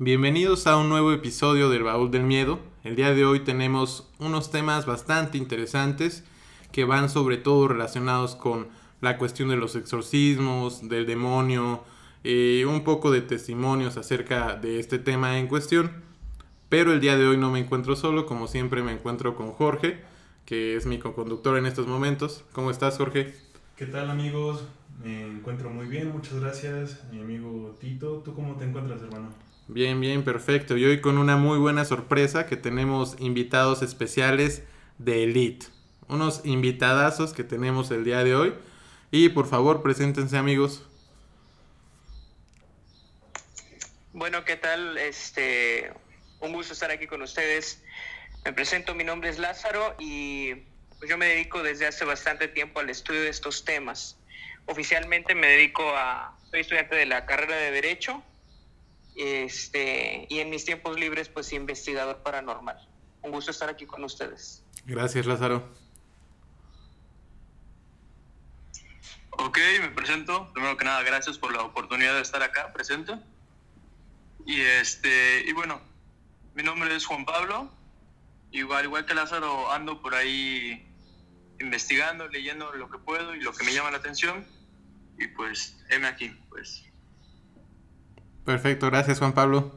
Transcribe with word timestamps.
Bienvenidos 0.00 0.66
a 0.66 0.76
un 0.76 0.88
nuevo 0.88 1.12
episodio 1.12 1.68
del 1.68 1.84
Baúl 1.84 2.10
del 2.10 2.24
Miedo. 2.24 2.58
El 2.82 2.96
día 2.96 3.14
de 3.14 3.24
hoy 3.24 3.44
tenemos 3.44 4.10
unos 4.18 4.50
temas 4.50 4.86
bastante 4.86 5.38
interesantes 5.38 6.24
que 6.72 6.84
van 6.84 7.08
sobre 7.08 7.36
todo 7.36 7.68
relacionados 7.68 8.34
con 8.34 8.66
la 9.00 9.18
cuestión 9.18 9.50
de 9.50 9.56
los 9.56 9.76
exorcismos, 9.76 10.88
del 10.88 11.06
demonio, 11.06 11.84
eh, 12.24 12.66
un 12.68 12.82
poco 12.82 13.12
de 13.12 13.20
testimonios 13.20 13.96
acerca 13.96 14.56
de 14.56 14.80
este 14.80 14.98
tema 14.98 15.38
en 15.38 15.46
cuestión. 15.46 15.92
Pero 16.68 16.92
el 16.92 17.00
día 17.00 17.16
de 17.16 17.28
hoy 17.28 17.36
no 17.36 17.52
me 17.52 17.60
encuentro 17.60 17.94
solo, 17.94 18.26
como 18.26 18.48
siempre 18.48 18.82
me 18.82 18.90
encuentro 18.90 19.36
con 19.36 19.52
Jorge, 19.52 20.00
que 20.44 20.74
es 20.74 20.86
mi 20.86 20.98
co-conductor 20.98 21.56
en 21.56 21.66
estos 21.66 21.86
momentos. 21.86 22.42
¿Cómo 22.50 22.72
estás, 22.72 22.98
Jorge? 22.98 23.32
¿Qué 23.76 23.86
tal, 23.86 24.10
amigos? 24.10 24.64
Me 25.04 25.24
encuentro 25.24 25.70
muy 25.70 25.86
bien, 25.86 26.10
muchas 26.10 26.40
gracias. 26.40 27.04
Mi 27.12 27.20
amigo 27.20 27.76
Tito, 27.78 28.22
¿tú 28.24 28.34
cómo 28.34 28.56
te 28.56 28.64
encuentras, 28.64 29.00
hermano? 29.00 29.53
Bien, 29.66 29.98
bien, 29.98 30.24
perfecto. 30.24 30.76
Y 30.76 30.84
hoy 30.84 31.00
con 31.00 31.16
una 31.16 31.36
muy 31.38 31.58
buena 31.58 31.86
sorpresa 31.86 32.46
que 32.46 32.56
tenemos 32.56 33.16
invitados 33.18 33.80
especiales 33.80 34.62
de 34.98 35.24
Elite. 35.24 35.66
Unos 36.06 36.42
invitadazos 36.44 37.32
que 37.32 37.44
tenemos 37.44 37.90
el 37.90 38.04
día 38.04 38.22
de 38.22 38.34
hoy. 38.34 38.54
Y 39.10 39.30
por 39.30 39.46
favor, 39.46 39.82
preséntense 39.82 40.36
amigos. 40.36 40.84
Bueno, 44.12 44.44
¿qué 44.44 44.56
tal? 44.56 44.98
Este, 44.98 45.90
un 46.40 46.52
gusto 46.52 46.74
estar 46.74 46.90
aquí 46.90 47.06
con 47.06 47.22
ustedes. 47.22 47.82
Me 48.44 48.52
presento, 48.52 48.94
mi 48.94 49.02
nombre 49.02 49.30
es 49.30 49.38
Lázaro 49.38 49.96
y 49.98 50.56
pues, 50.98 51.08
yo 51.08 51.16
me 51.16 51.26
dedico 51.26 51.62
desde 51.62 51.86
hace 51.86 52.04
bastante 52.04 52.48
tiempo 52.48 52.80
al 52.80 52.90
estudio 52.90 53.22
de 53.22 53.30
estos 53.30 53.64
temas. 53.64 54.18
Oficialmente 54.66 55.34
me 55.34 55.46
dedico 55.46 55.88
a, 55.96 56.36
soy 56.50 56.60
estudiante 56.60 56.96
de 56.96 57.06
la 57.06 57.24
carrera 57.24 57.56
de 57.56 57.70
Derecho 57.70 58.22
este, 59.16 60.26
y 60.28 60.40
en 60.40 60.50
mis 60.50 60.64
tiempos 60.64 60.98
libres, 60.98 61.28
pues 61.28 61.52
investigador 61.52 62.22
paranormal. 62.22 62.88
Un 63.22 63.30
gusto 63.30 63.50
estar 63.50 63.68
aquí 63.68 63.86
con 63.86 64.04
ustedes. 64.04 64.64
Gracias, 64.84 65.26
Lázaro. 65.26 65.68
Ok, 69.30 69.58
me 69.80 69.88
presento. 69.90 70.52
Primero 70.52 70.76
que 70.76 70.84
nada, 70.84 71.02
gracias 71.02 71.38
por 71.38 71.52
la 71.52 71.62
oportunidad 71.62 72.14
de 72.14 72.22
estar 72.22 72.42
acá 72.42 72.72
presente. 72.72 73.18
Y 74.46 74.60
este, 74.60 75.44
y 75.46 75.52
bueno, 75.52 75.80
mi 76.54 76.62
nombre 76.62 76.94
es 76.94 77.06
Juan 77.06 77.24
Pablo. 77.24 77.70
Igual, 78.52 78.84
igual 78.84 79.06
que 79.06 79.14
Lázaro, 79.14 79.72
ando 79.72 80.00
por 80.00 80.14
ahí 80.14 80.86
investigando, 81.58 82.28
leyendo 82.28 82.72
lo 82.72 82.90
que 82.90 82.98
puedo 82.98 83.34
y 83.34 83.40
lo 83.40 83.52
que 83.52 83.64
me 83.64 83.72
llama 83.72 83.90
la 83.90 83.98
atención. 83.98 84.46
Y 85.18 85.28
pues, 85.28 85.76
heme 85.88 86.06
aquí, 86.06 86.28
pues. 86.48 86.84
Perfecto, 88.44 88.86
gracias 88.86 89.18
Juan 89.18 89.32
Pablo. 89.32 89.72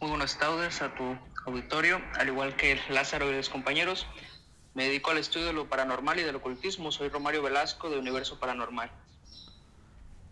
Muy 0.00 0.10
buenas 0.10 0.38
tardes 0.38 0.82
a 0.82 0.94
tu 0.94 1.16
auditorio, 1.46 2.00
al 2.18 2.28
igual 2.28 2.56
que 2.56 2.78
Lázaro 2.90 3.30
y 3.30 3.36
los 3.36 3.48
compañeros. 3.48 4.06
Me 4.74 4.86
dedico 4.86 5.12
al 5.12 5.18
estudio 5.18 5.46
de 5.46 5.52
lo 5.52 5.68
paranormal 5.68 6.18
y 6.18 6.22
del 6.22 6.34
ocultismo. 6.34 6.90
Soy 6.90 7.08
Romario 7.08 7.42
Velasco 7.42 7.88
de 7.88 7.98
Universo 7.98 8.40
Paranormal. 8.40 8.90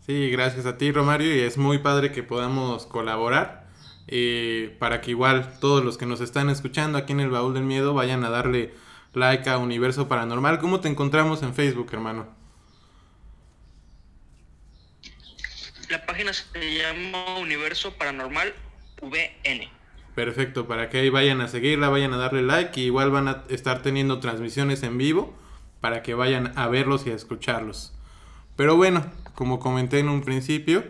Sí, 0.05 0.31
gracias 0.31 0.66
a 0.66 0.77
ti 0.77 0.91
Romario 0.91 1.34
y 1.37 1.41
es 1.41 1.56
muy 1.56 1.78
padre 1.78 2.11
que 2.11 2.25
podamos 2.25 2.87
colaborar 2.87 3.69
eh, 4.09 4.77
para 4.81 5.00
que 5.00 5.12
igual 5.12 5.61
todos 5.61 5.84
los 5.84 5.97
que 5.97 6.06
nos 6.06 6.21
están 6.21 6.50
escuchando 6.50 6.99
aquí 6.99 7.12
en 7.12 7.21
el 7.21 7.31
Baúl 7.31 7.55
del 7.55 7.62
Miedo 7.62 7.94
vayan 7.94 8.25
a 8.25 8.31
darle 8.31 8.75
like 9.15 9.49
a 9.49 9.59
Universo 9.59 10.09
Paranormal. 10.09 10.59
¿Cómo 10.59 10.81
te 10.81 10.88
encontramos 10.88 11.44
en 11.44 11.55
Facebook, 11.55 11.91
hermano? 11.93 12.42
La 15.93 16.07
página 16.07 16.33
se 16.33 16.75
llama 16.75 17.37
Universo 17.37 17.93
Paranormal 17.99 18.55
VN. 19.03 19.69
Perfecto, 20.15 20.67
para 20.67 20.89
que 20.89 21.01
ahí 21.01 21.11
vayan 21.11 21.43
a 21.43 21.49
seguirla, 21.49 21.91
vayan 21.91 22.15
a 22.15 22.17
darle 22.17 22.41
like 22.41 22.81
y 22.81 22.85
igual 22.85 23.11
van 23.11 23.29
a 23.29 23.45
estar 23.51 23.83
teniendo 23.83 24.19
transmisiones 24.19 24.85
en 24.85 24.97
vivo 24.97 25.37
para 25.83 26.03
que 26.03 26.15
vayan 26.15 26.57
a 26.57 26.67
verlos 26.69 27.07
y 27.07 27.11
a 27.11 27.15
escucharlos. 27.15 27.93
Pero 28.57 28.75
bueno, 28.75 29.05
como 29.35 29.61
comenté 29.61 29.99
en 29.99 30.09
un 30.09 30.23
principio, 30.23 30.83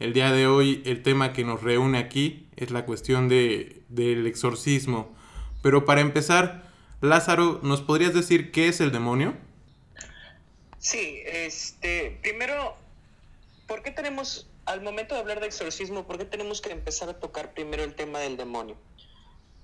el 0.00 0.14
día 0.14 0.32
de 0.32 0.46
hoy 0.46 0.82
el 0.86 1.02
tema 1.02 1.34
que 1.34 1.44
nos 1.44 1.62
reúne 1.62 1.98
aquí 1.98 2.46
es 2.56 2.70
la 2.70 2.86
cuestión 2.86 3.28
de, 3.28 3.82
del 3.90 4.26
exorcismo. 4.26 5.14
Pero 5.62 5.84
para 5.84 6.00
empezar, 6.00 6.62
Lázaro, 7.02 7.60
¿nos 7.62 7.82
podrías 7.82 8.14
decir 8.14 8.50
qué 8.50 8.68
es 8.68 8.80
el 8.80 8.92
demonio? 8.92 9.34
Sí, 10.78 11.20
este, 11.26 12.18
primero 12.22 12.87
¿por 13.68 13.82
qué 13.82 13.92
tenemos, 13.92 14.48
al 14.64 14.80
momento 14.80 15.14
de 15.14 15.20
hablar 15.20 15.40
de 15.40 15.46
exorcismo, 15.46 16.06
por 16.06 16.18
qué 16.18 16.24
tenemos 16.24 16.60
que 16.60 16.72
empezar 16.72 17.08
a 17.10 17.20
tocar 17.20 17.52
primero 17.52 17.84
el 17.84 17.94
tema 17.94 18.18
del 18.18 18.36
demonio? 18.36 18.76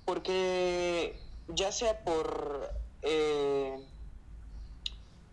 Porque 0.05 1.19
ya 1.49 1.71
sea 1.71 2.03
por 2.05 2.71
eh, 3.01 3.75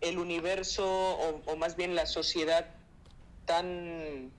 el 0.01 0.17
universo 0.17 0.85
o, 0.85 1.55
más 1.55 1.77
bien 1.77 1.95
la 1.95 2.07
sociedad 2.07 2.65
tan 3.45 4.31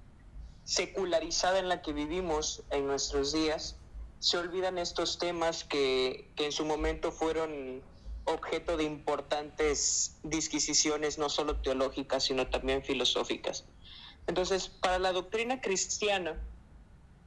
secularizada 0.64 1.60
en 1.60 1.68
la 1.68 1.80
que 1.80 1.92
vivimos 1.92 2.64
en 2.70 2.86
nuestros 2.86 3.32
días, 3.32 3.76
se 4.18 4.36
olvidan 4.38 4.78
estos 4.78 5.18
temas 5.18 5.62
que, 5.62 6.28
que 6.34 6.46
en 6.46 6.52
su 6.52 6.64
momento 6.64 7.12
fueron 7.12 7.82
objeto 8.24 8.76
de 8.76 8.84
importantes 8.84 10.16
disquisiciones, 10.22 11.18
no 11.18 11.28
solo 11.28 11.60
teológicas, 11.60 12.24
sino 12.24 12.48
también 12.48 12.82
filosóficas. 12.82 13.64
Entonces, 14.26 14.68
para 14.68 14.98
la 14.98 15.12
doctrina 15.12 15.60
cristiana, 15.60 16.40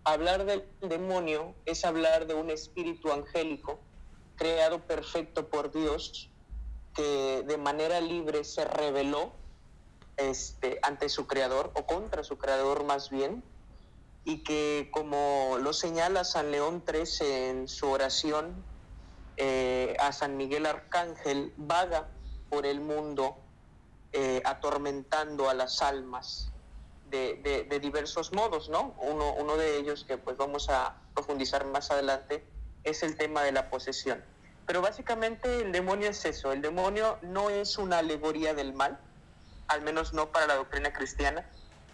hablar 0.04 0.46
del 0.46 0.66
demonio 0.82 1.54
es 1.66 1.86
hablar 1.86 2.28
de 2.28 2.34
un 2.34 2.50
espíritu 2.50 3.12
angélico 3.12 3.80
creado 4.36 4.80
perfecto 4.80 5.48
por 5.48 5.72
Dios, 5.72 6.30
que 6.94 7.44
de 7.46 7.58
manera 7.58 8.02
libre 8.02 8.44
se 8.44 8.66
reveló 8.66 9.32
este, 10.16 10.80
ante 10.82 11.10
su 11.10 11.28
creador, 11.28 11.72
o 11.76 11.86
contra 11.86 12.24
su 12.24 12.38
creador 12.38 12.84
más 12.84 13.10
bien, 13.10 13.44
y 14.24 14.44
que 14.44 14.90
como 14.92 15.58
lo 15.62 15.74
señala 15.74 16.24
San 16.24 16.52
León 16.52 16.84
XIII 16.86 17.50
en 17.50 17.68
su 17.68 17.88
oración 17.90 18.64
eh, 19.38 19.96
a 20.00 20.12
San 20.12 20.36
Miguel 20.38 20.66
Arcángel, 20.66 21.54
vaga 21.58 22.10
por 22.50 22.66
el 22.66 22.80
mundo 22.80 23.38
eh, 24.14 24.42
atormentando 24.46 25.50
a 25.50 25.54
las 25.54 25.82
almas 25.82 26.52
de, 27.10 27.80
diversos 27.82 28.34
modos, 28.34 28.70
¿no? 28.70 28.96
Uno, 29.00 29.34
uno 29.34 29.58
de 29.58 29.78
ellos 29.78 30.04
que 30.04 30.18
pues 30.18 30.38
vamos 30.38 30.70
a 30.70 30.96
profundizar 31.14 31.66
más 31.66 31.92
adelante 31.92 32.44
es 32.84 33.04
el 33.04 33.18
tema 33.18 33.44
de 33.44 33.52
la 33.52 33.70
posesión. 33.70 34.24
Pero 34.66 34.82
básicamente 34.82 35.62
el 35.62 35.72
demonio 35.72 36.10
es 36.10 36.26
eso, 36.26 36.52
el 36.52 36.62
demonio 36.62 37.18
no 37.22 37.50
es 37.50 37.78
una 37.78 38.00
alegoría 38.00 38.54
del 38.54 38.74
mal, 38.74 39.00
al 39.68 39.82
menos 39.82 40.14
no 40.14 40.32
para 40.32 40.48
la 40.48 40.56
doctrina 40.56 40.92
cristiana, 40.92 41.46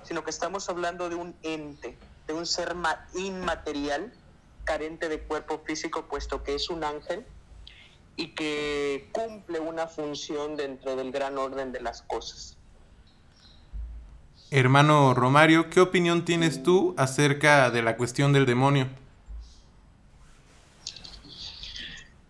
sino 0.04 0.24
que 0.24 0.32
estamos 0.32 0.70
hablando 0.70 1.10
de 1.10 1.16
un 1.16 1.36
ente, 1.44 1.98
de 2.28 2.34
un 2.34 2.46
ser 2.46 2.76
inmaterial, 3.14 4.12
carente 4.64 5.10
de 5.10 5.20
cuerpo 5.22 5.62
físico, 5.66 6.08
puesto 6.08 6.44
que 6.44 6.56
es 6.56 6.70
un 6.70 6.84
ángel 6.84 7.26
y 8.16 8.36
que 8.36 9.10
cumple 9.12 9.60
una 9.60 9.88
función 9.88 10.56
dentro 10.56 10.96
del 10.96 11.12
gran 11.12 11.38
orden 11.38 11.72
de 11.72 11.82
las 11.82 12.02
cosas. 12.04 12.58
Hermano 14.56 15.16
Romario, 15.16 15.72
¿qué 15.72 15.82
opinión 15.82 16.26
tienes 16.26 16.62
tú 16.62 16.94
acerca 16.96 17.72
de 17.72 17.82
la 17.82 17.98
cuestión 17.98 18.34
del 18.34 18.46
demonio? 18.46 18.88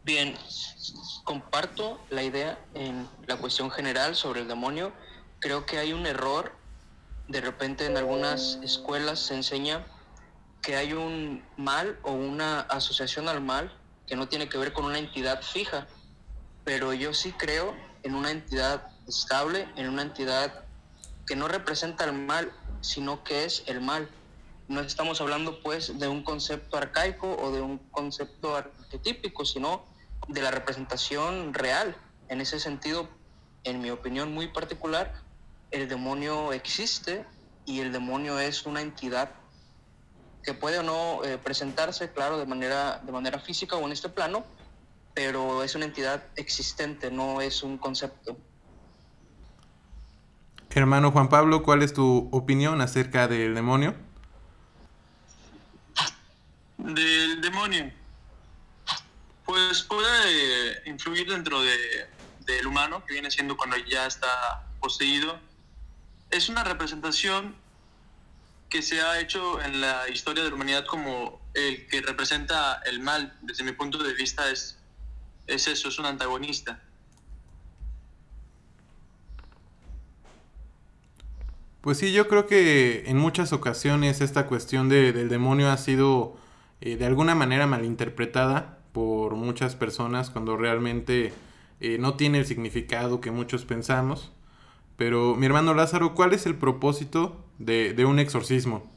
Bien, 0.05 0.33
comparto 1.25 1.99
la 2.09 2.23
idea 2.23 2.57
en 2.75 3.09
la 3.27 3.35
cuestión 3.35 3.69
general 3.69 4.15
sobre 4.15 4.39
el 4.39 4.47
demonio. 4.47 4.93
Creo 5.39 5.65
que 5.65 5.79
hay 5.79 5.91
un 5.91 6.05
error. 6.05 6.53
De 7.27 7.41
repente 7.41 7.87
en 7.87 7.97
algunas 7.97 8.57
escuelas 8.63 9.19
se 9.19 9.35
enseña 9.35 9.85
que 10.61 10.77
hay 10.77 10.93
un 10.93 11.43
mal 11.57 11.99
o 12.03 12.13
una 12.13 12.61
asociación 12.61 13.27
al 13.27 13.41
mal 13.41 13.69
que 14.07 14.15
no 14.15 14.29
tiene 14.29 14.47
que 14.47 14.57
ver 14.57 14.71
con 14.71 14.85
una 14.85 14.97
entidad 14.97 15.41
fija. 15.41 15.87
Pero 16.63 16.93
yo 16.93 17.13
sí 17.13 17.33
creo 17.33 17.75
en 18.03 18.15
una 18.15 18.31
entidad 18.31 18.87
estable, 19.09 19.67
en 19.75 19.89
una 19.89 20.03
entidad 20.03 20.62
que 21.25 21.35
no 21.35 21.47
representa 21.47 22.03
el 22.05 22.13
mal, 22.13 22.51
sino 22.81 23.23
que 23.23 23.45
es 23.45 23.63
el 23.67 23.81
mal. 23.81 24.09
no 24.67 24.81
estamos 24.81 25.21
hablando 25.21 25.61
pues 25.61 25.99
de 25.99 26.07
un 26.07 26.23
concepto 26.23 26.77
arcaico 26.77 27.35
o 27.35 27.51
de 27.51 27.61
un 27.61 27.77
concepto 27.91 28.55
arquetípico, 28.55 29.45
sino 29.45 29.85
de 30.27 30.41
la 30.41 30.51
representación 30.51 31.53
real. 31.53 31.95
En 32.29 32.41
ese 32.41 32.59
sentido, 32.59 33.09
en 33.63 33.81
mi 33.81 33.89
opinión 33.91 34.33
muy 34.33 34.47
particular, 34.47 35.13
el 35.71 35.87
demonio 35.87 36.53
existe 36.53 37.25
y 37.65 37.79
el 37.79 37.91
demonio 37.91 38.39
es 38.39 38.65
una 38.65 38.81
entidad 38.81 39.31
que 40.43 40.53
puede 40.53 40.79
o 40.79 40.83
no 40.83 41.23
eh, 41.23 41.37
presentarse, 41.37 42.11
claro, 42.11 42.37
de 42.37 42.45
manera, 42.45 43.01
de 43.03 43.11
manera 43.11 43.39
física 43.39 43.77
o 43.77 43.85
en 43.85 43.93
este 43.93 44.09
plano, 44.09 44.43
pero 45.13 45.63
es 45.63 45.75
una 45.75 45.85
entidad 45.85 46.23
existente, 46.35 47.09
no 47.11 47.41
es 47.41 47.63
un 47.63 47.77
concepto. 47.77 48.37
Hermano 50.75 51.11
Juan 51.11 51.29
Pablo, 51.29 51.61
¿cuál 51.61 51.83
es 51.83 51.93
tu 51.93 52.29
opinión 52.31 52.81
acerca 52.81 53.27
del 53.27 53.53
demonio? 53.53 53.95
Del 56.79 57.41
demonio. 57.41 57.91
Pues 59.45 59.83
puede 59.83 60.89
influir 60.89 61.29
dentro 61.29 61.61
de, 61.61 61.77
del 62.39 62.65
humano, 62.65 63.05
que 63.05 63.13
viene 63.13 63.29
siendo 63.29 63.55
cuando 63.55 63.77
ya 63.77 64.07
está 64.07 64.65
poseído. 64.79 65.37
Es 66.31 66.49
una 66.49 66.63
representación 66.63 67.55
que 68.67 68.81
se 68.81 68.99
ha 68.99 69.19
hecho 69.19 69.61
en 69.61 69.79
la 69.79 70.09
historia 70.09 70.43
de 70.43 70.49
la 70.49 70.55
humanidad 70.55 70.85
como 70.87 71.39
el 71.53 71.85
que 71.85 72.01
representa 72.01 72.81
el 72.85 72.99
mal. 72.99 73.37
Desde 73.43 73.63
mi 73.63 73.73
punto 73.73 73.99
de 73.99 74.15
vista 74.15 74.49
es, 74.49 74.79
es 75.45 75.67
eso, 75.67 75.89
es 75.89 75.99
un 75.99 76.07
antagonista. 76.07 76.81
Pues 81.83 81.97
sí, 81.97 82.13
yo 82.13 82.29
creo 82.29 82.47
que 82.47 83.03
en 83.07 83.17
muchas 83.17 83.51
ocasiones 83.51 84.21
esta 84.21 84.47
cuestión 84.47 84.87
del 84.87 85.27
demonio 85.27 85.69
ha 85.69 85.75
sido 85.75 86.37
eh, 86.79 86.95
de 86.95 87.05
alguna 87.05 87.35
manera 87.35 87.67
malinterpretada 87.67 88.77
por 88.93 89.35
muchas 89.35 89.75
personas 89.75 90.29
cuando 90.29 90.55
realmente 90.55 91.33
eh, 91.81 91.97
no 91.99 92.15
tiene 92.15 92.37
el 92.37 92.45
significado 92.45 93.19
que 93.19 93.31
muchos 93.31 93.65
pensamos. 93.65 94.31
Pero 94.95 95.35
mi 95.35 95.45
hermano 95.45 95.73
Lázaro, 95.73 96.15
¿cuál 96.15 96.31
es 96.31 96.45
el 96.45 96.55
propósito 96.55 97.35
de, 97.59 97.93
de 97.93 98.05
un 98.05 98.17
exorcismo? 98.17 98.89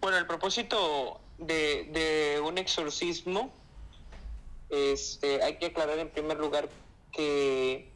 Bueno, 0.00 0.16
el 0.16 0.26
propósito 0.26 1.20
de, 1.36 1.90
de 1.92 2.40
un 2.40 2.56
exorcismo, 2.56 3.52
este, 4.70 5.42
hay 5.42 5.58
que 5.58 5.66
aclarar 5.66 5.98
en 5.98 6.08
primer 6.08 6.38
lugar 6.38 6.70
que 7.12 7.92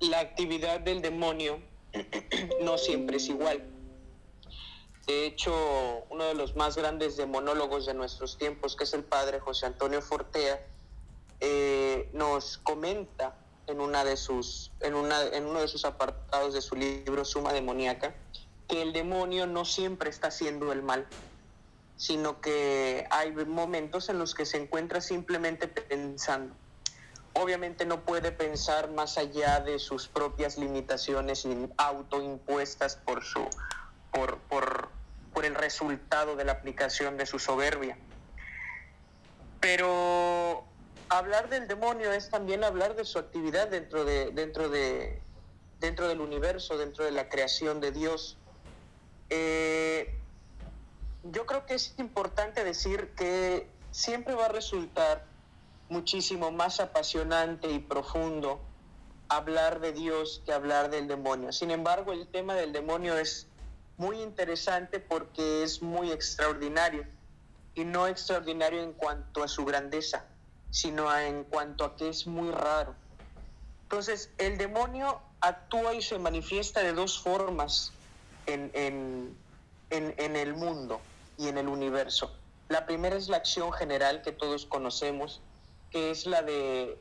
la 0.00 0.20
actividad 0.20 0.80
del 0.80 1.02
demonio 1.02 1.60
no 2.62 2.78
siempre 2.78 3.18
es 3.18 3.28
igual. 3.28 3.62
De 5.06 5.26
hecho, 5.26 5.52
uno 6.08 6.24
de 6.24 6.34
los 6.34 6.56
más 6.56 6.76
grandes 6.76 7.16
demonólogos 7.16 7.86
de 7.86 7.94
nuestros 7.94 8.38
tiempos, 8.38 8.76
que 8.76 8.84
es 8.84 8.94
el 8.94 9.04
padre 9.04 9.40
José 9.40 9.66
Antonio 9.66 10.00
Fortea, 10.00 10.64
eh, 11.40 12.08
nos 12.12 12.58
comenta 12.58 13.34
en, 13.66 13.80
una 13.80 14.04
de 14.04 14.16
sus, 14.16 14.72
en, 14.80 14.94
una, 14.94 15.22
en 15.22 15.46
uno 15.46 15.60
de 15.60 15.68
sus 15.68 15.84
apartados 15.84 16.54
de 16.54 16.60
su 16.60 16.76
libro 16.76 17.24
Suma 17.24 17.52
Demoníaca, 17.52 18.14
que 18.68 18.82
el 18.82 18.92
demonio 18.92 19.46
no 19.46 19.64
siempre 19.64 20.10
está 20.10 20.28
haciendo 20.28 20.70
el 20.72 20.82
mal, 20.82 21.06
sino 21.96 22.40
que 22.40 23.06
hay 23.10 23.32
momentos 23.32 24.08
en 24.08 24.18
los 24.18 24.34
que 24.34 24.46
se 24.46 24.58
encuentra 24.58 25.00
simplemente 25.00 25.66
pensando 25.66 26.54
obviamente 27.34 27.84
no 27.84 28.00
puede 28.00 28.32
pensar 28.32 28.90
más 28.90 29.18
allá 29.18 29.60
de 29.60 29.78
sus 29.78 30.08
propias 30.08 30.58
limitaciones 30.58 31.46
autoimpuestas 31.76 32.96
por 32.96 33.24
su 33.24 33.46
por, 34.12 34.38
por, 34.38 34.88
por 35.32 35.44
el 35.44 35.54
resultado 35.54 36.34
de 36.34 36.44
la 36.44 36.52
aplicación 36.52 37.16
de 37.16 37.26
su 37.26 37.38
soberbia. 37.38 37.96
Pero 39.60 40.64
hablar 41.08 41.48
del 41.48 41.68
demonio 41.68 42.12
es 42.12 42.30
también 42.30 42.64
hablar 42.64 42.96
de 42.96 43.04
su 43.04 43.18
actividad 43.18 43.68
dentro 43.68 44.04
de 44.04 44.32
dentro 44.32 44.68
de 44.68 45.22
dentro 45.78 46.08
del 46.08 46.20
universo, 46.20 46.76
dentro 46.76 47.04
de 47.04 47.12
la 47.12 47.28
creación 47.28 47.80
de 47.80 47.92
Dios. 47.92 48.36
Eh, 49.30 50.14
yo 51.24 51.46
creo 51.46 51.66
que 51.66 51.74
es 51.74 51.94
importante 51.98 52.64
decir 52.64 53.12
que 53.16 53.68
siempre 53.90 54.34
va 54.34 54.46
a 54.46 54.48
resultar 54.48 55.29
muchísimo 55.90 56.50
más 56.50 56.80
apasionante 56.80 57.70
y 57.70 57.78
profundo 57.78 58.60
hablar 59.28 59.80
de 59.80 59.92
Dios 59.92 60.42
que 60.44 60.52
hablar 60.52 60.90
del 60.90 61.06
demonio. 61.06 61.52
Sin 61.52 61.70
embargo, 61.70 62.12
el 62.12 62.26
tema 62.28 62.54
del 62.54 62.72
demonio 62.72 63.18
es 63.18 63.46
muy 63.96 64.20
interesante 64.22 64.98
porque 64.98 65.62
es 65.62 65.82
muy 65.82 66.10
extraordinario 66.10 67.04
y 67.74 67.84
no 67.84 68.06
extraordinario 68.06 68.82
en 68.82 68.92
cuanto 68.92 69.42
a 69.42 69.48
su 69.48 69.64
grandeza, 69.64 70.24
sino 70.70 71.14
en 71.16 71.44
cuanto 71.44 71.84
a 71.84 71.96
que 71.96 72.08
es 72.08 72.26
muy 72.26 72.50
raro. 72.50 72.94
Entonces, 73.82 74.30
el 74.38 74.58
demonio 74.58 75.20
actúa 75.40 75.94
y 75.94 76.02
se 76.02 76.18
manifiesta 76.18 76.80
de 76.80 76.92
dos 76.92 77.20
formas 77.20 77.92
en, 78.46 78.70
en, 78.74 79.36
en, 79.90 80.14
en 80.16 80.36
el 80.36 80.54
mundo 80.54 81.00
y 81.38 81.48
en 81.48 81.58
el 81.58 81.68
universo. 81.68 82.32
La 82.68 82.86
primera 82.86 83.16
es 83.16 83.28
la 83.28 83.38
acción 83.38 83.72
general 83.72 84.22
que 84.22 84.32
todos 84.32 84.66
conocemos, 84.66 85.40
que 85.90 86.10
es 86.10 86.26
la 86.26 86.42
de 86.42 86.98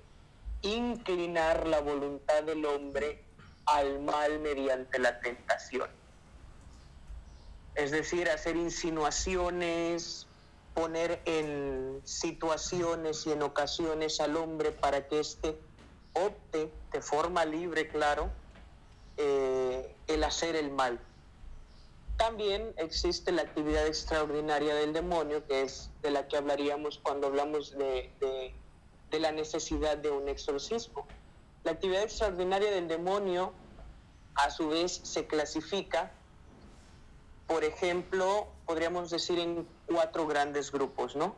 inclinar 0.61 1.67
la 1.67 1.79
voluntad 1.79 2.43
del 2.43 2.65
hombre 2.65 3.23
al 3.65 3.99
mal 3.99 4.39
mediante 4.39 4.99
la 4.99 5.19
tentación. 5.19 5.89
Es 7.75 7.91
decir, 7.91 8.29
hacer 8.29 8.55
insinuaciones, 8.55 10.27
poner 10.73 11.21
en 11.25 12.01
situaciones 12.03 13.25
y 13.25 13.31
en 13.31 13.43
ocasiones 13.43 14.19
al 14.19 14.35
hombre 14.37 14.71
para 14.71 15.07
que 15.07 15.19
éste 15.19 15.57
opte 16.13 16.71
de 16.91 17.01
forma 17.01 17.45
libre, 17.45 17.87
claro, 17.87 18.29
eh, 19.17 19.95
el 20.07 20.23
hacer 20.23 20.55
el 20.55 20.71
mal. 20.71 20.99
También 22.17 22.73
existe 22.77 23.31
la 23.31 23.43
actividad 23.43 23.87
extraordinaria 23.87 24.75
del 24.75 24.91
demonio, 24.91 25.45
que 25.45 25.61
es 25.61 25.89
de 26.01 26.11
la 26.11 26.27
que 26.27 26.35
hablaríamos 26.35 26.99
cuando 27.01 27.27
hablamos 27.27 27.77
de 27.77 28.11
de 28.19 28.53
la 29.17 29.31
necesidad 29.31 29.97
de 29.97 30.11
un 30.11 30.29
exorcismo. 30.29 31.07
La 31.63 31.71
actividad 31.71 32.03
extraordinaria 32.03 32.69
del 32.69 32.87
demonio, 32.87 33.53
a 34.35 34.51
su 34.51 34.69
vez, 34.69 34.99
se 35.03 35.25
clasifica, 35.25 36.11
por 37.47 37.63
ejemplo, 37.63 38.47
podríamos 38.67 39.09
decir 39.09 39.39
en 39.39 39.67
cuatro 39.87 40.27
grandes 40.27 40.71
grupos, 40.71 41.15
¿no? 41.15 41.35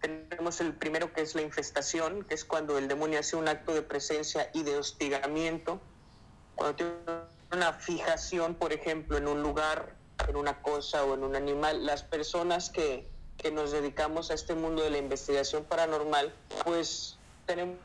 Tenemos 0.00 0.60
el 0.60 0.74
primero 0.74 1.12
que 1.12 1.20
es 1.20 1.36
la 1.36 1.42
infestación, 1.42 2.24
que 2.24 2.34
es 2.34 2.44
cuando 2.44 2.76
el 2.76 2.88
demonio 2.88 3.20
hace 3.20 3.36
un 3.36 3.46
acto 3.46 3.72
de 3.72 3.82
presencia 3.82 4.50
y 4.52 4.64
de 4.64 4.76
hostigamiento, 4.76 5.80
cuando 6.56 6.74
tiene 6.74 6.92
una 7.52 7.72
fijación, 7.74 8.56
por 8.56 8.72
ejemplo, 8.72 9.16
en 9.16 9.28
un 9.28 9.42
lugar, 9.42 9.94
en 10.26 10.34
una 10.34 10.60
cosa 10.62 11.04
o 11.04 11.14
en 11.14 11.22
un 11.22 11.36
animal. 11.36 11.86
Las 11.86 12.02
personas 12.02 12.70
que 12.70 13.11
que 13.42 13.50
nos 13.50 13.72
dedicamos 13.72 14.30
a 14.30 14.34
este 14.34 14.54
mundo 14.54 14.82
de 14.82 14.90
la 14.90 14.98
investigación 14.98 15.64
paranormal, 15.64 16.32
pues 16.64 17.18
tenemos 17.44 17.80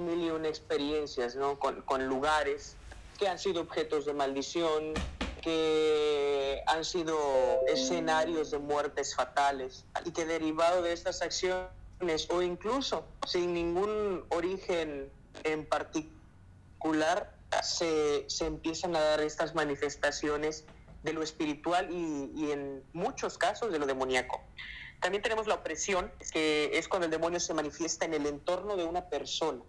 mil 0.00 0.20
y 0.20 0.30
una 0.30 0.48
experiencias, 0.48 1.36
¿no? 1.36 1.58
Con, 1.58 2.08
lugares 2.08 2.78
que 3.18 3.28
han 3.28 3.38
sido 3.38 3.60
objetos 3.60 4.06
de 4.06 4.14
maldición, 4.14 4.94
que 5.42 6.62
han 6.66 6.84
sido 6.84 7.16
escenarios 7.68 8.50
de 8.50 8.58
muertes 8.58 9.14
fatales 9.14 9.84
y 10.04 10.12
que 10.12 10.24
derivado 10.24 10.82
de 10.82 10.92
estas 10.92 11.20
acciones 11.20 11.70
o 12.30 12.42
incluso 12.42 13.04
sin 13.26 13.52
ningún 13.52 14.24
origen 14.30 15.12
en 15.44 15.66
particular 15.66 17.36
se, 17.62 18.24
se 18.28 18.46
empiezan 18.46 18.96
a 18.96 19.00
dar 19.00 19.20
estas 19.20 19.54
manifestaciones 19.54 20.64
de 21.02 21.12
lo 21.12 21.22
espiritual 21.22 21.88
y 21.90 22.50
en 22.50 22.82
muchos 22.92 23.36
casos 23.36 23.72
de 23.72 23.78
lo 23.78 23.86
demoníaco. 23.86 24.40
También 25.02 25.20
tenemos 25.20 25.48
la 25.48 25.54
opresión, 25.54 26.12
que 26.32 26.78
es 26.78 26.86
cuando 26.86 27.06
el 27.06 27.10
demonio 27.10 27.40
se 27.40 27.52
manifiesta 27.54 28.04
en 28.04 28.14
el 28.14 28.24
entorno 28.24 28.76
de 28.76 28.84
una 28.84 29.08
persona. 29.08 29.60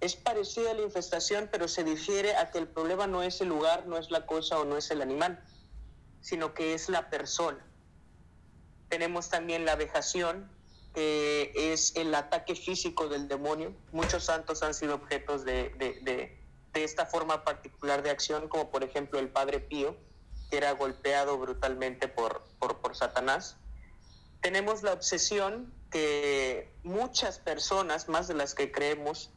Es 0.00 0.16
parecida 0.16 0.72
a 0.72 0.74
la 0.74 0.82
infestación, 0.82 1.48
pero 1.52 1.68
se 1.68 1.84
difiere 1.84 2.34
a 2.34 2.50
que 2.50 2.58
el 2.58 2.66
problema 2.66 3.06
no 3.06 3.22
es 3.22 3.40
el 3.40 3.48
lugar, 3.48 3.86
no 3.86 3.96
es 3.96 4.10
la 4.10 4.26
cosa 4.26 4.58
o 4.58 4.64
no 4.64 4.76
es 4.76 4.90
el 4.90 5.00
animal, 5.00 5.40
sino 6.20 6.54
que 6.54 6.74
es 6.74 6.88
la 6.88 7.08
persona. 7.08 7.64
Tenemos 8.88 9.30
también 9.30 9.64
la 9.64 9.76
vejación, 9.76 10.50
que 10.92 11.52
es 11.54 11.94
el 11.94 12.12
ataque 12.12 12.56
físico 12.56 13.08
del 13.08 13.28
demonio. 13.28 13.76
Muchos 13.92 14.24
santos 14.24 14.64
han 14.64 14.74
sido 14.74 14.96
objetos 14.96 15.44
de, 15.44 15.68
de, 15.78 16.00
de, 16.02 16.82
esta 16.82 17.06
forma 17.06 17.44
particular 17.44 18.02
de 18.02 18.10
acción, 18.10 18.48
como 18.48 18.70
por 18.72 18.82
ejemplo 18.82 19.20
el 19.20 19.28
Padre 19.28 19.60
Pío, 19.60 19.96
que 20.50 20.56
era 20.56 20.72
golpeado 20.72 21.38
brutalmente 21.38 22.08
por, 22.08 22.42
por, 22.58 22.80
por 22.80 22.96
Satanás 22.96 23.56
tenemos 24.46 24.84
la 24.84 24.92
obsesión 24.92 25.74
que 25.90 26.72
muchas 26.84 27.40
personas, 27.40 28.08
más 28.08 28.28
de 28.28 28.34
las 28.34 28.54
que 28.54 28.70
creemos, 28.70 29.32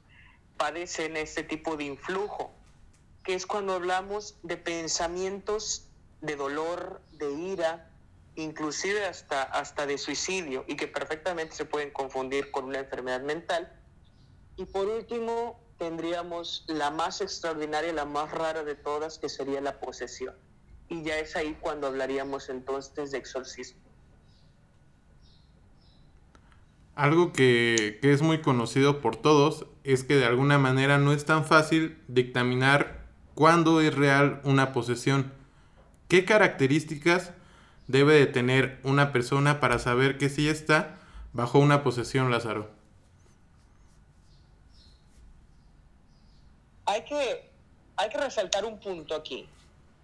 padecen 0.56 1.18
este 1.18 1.42
tipo 1.42 1.78
de 1.78 1.86
influjo, 1.86 2.54
que 3.24 3.34
es 3.34 3.48
cuando 3.48 3.74
hablamos 3.74 4.38
de 4.44 4.56
pensamientos 4.58 5.88
de 6.22 6.36
dolor, 6.36 7.01
de 7.13 7.34
ira, 7.34 7.89
inclusive 8.36 9.04
hasta, 9.08 9.42
hasta 9.42 9.88
de 9.88 9.98
suicidio, 9.98 10.63
y 10.68 10.75
que 10.75 10.88
perfectamente 10.88 11.56
se 11.56 11.66
pueden 11.66 11.89
confundir 11.89 12.51
con 12.51 12.66
una 12.66 12.78
enfermedad 12.78 13.22
mental. 13.22 13.82
Y 14.58 14.66
por 14.66 14.86
último, 14.86 15.60
tendríamos 15.80 16.66
la 16.68 16.92
más 16.92 17.20
extraordinaria, 17.22 17.92
la 17.94 18.06
más 18.06 18.30
rara 18.30 18.63
de 18.63 18.75
todas, 18.75 19.18
que 19.18 19.28
sería 19.28 19.60
la 19.60 19.80
posesión. 19.80 20.36
Y 20.88 21.01
ya 21.01 21.18
es 21.18 21.36
ahí 21.36 21.58
cuando 21.60 21.88
hablaríamos 21.88 22.50
entonces 22.50 23.10
de 23.10 23.18
exorcismo. 23.18 23.88
Algo 27.00 27.32
que, 27.32 27.98
que, 28.01 28.12
es 28.12 28.22
muy 28.22 28.41
conocido 28.41 29.00
por 29.00 29.15
todos 29.15 29.65
es 29.86 30.03
que 30.03 30.18
de 30.18 30.25
alguna 30.25 30.58
manera 30.58 30.98
no 30.98 31.13
es 31.13 31.24
tan 31.24 31.46
fácil 31.46 31.98
dictaminar 32.10 33.06
cuándo 33.36 33.79
es 33.79 33.96
real 33.96 34.41
una 34.44 34.74
posesión. 34.74 35.32
¿Qué 36.10 36.25
características 36.25 37.32
debe 37.88 38.15
de 38.15 38.25
tener 38.25 38.82
una 38.84 39.13
persona 39.13 39.62
para 39.62 39.79
saber 39.79 40.18
que 40.18 40.27
sí 40.27 40.50
está 40.50 41.00
bajo 41.32 41.60
una 41.60 41.84
posesión, 41.84 42.32
Lázaro? 42.32 42.70
Hay 46.86 47.06
que, 47.06 47.50
hay 47.96 48.10
que 48.10 48.18
resaltar 48.18 48.65
un 48.65 48.77
punto 48.77 49.15
aquí, 49.15 49.48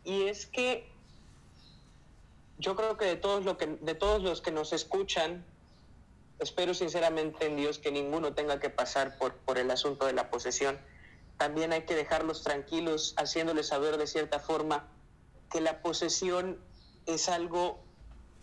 y 0.06 0.28
es 0.28 0.46
que 0.46 0.88
yo 2.58 2.78
creo 2.78 2.96
que 2.96 3.04
de 3.04 3.16
todos, 3.18 3.44
lo 3.44 3.58
que, 3.58 3.68
de 3.68 3.96
todos 3.96 4.24
los 4.24 4.40
que 4.40 4.52
nos 4.52 4.72
escuchan, 4.72 5.44
espero 6.40 6.74
sinceramente 6.74 7.46
en 7.46 7.58
Dios 7.58 7.80
que 7.80 7.92
ninguno 7.92 8.34
tenga 8.34 8.60
que 8.60 8.70
pasar 8.70 9.18
por, 9.18 9.36
por 9.36 9.58
el 9.58 9.72
asunto 9.72 10.06
de 10.06 10.14
la 10.14 10.30
posesión. 10.30 10.80
También 11.38 11.74
hay 11.74 11.84
que 11.84 11.96
dejarlos 11.96 12.44
tranquilos, 12.44 13.14
haciéndoles 13.18 13.68
saber 13.68 13.98
de 13.98 14.08
cierta 14.08 14.40
forma 14.40 14.88
que 15.52 15.62
la 15.62 15.82
posesión 15.82 16.60
es 17.06 17.30
algo 17.30 17.84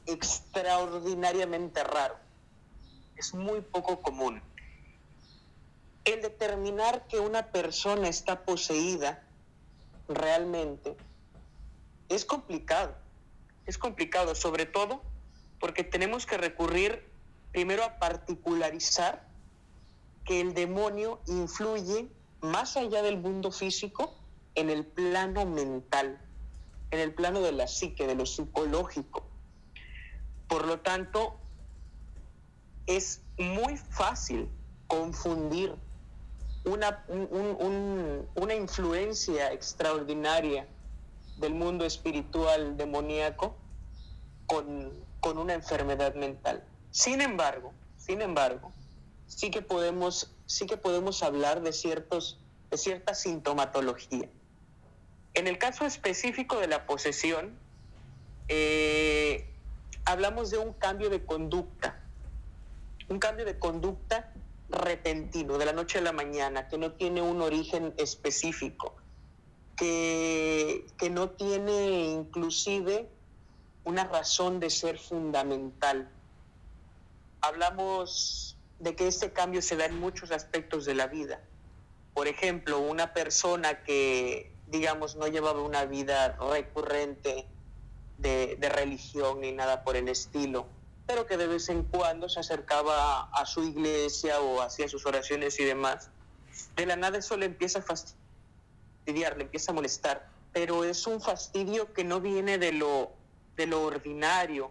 extraordinariamente 0.06 1.84
raro. 1.84 2.16
Es 3.16 3.34
muy 3.34 3.60
poco 3.60 4.02
común. 4.02 4.42
El 6.04 6.20
determinar 6.22 7.06
que 7.06 7.20
una 7.20 7.52
persona 7.52 8.08
está 8.08 8.44
poseída 8.44 9.24
realmente 10.08 10.96
es 12.08 12.24
complicado. 12.24 12.96
Es 13.66 13.78
complicado, 13.78 14.34
sobre 14.34 14.66
todo 14.66 15.02
porque 15.60 15.84
tenemos 15.84 16.26
que 16.26 16.36
recurrir 16.36 17.11
primero 17.52 17.84
a 17.84 17.98
particularizar 17.98 19.26
que 20.24 20.40
el 20.40 20.54
demonio 20.54 21.20
influye 21.26 22.08
más 22.40 22.76
allá 22.76 23.02
del 23.02 23.18
mundo 23.18 23.50
físico 23.50 24.18
en 24.54 24.70
el 24.70 24.84
plano 24.86 25.46
mental, 25.46 26.20
en 26.90 27.00
el 27.00 27.14
plano 27.14 27.40
de 27.40 27.52
la 27.52 27.68
psique, 27.68 28.06
de 28.06 28.14
lo 28.14 28.26
psicológico. 28.26 29.24
Por 30.48 30.66
lo 30.66 30.80
tanto, 30.80 31.36
es 32.86 33.22
muy 33.38 33.76
fácil 33.76 34.48
confundir 34.86 35.74
una, 36.64 37.04
una 38.34 38.54
influencia 38.54 39.52
extraordinaria 39.52 40.68
del 41.38 41.54
mundo 41.54 41.84
espiritual 41.84 42.76
demoníaco 42.76 43.56
con, 44.46 44.92
con 45.20 45.38
una 45.38 45.54
enfermedad 45.54 46.14
mental. 46.14 46.64
Sin 46.92 47.22
embargo, 47.22 47.72
sin 47.96 48.20
embargo, 48.20 48.70
sí 49.26 49.50
que 49.50 49.62
podemos, 49.62 50.30
sí 50.44 50.66
que 50.66 50.76
podemos 50.76 51.22
hablar 51.22 51.62
de, 51.62 51.72
ciertos, 51.72 52.38
de 52.70 52.76
cierta 52.76 53.14
sintomatología. 53.14 54.28
En 55.32 55.46
el 55.46 55.56
caso 55.56 55.86
específico 55.86 56.58
de 56.60 56.66
la 56.68 56.86
posesión, 56.86 57.58
eh, 58.48 59.48
hablamos 60.04 60.50
de 60.50 60.58
un 60.58 60.74
cambio 60.74 61.08
de 61.08 61.24
conducta, 61.24 61.98
un 63.08 63.18
cambio 63.18 63.46
de 63.46 63.58
conducta 63.58 64.30
repentino, 64.68 65.56
de 65.56 65.64
la 65.64 65.72
noche 65.72 65.98
a 65.98 66.02
la 66.02 66.12
mañana, 66.12 66.68
que 66.68 66.76
no 66.76 66.92
tiene 66.92 67.22
un 67.22 67.40
origen 67.40 67.94
específico, 67.96 68.96
que, 69.76 70.86
que 70.98 71.08
no 71.08 71.30
tiene 71.30 72.04
inclusive 72.04 73.08
una 73.84 74.04
razón 74.04 74.60
de 74.60 74.68
ser 74.68 74.98
fundamental 74.98 76.10
hablamos 77.42 78.56
de 78.78 78.96
que 78.96 79.06
este 79.06 79.32
cambio 79.32 79.60
se 79.62 79.76
da 79.76 79.86
en 79.86 79.98
muchos 79.98 80.30
aspectos 80.30 80.84
de 80.84 80.94
la 80.94 81.06
vida. 81.06 81.40
Por 82.14 82.28
ejemplo, 82.28 82.80
una 82.80 83.12
persona 83.12 83.82
que, 83.84 84.52
digamos, 84.68 85.16
no 85.16 85.26
llevaba 85.26 85.62
una 85.62 85.84
vida 85.84 86.36
recurrente 86.36 87.46
de, 88.18 88.56
religión 88.74 89.40
ni 89.40 89.52
nada 89.52 89.82
por 89.84 89.96
el 89.96 90.08
estilo, 90.08 90.66
pero 91.06 91.26
que 91.26 91.36
de 91.36 91.46
vez 91.46 91.68
en 91.68 91.82
cuando 91.82 92.28
se 92.28 92.40
acercaba 92.40 93.28
a 93.32 93.46
su 93.46 93.64
iglesia 93.64 94.40
o 94.40 94.62
hacía 94.62 94.88
sus 94.88 95.04
oraciones 95.06 95.58
y 95.58 95.64
demás, 95.64 96.10
de 96.76 96.86
la 96.86 96.96
nada 96.96 97.18
eso 97.18 97.36
le 97.36 97.46
empieza 97.46 97.80
a 97.80 97.82
fastidiar, 97.82 99.36
le 99.36 99.44
empieza 99.44 99.72
a 99.72 99.74
molestar, 99.74 100.28
pero 100.52 100.84
es 100.84 101.06
un 101.06 101.20
fastidio 101.20 101.92
que 101.92 102.04
no 102.04 102.20
viene 102.20 102.58
de 102.58 102.72
lo, 102.72 103.10
de 103.56 103.66
lo 103.66 103.82
ordinario, 103.82 104.70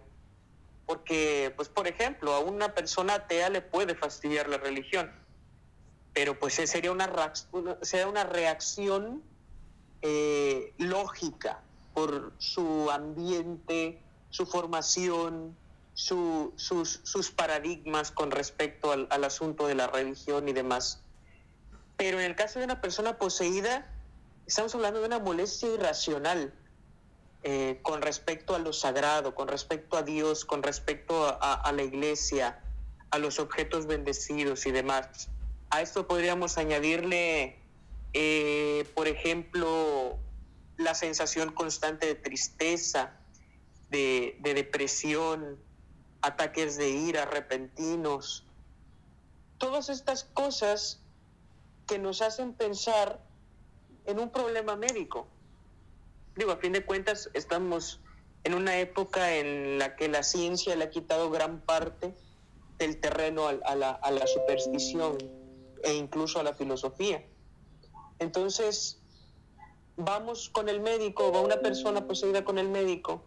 porque, 0.86 1.52
pues, 1.56 1.68
por 1.68 1.86
ejemplo, 1.86 2.34
a 2.34 2.40
una 2.40 2.74
persona 2.74 3.14
atea 3.14 3.50
le 3.50 3.60
puede 3.60 3.94
fastidiar 3.94 4.48
la 4.48 4.58
religión, 4.58 5.12
pero 6.12 6.38
pues 6.38 6.54
sería 6.54 6.92
una, 6.92 7.10
sería 7.82 8.08
una 8.08 8.24
reacción 8.24 9.22
eh, 10.02 10.74
lógica 10.78 11.62
por 11.94 12.32
su 12.38 12.90
ambiente, 12.90 14.00
su 14.30 14.46
formación, 14.46 15.56
sus, 15.94 16.52
sus, 16.56 17.30
paradigmas 17.30 18.10
con 18.10 18.30
respecto 18.30 18.92
al, 18.92 19.06
al 19.10 19.24
asunto 19.24 19.66
de 19.66 19.74
la 19.74 19.86
religión 19.86 20.48
y 20.48 20.52
demás. 20.52 21.02
Pero 21.96 22.18
en 22.18 22.26
el 22.26 22.34
caso 22.34 22.58
de 22.58 22.64
una 22.64 22.80
persona 22.80 23.18
poseída, 23.18 23.86
estamos 24.46 24.74
hablando 24.74 25.00
de 25.00 25.06
una 25.06 25.18
molestia 25.18 25.72
irracional 25.72 26.52
eh, 27.44 27.80
con 27.82 28.02
respecto 28.02 28.54
a 28.54 28.60
lo 28.60 28.72
sagrado, 28.72 29.34
con 29.34 29.48
respecto 29.48 29.96
a 29.96 30.02
Dios, 30.02 30.44
con 30.44 30.62
respecto 30.62 31.26
a, 31.40 31.72
la 31.72 31.82
iglesia, 31.82 32.62
a 33.10 33.18
los 33.18 33.40
objetos 33.40 33.86
bendecidos 33.86 34.64
y 34.66 34.70
demás. 34.70 35.28
A 35.70 35.82
esto 35.82 36.06
podríamos 36.06 36.56
añadirle, 36.56 37.58
eh, 38.12 38.88
por 38.94 39.08
ejemplo, 39.08 40.18
la 40.76 40.94
sensación 40.94 41.52
constante 41.52 42.06
de 42.06 42.14
tristeza, 42.14 43.12
de, 43.90 44.38
de 44.40 44.54
depresión, 44.54 45.58
ataques 46.20 46.76
de 46.76 46.90
ira 46.90 47.24
repentinos. 47.24 48.46
Todas 49.58 49.88
estas 49.88 50.22
cosas 50.22 51.00
que 51.88 51.98
nos 51.98 52.22
hacen 52.22 52.54
pensar 52.54 53.20
en 54.06 54.20
un 54.20 54.30
problema 54.30 54.76
médico 54.76 55.26
digo, 56.36 56.52
a 56.52 56.56
fin 56.56 56.72
de 56.72 56.84
cuentas 56.84 57.30
estamos 57.34 58.00
en 58.44 58.54
una 58.54 58.78
época 58.78 59.36
en 59.36 59.78
la 59.78 59.96
que 59.96 60.08
la 60.08 60.22
ciencia 60.22 60.74
le 60.76 60.84
ha 60.84 60.90
quitado 60.90 61.30
gran 61.30 61.60
parte 61.60 62.14
del 62.78 63.00
terreno 63.00 63.46
a, 63.46 63.74
la, 63.74 64.00
la 64.10 64.26
superstición 64.26 65.18
e 65.84 65.94
incluso 65.94 66.40
a 66.40 66.42
la 66.42 66.54
filosofía. 66.54 67.24
Entonces, 68.18 69.00
vamos 69.96 70.48
con 70.48 70.68
el 70.68 70.80
médico, 70.80 71.32
va 71.32 71.40
una 71.40 71.60
persona 71.60 72.06
poseída 72.06 72.44
con 72.44 72.58
el 72.58 72.68
médico 72.68 73.24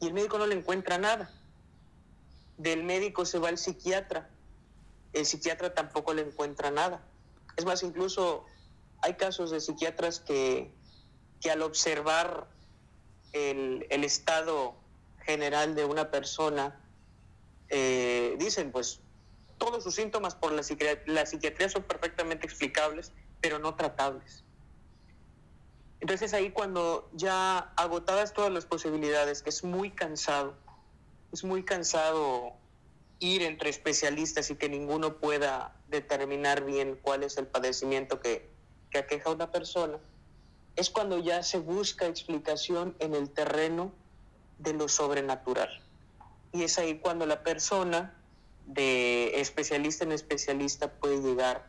y 0.00 0.06
el 0.06 0.14
médico 0.14 0.38
no 0.38 0.46
le 0.46 0.54
encuentra 0.54 0.98
nada. 0.98 1.30
Del 2.56 2.82
médico 2.82 3.24
se 3.24 3.38
va 3.38 3.50
el 3.50 3.58
psiquiatra, 3.58 4.30
el 5.12 5.24
psiquiatra 5.24 5.74
tampoco 5.74 6.14
le 6.14 6.22
encuentra 6.22 6.70
nada. 6.70 7.04
Es 7.56 7.64
más, 7.64 7.82
incluso 7.82 8.44
hay 9.02 9.14
casos 9.14 9.50
de 9.50 9.60
psiquiatras 9.60 10.18
que 10.18 10.72
que 11.40 11.50
al 11.50 11.62
observar 11.62 12.48
el, 13.32 13.86
estado 13.90 14.74
general 15.24 15.74
de 15.74 15.84
una 15.84 16.10
persona, 16.10 16.80
eh, 17.68 18.36
dicen, 18.38 18.72
pues 18.72 19.00
todos 19.58 19.84
sus 19.84 19.94
síntomas 19.94 20.34
por 20.34 20.52
la 20.52 20.62
la 21.06 21.26
psiquiatría 21.26 21.68
son 21.68 21.82
perfectamente 21.82 22.46
explicables, 22.46 23.12
pero 23.40 23.58
no 23.58 23.74
tratables. 23.74 24.44
Entonces 26.00 26.32
ahí 26.32 26.50
cuando 26.50 27.10
ya 27.12 27.58
agotadas 27.76 28.32
todas 28.32 28.52
las 28.52 28.66
posibilidades, 28.66 29.42
que 29.42 29.50
es 29.50 29.64
muy 29.64 29.90
cansado, 29.90 30.54
es 31.32 31.44
muy 31.44 31.64
cansado 31.64 32.52
ir 33.18 33.42
entre 33.42 33.68
especialistas 33.70 34.50
y 34.50 34.56
que 34.56 34.68
ninguno 34.68 35.16
pueda 35.16 35.76
determinar 35.88 36.64
bien 36.64 36.98
cuál 37.02 37.24
es 37.24 37.36
el 37.36 37.48
padecimiento 37.48 38.20
que, 38.20 38.48
que 38.90 38.98
aqueja 38.98 39.30
a 39.30 39.32
una 39.32 39.50
persona, 39.50 39.98
es 40.78 40.90
cuando 40.90 41.18
ya 41.18 41.42
se 41.42 41.58
busca 41.58 42.06
explicación 42.06 42.94
en 43.00 43.16
el 43.16 43.30
terreno 43.30 43.90
de 44.58 44.74
lo 44.74 44.88
sobrenatural. 44.88 45.68
Y 46.52 46.62
es 46.62 46.78
ahí 46.78 47.00
cuando 47.00 47.26
la 47.26 47.42
persona 47.42 48.14
de 48.64 49.40
especialista 49.40 50.04
en 50.04 50.12
especialista 50.12 50.92
puede 50.92 51.20
llegar, 51.20 51.68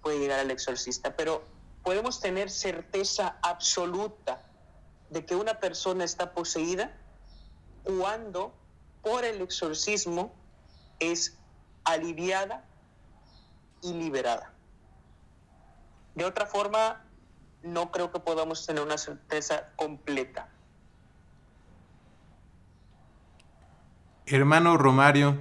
puede 0.00 0.20
llegar 0.20 0.40
al 0.40 0.50
exorcista. 0.50 1.14
Pero 1.16 1.44
podemos 1.82 2.18
tener 2.20 2.50
certeza 2.50 3.36
absoluta 3.42 4.42
de 5.10 5.26
que 5.26 5.36
una 5.36 5.60
persona 5.60 6.04
está 6.04 6.32
poseída 6.32 6.96
cuando 7.84 8.54
por 9.02 9.26
el 9.26 9.42
exorcismo 9.42 10.32
es 10.98 11.36
aliviada 11.84 12.64
y 13.82 13.92
liberada. 13.92 14.50
De 16.14 16.24
otra 16.24 16.46
forma, 16.46 17.05
no 17.66 17.90
creo 17.90 18.10
que 18.12 18.20
podamos 18.20 18.64
tener 18.64 18.82
una 18.82 18.98
certeza 18.98 19.68
completa. 19.76 20.48
Hermano 24.26 24.76
Romario, 24.76 25.38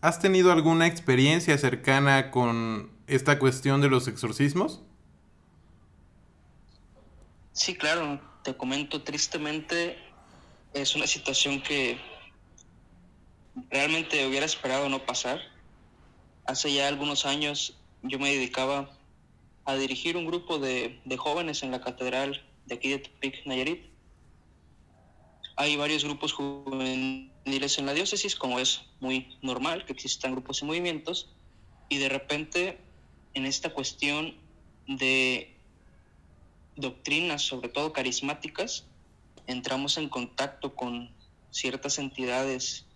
¿has 0.00 0.18
tenido 0.20 0.52
alguna 0.52 0.86
experiencia 0.86 1.56
cercana 1.56 2.30
con 2.30 2.90
esta 3.06 3.38
cuestión 3.38 3.80
de 3.80 3.88
los 3.88 4.08
exorcismos? 4.08 4.82
Sí, 7.52 7.74
claro, 7.74 8.20
te 8.42 8.56
comento 8.56 9.02
tristemente, 9.02 9.98
es 10.74 10.94
una 10.94 11.06
situación 11.06 11.62
que 11.62 11.98
realmente 13.70 14.26
hubiera 14.26 14.44
esperado 14.44 14.88
no 14.88 15.04
pasar. 15.06 15.40
Hace 16.44 16.72
ya 16.74 16.88
algunos 16.88 17.24
años 17.24 17.78
yo 18.02 18.18
me 18.18 18.30
dedicaba 18.30 18.90
a 19.66 19.74
dirigir 19.74 20.16
un 20.16 20.26
grupo 20.26 20.58
de, 20.58 21.00
jóvenes 21.18 21.64
en 21.64 21.72
la 21.72 21.80
catedral 21.80 22.40
de 22.66 22.76
aquí 22.76 22.88
de 22.88 23.00
Tepic, 23.00 23.44
Nayarit. 23.46 23.84
Hay 25.56 25.76
varios 25.76 26.04
grupos 26.04 26.32
juveniles 26.32 27.78
en 27.78 27.86
la 27.86 27.92
diócesis, 27.92 28.36
como 28.36 28.60
es 28.60 28.82
muy 29.00 29.36
normal 29.42 29.84
que 29.84 29.92
existan 29.92 30.32
grupos 30.32 30.62
y 30.62 30.66
movimientos, 30.66 31.30
y 31.88 31.98
de 31.98 32.08
repente 32.08 32.78
en 33.34 33.44
esta 33.44 33.70
cuestión 33.70 34.36
de 34.86 35.52
doctrinas, 36.76 37.42
sobre 37.42 37.68
todo 37.68 37.92
carismáticas, 37.92 38.86
entramos 39.48 39.98
en 39.98 40.08
contacto 40.08 40.76
con 40.76 41.10
ciertas 41.50 41.98
entidades 41.98 42.86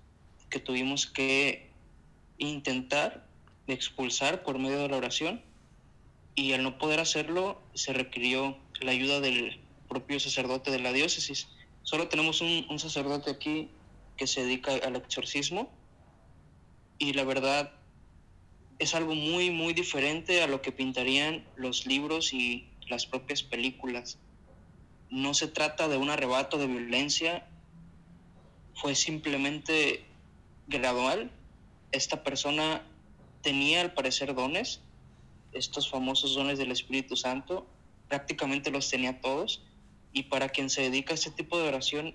que 0.50 0.60
tuvimos 0.60 1.06
que 1.06 1.68
intentar 2.38 3.26
expulsar 3.66 4.42
por 4.44 4.58
medio 4.58 4.78
de 4.78 4.88
la 4.88 4.96
oración 4.96 5.50
y 6.34 6.52
al 6.52 6.62
no 6.62 6.78
poder 6.78 7.00
hacerlo 7.00 7.60
se 7.75 7.92
requirió 7.92 8.56
la 8.80 8.92
ayuda 8.92 9.20
del 9.20 9.60
propio 9.88 10.20
sacerdote 10.20 10.70
de 10.70 10.78
la 10.78 10.92
diócesis. 10.92 11.49
Solo 11.82 12.08
tenemos 12.08 12.40
un, 12.40 12.78
sacerdote 12.78 13.30
aquí 13.30 13.68
que 14.16 14.26
se 14.26 14.44
dedica 14.44 14.72
al 14.75 14.96
exorcismo 14.96 15.70
y 16.99 17.12
la 17.14 17.25
verdad 17.25 17.72
es 18.78 18.94
algo 18.94 19.14
muy, 19.14 19.50
muy 19.50 19.72
diferente 19.72 20.42
a 20.42 20.46
lo 20.46 20.62
que 20.62 20.72
pintarían 20.72 21.44
los 21.56 21.87
libros 21.87 22.32
y 22.32 22.68
las 22.88 23.06
propias 23.06 23.42
películas. 23.42 24.18
No 25.10 25.34
se 25.34 25.49
trata 25.49 25.88
de 25.88 25.96
un 25.96 26.10
arrebato 26.10 26.56
de 26.58 26.66
violencia, 26.66 27.46
fue 28.75 28.94
simplemente 28.94 30.04
gradual. 30.68 31.30
Esta 31.92 32.22
persona 32.22 32.82
tenía 33.42 33.80
al 33.80 33.92
parecer 33.92 34.34
dones, 34.34 34.80
estos 35.52 35.88
famosos 35.90 36.35
dones 36.35 36.59
del 36.59 36.73
Espíritu 36.73 37.16
Santo, 37.16 37.66
prácticamente 38.09 38.71
los 38.71 38.88
tenía 38.88 39.21
todos, 39.21 39.62
y 40.12 40.25
para 40.25 40.49
quien 40.49 40.71
se 40.71 40.83
dedica 40.83 41.12
a 41.12 41.14
este 41.14 41.30
tipo 41.30 41.59
de 41.59 41.69
oración, 41.69 42.14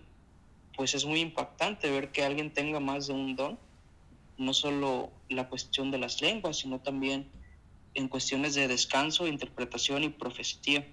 pues 0.75 0.94
es 0.94 1.06
muy 1.06 1.22
impactante 1.22 1.89
ver 1.89 2.12
que 2.12 2.24
alguien 2.24 2.54
tenga 2.54 2.80
más 2.80 3.08
de 3.08 3.13
un 3.13 3.36
don, 3.36 3.58
no 4.38 4.54
solo 4.54 5.12
la 5.30 5.48
cuestión 5.48 5.92
de 5.92 5.98
las 5.98 6.22
lenguas, 6.22 6.58
sino 6.58 6.80
también 6.80 7.30
en 7.94 8.10
cuestiones 8.10 8.56
de 8.56 8.68
descanso, 8.68 9.27
interpretación 9.27 10.04
y 10.04 10.10
profecía. 10.10 10.86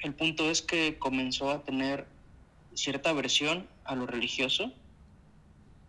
El 0.00 0.14
punto 0.14 0.50
es 0.50 0.60
que 0.60 0.98
comenzó 0.98 1.50
a 1.50 1.64
tener 1.64 2.06
cierta 2.74 3.10
aversión 3.10 3.66
a 3.84 3.94
lo 3.94 4.06
religioso 4.06 4.70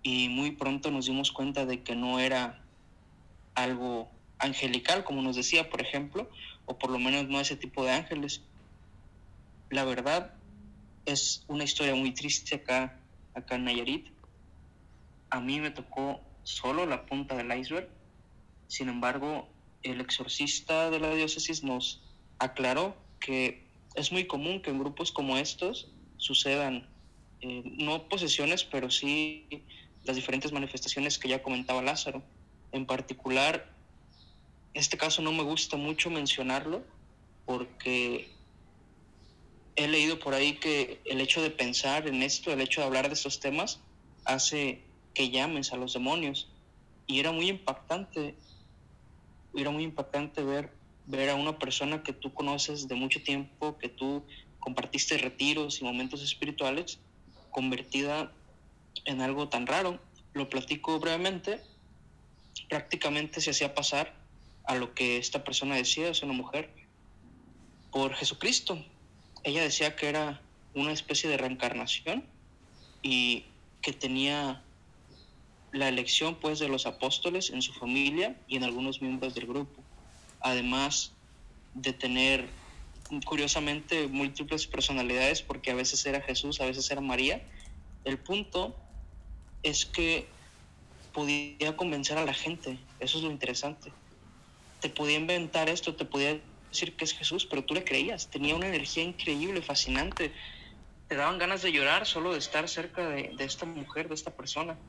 y 0.02 0.30
muy 0.30 0.52
pronto 0.52 0.90
nos 0.90 1.08
dimos 1.08 1.34
cuenta 1.34 1.66
de 1.66 1.84
que 1.84 1.96
no 1.96 2.20
era 2.20 2.64
algo 3.56 4.10
angelical, 4.40 5.04
como 5.04 5.22
nos 5.22 5.36
decía, 5.36 5.70
por 5.70 5.82
ejemplo, 5.82 6.30
o 6.66 6.78
por 6.78 6.90
lo 6.90 7.00
menos 7.00 7.28
no 7.28 7.40
ese 7.40 7.56
tipo 7.56 7.84
de 7.84 7.92
ángeles. 7.92 8.42
La 9.70 9.84
verdad 9.84 10.34
es 11.06 11.44
una 11.48 11.64
historia 11.64 11.96
muy 11.96 12.12
triste 12.14 12.56
acá, 12.56 13.00
acá 13.34 13.56
en 13.56 13.66
Nayarit. 13.66 14.08
A 15.30 15.40
mí 15.40 15.60
me 15.60 15.72
tocó 15.72 16.22
solo 16.44 16.86
la 16.86 17.06
punta 17.06 17.36
del 17.36 17.58
iceberg. 17.58 17.90
Sin 18.68 18.90
embargo, 18.90 19.48
el 19.84 20.02
exorcista 20.02 20.90
de 20.90 21.00
la 21.00 21.14
diócesis 21.14 21.64
nos 21.64 22.02
aclaró 22.40 22.96
que 23.20 23.66
es 23.96 24.12
muy 24.12 24.28
común 24.28 24.62
que 24.62 24.70
en 24.70 24.80
grupos 24.80 25.12
como 25.12 25.38
estos 25.38 25.90
sucedan 26.18 26.88
eh, 27.42 27.64
no 27.66 28.08
posesiones, 28.10 28.64
pero 28.64 28.92
sí 28.92 29.48
las 30.04 30.16
diferentes 30.16 30.52
manifestaciones 30.52 31.18
que 31.18 31.30
ya 31.30 31.44
comentaba 31.44 31.82
Lázaro. 31.82 32.24
En 32.72 32.86
particular, 32.86 33.77
este 34.74 34.98
caso 34.98 35.22
no 35.22 35.32
me 35.32 35.44
gusta 35.44 35.78
mucho 35.78 36.10
mencionarlo 36.10 36.84
porque 37.46 38.30
he 39.76 39.88
leído 39.88 40.20
por 40.20 40.34
ahí 40.34 40.58
que 40.58 41.02
el 41.06 41.22
hecho 41.22 41.42
de 41.42 41.50
pensar 41.50 42.08
en 42.08 42.24
esto, 42.24 42.52
el 42.52 42.62
hecho 42.62 42.82
de 42.82 42.88
hablar 42.88 43.08
de 43.08 43.14
estos 43.14 43.40
temas, 43.40 43.80
hace 44.26 44.84
que 45.14 45.30
llames 45.30 45.72
a 45.74 45.78
los 45.78 45.94
demonios. 45.94 46.52
Y 47.06 47.20
era 47.20 47.32
muy 47.32 47.48
impactante 47.48 48.36
era 49.62 49.72
muy 49.72 49.84
impactante 49.84 50.44
ver, 50.44 50.72
ver 51.06 51.30
a 51.30 51.36
una 51.36 51.58
persona 51.58 52.04
que 52.04 52.14
tú 52.14 52.34
conoces 52.34 52.88
de 52.88 52.96
mucho 52.96 53.22
tiempo, 53.24 53.78
que 53.78 53.90
tú 53.90 54.26
compartiste 54.60 55.18
retiros 55.18 55.82
y 55.82 55.84
momentos 55.84 56.22
espirituales, 56.22 57.00
convertida 57.52 58.32
en 59.06 59.22
algo 59.22 59.50
tan 59.50 59.66
raro. 59.68 60.00
Lo 60.34 60.50
platico 60.50 61.00
brevemente. 61.00 61.62
Prácticamente 62.70 63.42
se 63.42 63.52
hacía 63.52 63.74
pasar 63.74 64.14
a 64.68 64.76
lo 64.76 64.94
que 64.94 65.18
esta 65.18 65.44
persona 65.44 65.76
decía, 65.76 66.10
es 66.10 66.22
una 66.22 66.34
mujer, 66.34 66.70
por 67.92 68.14
Jesucristo. 68.14 68.84
Ella 69.44 69.64
decía 69.64 69.96
que 69.96 70.08
era 70.10 70.42
una 70.76 70.92
especie 70.92 71.30
de 71.30 71.38
reencarnación 71.38 72.24
y 73.02 73.46
que 73.82 73.94
tenía 73.94 74.62
la 75.72 75.88
elección 75.88 76.36
pues 76.36 76.60
de 76.60 76.68
los 76.68 76.86
apóstoles 76.86 77.50
en 77.50 77.62
su 77.62 77.74
familia 77.74 78.36
y 78.48 78.58
en 78.58 78.64
algunos 78.64 79.02
miembros 79.02 79.34
del 79.36 79.48
grupo, 79.48 79.82
además 80.42 81.14
de 81.74 81.94
tener 81.94 82.48
curiosamente 83.26 84.08
múltiples 84.08 84.68
personalidades 84.68 85.42
porque 85.42 85.72
a 85.72 85.76
veces 85.76 86.06
era 86.06 86.20
Jesús, 86.22 86.60
a 86.60 86.66
veces 86.66 86.92
era 86.92 87.00
María. 87.00 87.42
El 88.04 88.18
punto 88.18 88.76
es 89.64 89.86
que 89.86 90.28
podía 91.14 91.78
convencer 91.78 92.18
a 92.18 92.26
la 92.26 92.34
gente, 92.34 92.78
eso 93.00 93.18
es 93.18 93.24
lo 93.24 93.32
interesante. 93.32 93.92
Te 94.80 94.90
podía 94.90 95.18
inventar 95.18 95.70
esto, 95.70 95.96
te 95.96 96.06
podía 96.06 96.42
decir 96.72 96.98
que 96.98 97.06
es 97.06 97.14
Jesús, 97.14 97.48
pero 97.48 97.66
tú 97.66 97.74
le 97.74 97.84
creías, 97.86 98.30
tenía 98.30 98.56
una 98.56 98.68
energía 98.68 99.04
increíble, 99.04 99.62
fascinante. 99.62 100.36
Te 101.08 101.16
daban 101.16 101.40
ganas 101.40 101.62
de 101.62 101.72
llorar 101.72 102.06
solo 102.06 102.34
de 102.34 102.40
estar 102.40 102.70
cerca 102.70 103.10
de, 103.10 103.32
de 103.38 103.46
esta 103.46 103.66
mujer, 103.66 104.10
de 104.10 104.16
esta 104.16 104.36
persona 104.36 104.80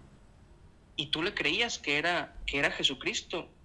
y 0.96 1.10
tú 1.12 1.22
le 1.22 1.34
creías 1.34 1.78
que 1.78 1.96
era, 1.96 2.42
que 2.46 2.58
era 2.58 2.72
Jesucristo. 2.72 3.56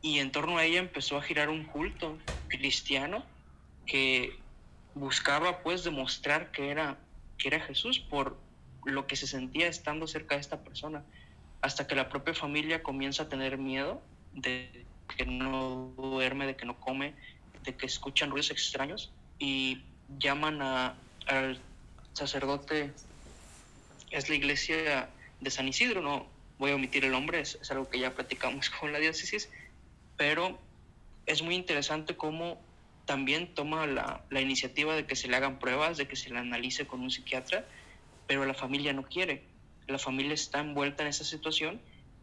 Y 0.00 0.20
en 0.20 0.30
torno 0.30 0.56
a 0.56 0.64
ella 0.64 0.78
empezó 0.78 1.16
a 1.16 1.22
girar 1.22 1.50
un 1.50 1.66
culto 1.66 2.18
cristiano 2.48 3.26
que 3.86 4.46
buscaba 4.94 5.62
pues 5.64 5.82
demostrar 5.84 6.52
que 6.52 6.70
era, 6.70 7.04
que 7.38 7.48
era 7.48 7.60
Jesús 7.60 7.98
por 8.00 8.40
lo 8.84 9.06
que 9.08 9.16
se 9.16 9.26
sentía 9.26 9.66
estando 9.66 10.06
cerca 10.06 10.36
de 10.36 10.42
esta 10.42 10.62
persona. 10.62 11.04
Hasta 11.60 11.88
que 11.88 11.96
la 11.96 12.08
propia 12.08 12.34
familia 12.34 12.84
comienza 12.84 13.24
a 13.24 13.28
tener 13.28 13.58
miedo 13.58 14.08
de 14.30 14.86
que 15.06 15.26
no 15.26 15.92
duerme, 15.96 16.46
de 16.46 16.56
que 16.56 16.66
no 16.66 16.78
come, 16.78 17.14
de 17.64 17.74
que 17.74 17.86
escuchan 17.86 18.30
ruidos 18.30 18.50
extraños 18.50 19.12
y 19.38 19.82
llaman 20.18 20.62
a, 20.62 20.94
al 21.26 21.60
sacerdote, 22.12 22.92
es 24.10 24.28
la 24.28 24.34
iglesia 24.34 25.08
de 25.40 25.50
San 25.50 25.68
Isidro, 25.68 26.00
no, 26.00 26.26
voy 26.58 26.70
a 26.70 26.74
omitir 26.74 27.04
el 27.04 27.12
nombre, 27.12 27.40
es, 27.40 27.70
algo 27.70 27.88
que 27.88 27.98
ya 27.98 28.14
platicamos 28.14 28.70
con 28.80 28.92
la 28.92 28.98
diócesis, 28.98 29.50
pero 30.16 30.58
es 31.26 31.42
muy 31.42 31.54
interesante 31.54 32.16
cómo 32.16 32.60
también 33.04 33.54
toma 33.54 33.86
la, 33.86 34.24
la, 34.30 34.40
iniciativa 34.40 34.94
de 34.94 35.06
que 35.06 35.14
se 35.14 35.28
le 35.28 35.36
hagan 35.36 35.58
pruebas, 35.58 35.96
de 35.96 36.08
que 36.08 36.16
se 36.16 36.30
le 36.30 36.38
analice 36.38 36.86
con 36.86 37.00
un 37.00 37.10
psiquiatra, 37.10 37.64
pero 38.26 38.44
la 38.44 38.54
familia 38.54 38.92
no 38.92 39.04
quiere. 39.04 39.42
La 39.86 39.98
familia 39.98 40.34
está 40.34 40.58
envuelta 40.58 41.04
en 41.04 41.10
esa 41.10 41.22
situación 41.22 41.80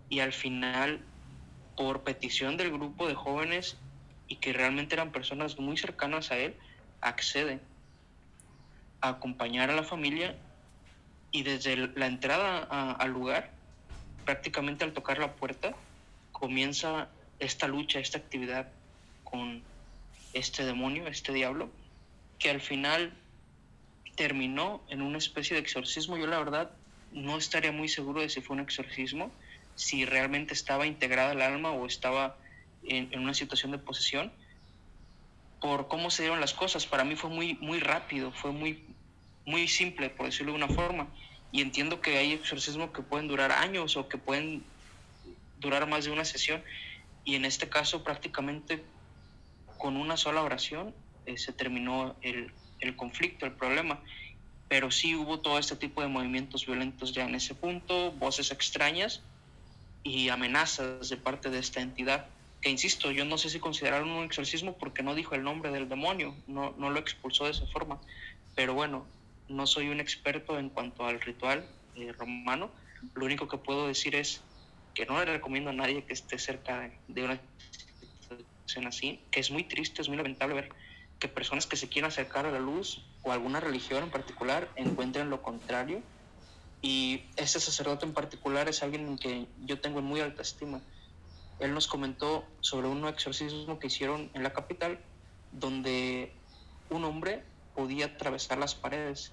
y 0.09 0.19
al 0.19 0.33
final, 0.33 0.99
por 1.75 2.03
petición 2.03 2.57
del 2.57 2.71
grupo 2.71 3.07
de 3.07 3.15
jóvenes 3.15 3.77
y 4.27 4.37
que 4.37 4.53
realmente 4.53 4.95
eran 4.95 5.11
personas 5.11 5.59
muy 5.59 5.77
cercanas 5.77 6.31
a 6.31 6.37
él, 6.37 6.55
accede 7.01 7.59
a 9.01 9.09
acompañar 9.09 9.69
a 9.69 9.75
la 9.75 9.83
familia 9.83 10.35
y 11.31 11.43
desde 11.43 11.75
la 11.75 12.07
entrada 12.07 12.59
al 12.93 13.11
lugar 13.11 13.51
prácticamente 14.25 14.83
al 14.83 14.93
tocar 14.93 15.17
la 15.19 15.33
puerta 15.33 15.75
comienza 16.31 17.09
esta 17.39 17.67
lucha, 17.67 17.99
esta 17.99 18.17
actividad 18.17 18.71
con 19.23 19.61
este 20.33 20.65
demonio, 20.65 21.07
este 21.07 21.33
diablo, 21.33 21.69
que 22.39 22.49
al 22.49 22.61
final 22.61 23.13
terminó 24.15 24.81
en 24.89 25.01
una 25.01 25.17
especie 25.17 25.55
de 25.55 25.61
exorcismo. 25.61 26.17
Yo 26.17 26.27
la 26.27 26.39
verdad 26.39 26.71
no 27.11 27.37
estaría 27.37 27.71
muy 27.71 27.87
seguro 27.87 28.21
de 28.21 28.29
si 28.29 28.41
fue 28.41 28.55
un 28.55 28.61
exorcismo, 28.61 29.31
si 29.75 30.05
realmente 30.05 30.53
estaba 30.53 30.85
integrada 30.85 31.31
el 31.31 31.41
alma 31.41 31.71
o 31.71 31.85
estaba 31.85 32.37
en, 32.83 33.17
una 33.17 33.33
situación 33.33 33.71
de 33.71 33.77
posesión, 33.77 34.31
por 35.61 35.87
cómo 35.87 36.11
se 36.11 36.23
dieron 36.23 36.41
las 36.41 36.53
cosas. 36.53 36.85
Para 36.85 37.03
mí 37.03 37.15
fue 37.15 37.29
muy, 37.29 37.55
muy 37.55 37.79
rápido, 37.79 38.31
fue 38.31 38.51
muy, 38.51 38.83
muy 39.45 39.67
simple, 39.67 40.09
por 40.09 40.25
decirlo 40.25 40.51
de 40.51 40.57
una 40.57 40.67
forma. 40.67 41.07
Y 41.51 41.61
entiendo 41.61 42.01
que 42.01 42.17
hay 42.17 42.33
exorcismos 42.33 42.91
que 42.91 43.01
pueden 43.01 43.27
durar 43.27 43.51
años 43.51 43.95
o 43.95 44.07
que 44.07 44.17
pueden 44.17 44.63
durar 45.59 45.87
más 45.87 46.05
de 46.05 46.11
una 46.11 46.25
sesión. 46.25 46.63
Y 47.23 47.35
en 47.35 47.45
este 47.45 47.69
caso 47.69 48.03
prácticamente 48.03 48.83
con 49.77 49.95
una 49.97 50.17
sola 50.17 50.41
oración 50.41 50.93
eh, 51.25 51.37
se 51.37 51.53
terminó 51.53 52.15
el, 52.21 52.51
el 52.79 52.95
conflicto, 52.95 53.45
el 53.45 53.53
problema 53.53 54.01
pero 54.73 54.89
sí 54.89 55.15
hubo 55.15 55.39
todo 55.39 55.59
este 55.59 55.75
tipo 55.75 56.01
de 56.01 56.07
movimientos 56.07 56.65
violentos 56.65 57.13
ya 57.13 57.25
en 57.25 57.35
ese 57.35 57.53
punto, 57.53 58.11
voces 58.13 58.49
extrañas 58.49 59.21
y 60.03 60.29
amenazas 60.29 61.09
de 61.09 61.17
parte 61.17 61.49
de 61.49 61.59
esta 61.59 61.81
entidad, 61.81 62.27
que 62.61 62.69
insisto, 62.69 63.11
yo 63.11 63.25
no 63.25 63.37
sé 63.37 63.49
si 63.49 63.59
consideraron 63.59 64.09
un 64.09 64.25
exorcismo 64.25 64.77
porque 64.77 65.03
no 65.03 65.15
dijo 65.15 65.35
el 65.35 65.43
nombre 65.43 65.71
del 65.71 65.89
demonio, 65.89 66.35
no, 66.47 66.73
no 66.77 66.89
lo 66.89 66.99
expulsó 66.99 67.45
de 67.45 67.51
esa 67.51 67.67
forma, 67.67 67.99
pero 68.55 68.73
bueno, 68.73 69.07
no 69.47 69.67
soy 69.67 69.89
un 69.89 69.99
experto 69.99 70.57
en 70.57 70.69
cuanto 70.69 71.05
al 71.05 71.19
ritual 71.19 71.67
eh, 71.95 72.11
romano, 72.13 72.71
lo 73.15 73.25
único 73.25 73.47
que 73.47 73.57
puedo 73.57 73.87
decir 73.87 74.15
es 74.15 74.41
que 74.93 75.05
no 75.05 75.19
le 75.19 75.25
recomiendo 75.25 75.71
a 75.71 75.73
nadie 75.73 76.05
que 76.05 76.13
esté 76.13 76.37
cerca 76.37 76.91
de 77.07 77.23
una 77.23 77.41
situación 78.21 78.87
así, 78.87 79.19
que 79.31 79.39
es 79.39 79.51
muy 79.51 79.63
triste, 79.63 80.01
es 80.01 80.07
muy 80.07 80.17
lamentable 80.17 80.55
ver 80.55 80.69
que 81.19 81.27
personas 81.27 81.67
que 81.67 81.77
se 81.77 81.89
quieran 81.89 82.09
acercar 82.09 82.45
a 82.45 82.51
la 82.51 82.59
luz 82.59 83.05
o 83.23 83.31
alguna 83.31 83.59
religión 83.59 84.03
en 84.03 84.09
particular 84.09 84.69
encuentren 84.75 85.29
lo 85.29 85.41
contrario. 85.41 86.01
Y 86.83 87.23
ese 87.35 87.59
sacerdote 87.59 88.05
en 88.05 88.13
particular 88.13 88.69
es 88.69 88.83
alguien 88.83 89.07
en 89.07 89.17
que 89.17 89.47
yo 89.65 89.79
tengo 89.79 89.97
en 89.97 90.05
muy 90.05 90.21
alta 90.21 90.43
estima. 90.43 90.81
Él 91.59 91.73
nos 91.73 91.87
comentó 91.87 92.45
sobre 92.61 92.87
un 92.87 93.03
exorcismo 93.07 93.79
que 93.79 93.87
hicieron 93.87 94.29
en 94.35 94.43
la 94.43 94.53
capital, 94.53 94.99
donde 95.51 96.31
un 96.91 97.03
hombre 97.05 97.43
podía 97.73 98.05
atravesar 98.05 98.59
las 98.59 98.75
paredes 98.75 99.31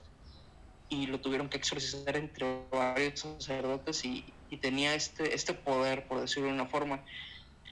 y 0.88 1.06
lo 1.06 1.20
tuvieron 1.20 1.50
que 1.50 1.58
exorcizar 1.58 2.16
entre 2.16 2.62
varios 2.70 3.20
sacerdotes 3.20 4.04
y, 4.06 4.24
y 4.48 4.56
tenía 4.56 4.94
este, 4.94 5.34
este 5.34 5.52
poder, 5.52 6.08
por 6.08 6.20
decirlo 6.22 6.48
de 6.48 6.54
una 6.54 6.66
forma 6.66 7.04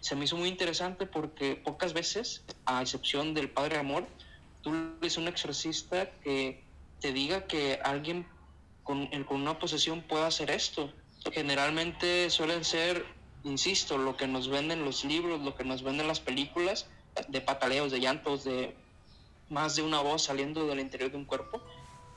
se 0.01 0.17
me 0.17 0.25
hizo 0.25 0.37
muy 0.37 0.49
interesante 0.49 1.07
porque 1.07 1.57
pocas 1.57 1.93
veces, 1.93 2.45
a 2.67 2.83
excepción 2.83 3.35
del 3.35 3.51
Padre 3.51 3.79
Amor, 3.79 4.07
tú 4.63 4.73
eres 5.01 5.17
un 5.19 5.29
exorcista 5.29 6.11
que 6.23 6.63
te 7.01 7.13
diga 7.13 7.47
que 7.47 7.81
alguien 7.83 8.27
con, 8.89 9.07
con 9.25 9.43
una 9.43 9.59
posesión 9.59 10.01
pueda 10.01 10.27
hacer 10.27 10.51
esto. 10.51 10.91
Generalmente 11.31 12.31
suelen 12.31 12.65
ser, 12.65 13.05
insisto, 13.45 13.99
lo 13.99 14.17
que 14.17 14.27
nos 14.27 14.49
venden 14.49 14.83
los 14.83 15.05
libros, 15.05 15.43
lo 15.43 15.55
que 15.55 15.63
nos 15.63 15.83
venden 15.83 16.09
las 16.09 16.21
películas, 16.21 16.87
de 17.29 17.43
pataleos, 17.43 17.93
de 17.93 18.01
llantos, 18.01 18.45
de 18.45 18.75
más 19.51 19.77
de 19.77 19.83
una 19.83 20.01
voz 20.01 20.23
saliendo 20.23 20.67
del 20.67 20.81
interior 20.81 21.11
de 21.11 21.19
un 21.19 21.27
cuerpo, 21.27 21.61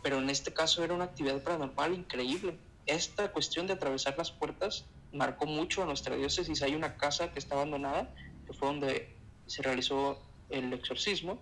pero 0.01 0.19
en 0.19 0.29
este 0.29 0.53
caso 0.53 0.81
era 0.81 0.93
una 0.93 1.03
actividad 1.03 1.43
paranormal 1.43 1.93
increíble. 1.93 2.57
Esta 2.85 3.33
cuestión 3.33 3.67
de 3.67 3.73
atravesar 3.73 4.17
las 4.17 4.31
puertas 4.31 4.85
marcó 5.11 5.47
mucho 5.47 5.83
a 5.83 5.85
nuestra 5.85 6.15
diócesis. 6.15 6.61
Hay 6.61 6.73
una 6.73 6.95
casa 6.95 7.33
que 7.33 7.39
está 7.39 7.55
abandonada, 7.55 8.15
que 8.47 8.53
fue 8.53 8.69
donde 8.69 9.17
se 9.45 9.61
realizó 9.61 10.21
el 10.49 10.71
exorcismo, 10.71 11.37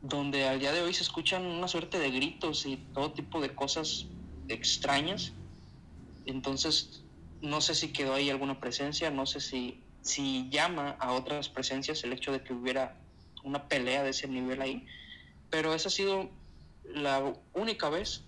donde 0.00 0.46
al 0.46 0.60
día 0.60 0.72
de 0.72 0.82
hoy 0.82 0.94
se 0.94 1.02
escuchan 1.02 1.44
una 1.44 1.68
suerte 1.68 1.98
de 1.98 2.10
gritos 2.10 2.66
y 2.66 2.76
todo 2.94 3.12
tipo 3.12 3.40
de 3.40 3.54
cosas 3.54 4.06
extrañas. 4.48 5.32
Entonces, 6.26 7.04
no 7.40 7.60
sé 7.60 7.74
si 7.74 7.92
quedó 7.92 8.14
ahí 8.14 8.30
alguna 8.30 8.60
presencia, 8.60 9.10
no 9.10 9.26
sé 9.26 9.40
si, 9.40 9.82
si 10.02 10.48
llama 10.50 10.96
a 11.00 11.12
otras 11.12 11.48
presencias 11.48 12.02
el 12.04 12.12
hecho 12.12 12.32
de 12.32 12.42
que 12.42 12.52
hubiera 12.52 13.00
una 13.44 13.68
pelea 13.68 14.02
de 14.02 14.10
ese 14.10 14.28
nivel 14.28 14.60
ahí, 14.60 14.86
pero 15.50 15.74
esa 15.74 15.88
ha 15.88 15.92
sido 15.92 16.30
la 16.84 17.34
única 17.54 17.88
vez, 17.88 18.24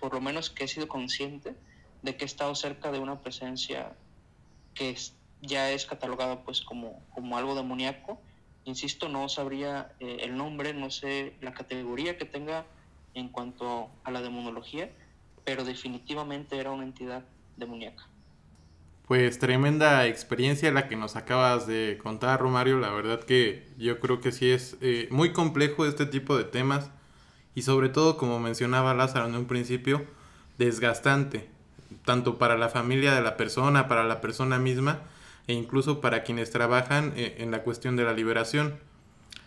por 0.00 0.14
lo 0.14 0.20
menos 0.20 0.50
que 0.50 0.64
he 0.64 0.68
sido 0.68 0.88
consciente, 0.88 1.54
de 2.02 2.16
que 2.16 2.24
he 2.24 2.26
estado 2.26 2.54
cerca 2.54 2.92
de 2.92 2.98
una 2.98 3.20
presencia 3.20 3.96
que 4.74 4.96
ya 5.40 5.70
es 5.70 5.86
catalogada 5.86 6.42
pues 6.44 6.60
como, 6.60 7.02
como 7.14 7.36
algo 7.36 7.54
demoníaco. 7.54 8.20
Insisto, 8.64 9.08
no 9.08 9.28
sabría 9.28 9.92
eh, 10.00 10.18
el 10.20 10.36
nombre, 10.36 10.72
no 10.72 10.90
sé 10.90 11.34
la 11.40 11.52
categoría 11.52 12.16
que 12.16 12.24
tenga 12.24 12.64
en 13.14 13.28
cuanto 13.28 13.90
a 14.04 14.10
la 14.10 14.22
demonología, 14.22 14.90
pero 15.44 15.64
definitivamente 15.64 16.56
era 16.56 16.70
una 16.70 16.84
entidad 16.84 17.24
demoníaca. 17.56 18.08
Pues 19.06 19.38
tremenda 19.38 20.06
experiencia 20.06 20.72
la 20.72 20.88
que 20.88 20.96
nos 20.96 21.14
acabas 21.14 21.66
de 21.66 21.98
contar, 22.02 22.40
Romario. 22.40 22.78
La 22.78 22.90
verdad 22.90 23.22
que 23.22 23.68
yo 23.76 24.00
creo 24.00 24.20
que 24.22 24.32
sí 24.32 24.50
es 24.50 24.78
eh, 24.80 25.08
muy 25.10 25.32
complejo 25.32 25.84
este 25.84 26.06
tipo 26.06 26.38
de 26.38 26.44
temas 26.44 26.90
y 27.54 27.62
sobre 27.62 27.90
todo, 27.90 28.16
como 28.16 28.40
mencionaba 28.40 28.94
Lázaro 28.94 29.26
en 29.26 29.34
un 29.34 29.46
principio, 29.46 30.06
desgastante 30.56 31.54
tanto 32.04 32.38
para 32.38 32.56
la 32.56 32.68
familia 32.68 33.14
de 33.14 33.22
la 33.22 33.36
persona, 33.36 33.88
para 33.88 34.04
la 34.04 34.20
persona 34.20 34.58
misma 34.58 35.00
e 35.46 35.52
incluso 35.52 36.00
para 36.00 36.22
quienes 36.22 36.50
trabajan 36.50 37.12
eh, 37.16 37.36
en 37.38 37.50
la 37.50 37.62
cuestión 37.62 37.96
de 37.96 38.04
la 38.04 38.12
liberación. 38.12 38.78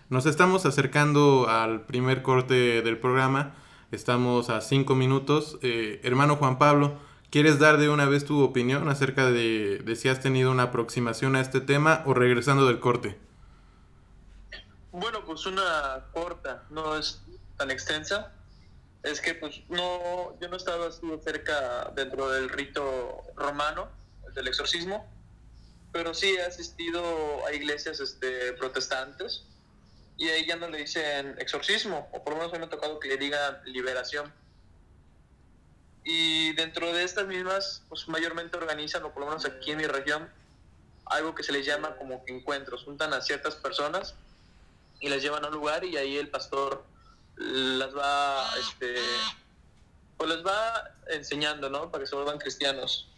Nos 0.09 0.25
estamos 0.25 0.65
acercando 0.65 1.47
al 1.49 1.85
primer 1.85 2.21
corte 2.21 2.81
del 2.81 2.97
programa, 2.97 3.55
estamos 3.91 4.49
a 4.49 4.61
cinco 4.61 4.95
minutos. 4.95 5.59
Eh, 5.61 5.99
hermano 6.03 6.37
Juan 6.37 6.57
Pablo, 6.57 6.97
¿quieres 7.29 7.59
dar 7.59 7.77
de 7.77 7.89
una 7.89 8.05
vez 8.05 8.25
tu 8.25 8.41
opinión 8.41 8.87
acerca 8.89 9.29
de, 9.29 9.79
de 9.79 9.95
si 9.95 10.09
has 10.09 10.19
tenido 10.19 10.51
una 10.51 10.63
aproximación 10.63 11.35
a 11.35 11.41
este 11.41 11.61
tema 11.61 12.03
o 12.05 12.13
regresando 12.13 12.67
del 12.67 12.79
corte? 12.79 13.17
Bueno, 14.91 15.19
pues 15.25 15.45
una 15.45 16.05
corta, 16.13 16.63
no 16.69 16.97
es 16.97 17.23
tan 17.57 17.69
extensa 17.71 18.33
es 19.03 19.21
que 19.21 19.33
pues 19.35 19.61
no, 19.69 20.37
yo 20.39 20.49
no 20.49 20.57
estaba 20.57 20.87
así 20.87 21.01
cerca 21.23 21.91
dentro 21.95 22.29
del 22.29 22.49
rito 22.49 23.23
romano, 23.35 23.89
del 24.33 24.47
exorcismo, 24.47 25.05
pero 25.97 26.13
sí 26.13 26.35
he 26.35 26.43
asistido 26.43 27.43
a 27.47 27.51
iglesias 27.53 27.99
este, 27.99 28.53
protestantes 28.53 29.41
y 30.15 30.27
ahí 30.29 30.45
ya 30.45 30.55
no 30.55 30.69
le 30.69 30.77
dicen 30.77 31.35
exorcismo, 31.39 32.07
o 32.11 32.23
por 32.23 32.33
lo 32.33 32.37
menos 32.37 32.51
me 32.51 32.63
ha 32.63 32.69
tocado 32.69 32.99
que 32.99 33.07
le 33.07 33.17
digan 33.17 33.57
liberación. 33.65 34.31
Y 36.03 36.53
dentro 36.53 36.93
de 36.93 37.03
estas 37.03 37.25
mismas, 37.25 37.81
pues 37.89 38.07
mayormente 38.09 38.57
organizan, 38.57 39.03
o 39.05 39.11
por 39.11 39.21
lo 39.21 39.29
menos 39.29 39.45
aquí 39.45 39.71
en 39.71 39.77
mi 39.77 39.87
región, 39.87 40.29
algo 41.05 41.33
que 41.33 41.41
se 41.41 41.51
les 41.51 41.65
llama 41.65 41.95
como 41.95 42.23
que 42.23 42.31
encuentros. 42.31 42.83
Juntan 42.83 43.11
a 43.13 43.21
ciertas 43.21 43.55
personas 43.55 44.13
y 44.99 45.09
las 45.09 45.23
llevan 45.23 45.45
a 45.45 45.47
un 45.47 45.55
lugar 45.55 45.83
y 45.83 45.97
ahí 45.97 46.15
el 46.15 46.29
pastor 46.29 46.85
las 47.37 47.95
va, 47.97 48.47
este, 48.59 48.97
pues 50.15 50.29
les 50.29 50.45
va 50.45 50.91
enseñando, 51.07 51.71
¿no? 51.71 51.89
Para 51.89 52.03
que 52.03 52.07
se 52.07 52.15
vuelvan 52.15 52.37
cristianos. 52.37 53.09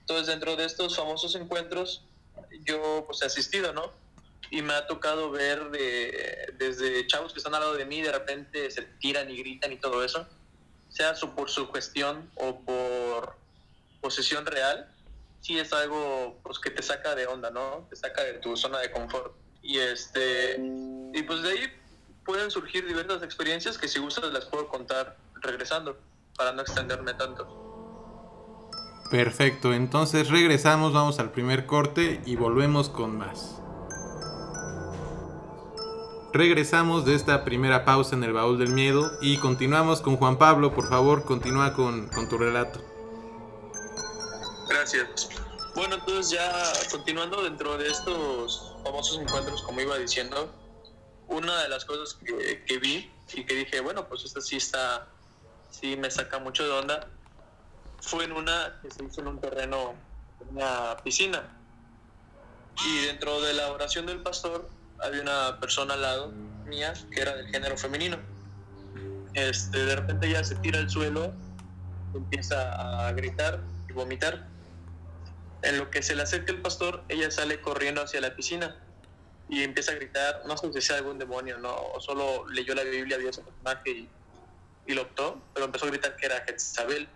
Entonces, 0.00 0.26
dentro 0.26 0.56
de 0.56 0.64
estos 0.64 0.96
famosos 0.96 1.34
encuentros, 1.34 2.02
yo 2.64 3.04
pues 3.06 3.22
he 3.22 3.26
asistido, 3.26 3.72
¿no? 3.72 3.92
Y 4.50 4.62
me 4.62 4.74
ha 4.74 4.86
tocado 4.86 5.30
ver 5.30 5.70
de, 5.70 6.52
desde 6.58 7.06
chavos 7.06 7.32
que 7.32 7.38
están 7.38 7.54
al 7.54 7.60
lado 7.60 7.74
de 7.74 7.84
mí, 7.84 8.02
de 8.02 8.12
repente 8.12 8.70
se 8.70 8.82
tiran 8.82 9.30
y 9.30 9.36
gritan 9.36 9.72
y 9.72 9.76
todo 9.76 10.04
eso, 10.04 10.26
sea 10.90 11.14
su, 11.14 11.34
por 11.34 11.50
su 11.50 11.70
gestión 11.72 12.30
o 12.36 12.60
por 12.60 13.36
posesión 14.00 14.46
real, 14.46 14.88
sí 15.40 15.58
es 15.58 15.72
algo 15.72 16.38
pues 16.42 16.58
que 16.58 16.70
te 16.70 16.82
saca 16.82 17.14
de 17.14 17.26
onda, 17.26 17.50
¿no? 17.50 17.86
Te 17.90 17.96
saca 17.96 18.22
de 18.22 18.34
tu 18.34 18.56
zona 18.56 18.78
de 18.78 18.90
confort. 18.90 19.34
Y 19.62 19.78
este, 19.78 20.56
y 20.58 21.22
pues 21.22 21.42
de 21.42 21.50
ahí 21.50 21.72
pueden 22.24 22.50
surgir 22.50 22.86
diversas 22.86 23.22
experiencias 23.22 23.78
que 23.78 23.88
si 23.88 23.98
gustas 23.98 24.32
las 24.32 24.44
puedo 24.46 24.68
contar 24.68 25.16
regresando, 25.40 25.98
para 26.36 26.52
no 26.52 26.62
extenderme 26.62 27.14
tanto. 27.14 27.63
Perfecto, 29.10 29.72
entonces 29.72 30.30
regresamos, 30.30 30.92
vamos 30.92 31.18
al 31.18 31.30
primer 31.30 31.66
corte 31.66 32.20
y 32.24 32.36
volvemos 32.36 32.88
con 32.88 33.18
más. 33.18 33.60
Regresamos 36.34 37.04
de 37.04 37.14
esta 37.14 37.44
primera 37.44 37.84
pausa 37.84 38.16
en 38.16 38.24
el 38.24 38.32
baúl 38.32 38.58
del 38.58 38.70
miedo 38.70 39.12
y 39.20 39.36
continuamos 39.36 40.00
con 40.00 40.16
Juan 40.16 40.36
Pablo, 40.36 40.74
por 40.74 40.88
favor, 40.88 41.24
continúa 41.24 41.74
con, 41.74 42.10
tu 42.28 42.36
relato. 42.36 42.80
Gracias. 44.68 45.28
Bueno, 45.76 45.94
entonces 45.94 46.30
ya 46.30 46.52
continuando 46.90 47.40
dentro 47.44 47.78
de 47.78 47.88
estos 47.88 48.74
famosos 48.82 49.20
encuentros, 49.20 49.62
como 49.62 49.80
iba 49.80 49.96
diciendo, 49.96 50.52
una 51.28 51.62
de 51.62 51.68
las 51.68 51.84
cosas 51.84 52.18
que, 52.66 52.78
vi 52.78 53.12
y 53.32 53.44
que 53.44 53.54
dije, 53.54 53.80
bueno, 53.80 54.08
pues 54.08 54.24
esta 54.24 54.40
sí 54.40 54.56
está, 54.56 55.06
sí 55.70 55.96
me 55.96 56.10
saca 56.10 56.40
mucho 56.40 56.64
de 56.64 56.70
onda, 56.72 57.08
fue 58.04 58.24
en 58.24 58.32
una 58.32 58.78
que 58.82 58.90
se 58.90 59.04
hizo 59.04 59.20
en 59.22 59.28
un 59.28 59.40
terreno, 59.40 59.94
una 60.50 60.96
piscina. 61.02 61.42
Y 62.86 63.06
dentro 63.06 63.40
de 63.40 63.54
la 63.54 63.72
oración 63.72 64.06
del 64.06 64.20
pastor 64.22 64.68
había 65.00 65.22
una 65.22 65.58
persona 65.60 65.94
al 65.94 66.02
lado 66.02 66.32
mía 66.66 66.92
que 67.10 67.20
era 67.20 67.36
del 67.36 67.48
género 67.48 67.76
femenino. 67.76 68.18
este, 69.34 69.84
de 69.84 69.96
repente 69.96 70.26
ella 70.28 70.44
se 70.44 70.54
tira 70.56 70.78
al 70.78 70.90
suelo, 70.90 71.32
empieza 72.14 73.06
a 73.08 73.12
gritar 73.12 73.60
y 73.88 73.92
vomitar. 73.92 74.46
En 75.62 75.78
lo 75.78 75.90
que 75.90 76.02
se 76.02 76.14
le 76.14 76.22
acerca 76.22 76.52
el 76.52 76.60
pastor, 76.60 77.02
ella 77.08 77.30
sale 77.30 77.60
corriendo 77.60 78.02
hacia 78.02 78.20
la 78.20 78.36
piscina 78.36 78.76
y 79.48 79.62
empieza 79.62 79.92
a 79.92 79.94
gritar, 79.94 80.42
no 80.46 80.56
sé 80.56 80.72
si 80.72 80.80
sea 80.82 80.98
algún 80.98 81.18
demonio, 81.18 81.58
¿no? 81.58 81.74
O 81.74 82.00
solo 82.00 82.46
leyó 82.48 82.74
la 82.74 82.82
Biblia, 82.82 83.16
vio 83.16 83.30
ese 83.30 83.40
personaje 83.40 83.90
y, 83.90 84.08
y 84.86 84.94
lo 84.94 85.02
optó, 85.02 85.40
pero 85.54 85.66
empezó 85.66 85.86
a 85.86 85.88
gritar 85.88 86.16
que 86.16 86.26
era 86.26 86.44
Jezabel 86.46 87.08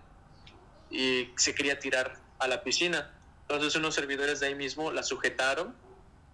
y 0.90 1.30
se 1.36 1.54
quería 1.54 1.78
tirar 1.78 2.16
a 2.38 2.48
la 2.48 2.62
piscina. 2.62 3.10
Entonces 3.42 3.74
unos 3.76 3.94
servidores 3.94 4.40
de 4.40 4.48
ahí 4.48 4.54
mismo 4.54 4.92
la 4.92 5.02
sujetaron 5.02 5.74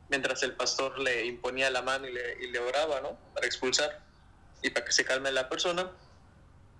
mientras 0.08 0.42
el 0.42 0.52
pastor 0.52 0.98
le 0.98 1.26
imponía 1.26 1.70
la 1.70 1.82
mano 1.82 2.06
y 2.06 2.12
le, 2.12 2.44
y 2.44 2.50
le 2.50 2.58
oraba, 2.58 3.00
¿no? 3.00 3.18
Para 3.34 3.46
expulsar 3.46 4.02
y 4.62 4.70
para 4.70 4.84
que 4.84 4.92
se 4.92 5.04
calme 5.04 5.32
la 5.32 5.48
persona. 5.48 5.90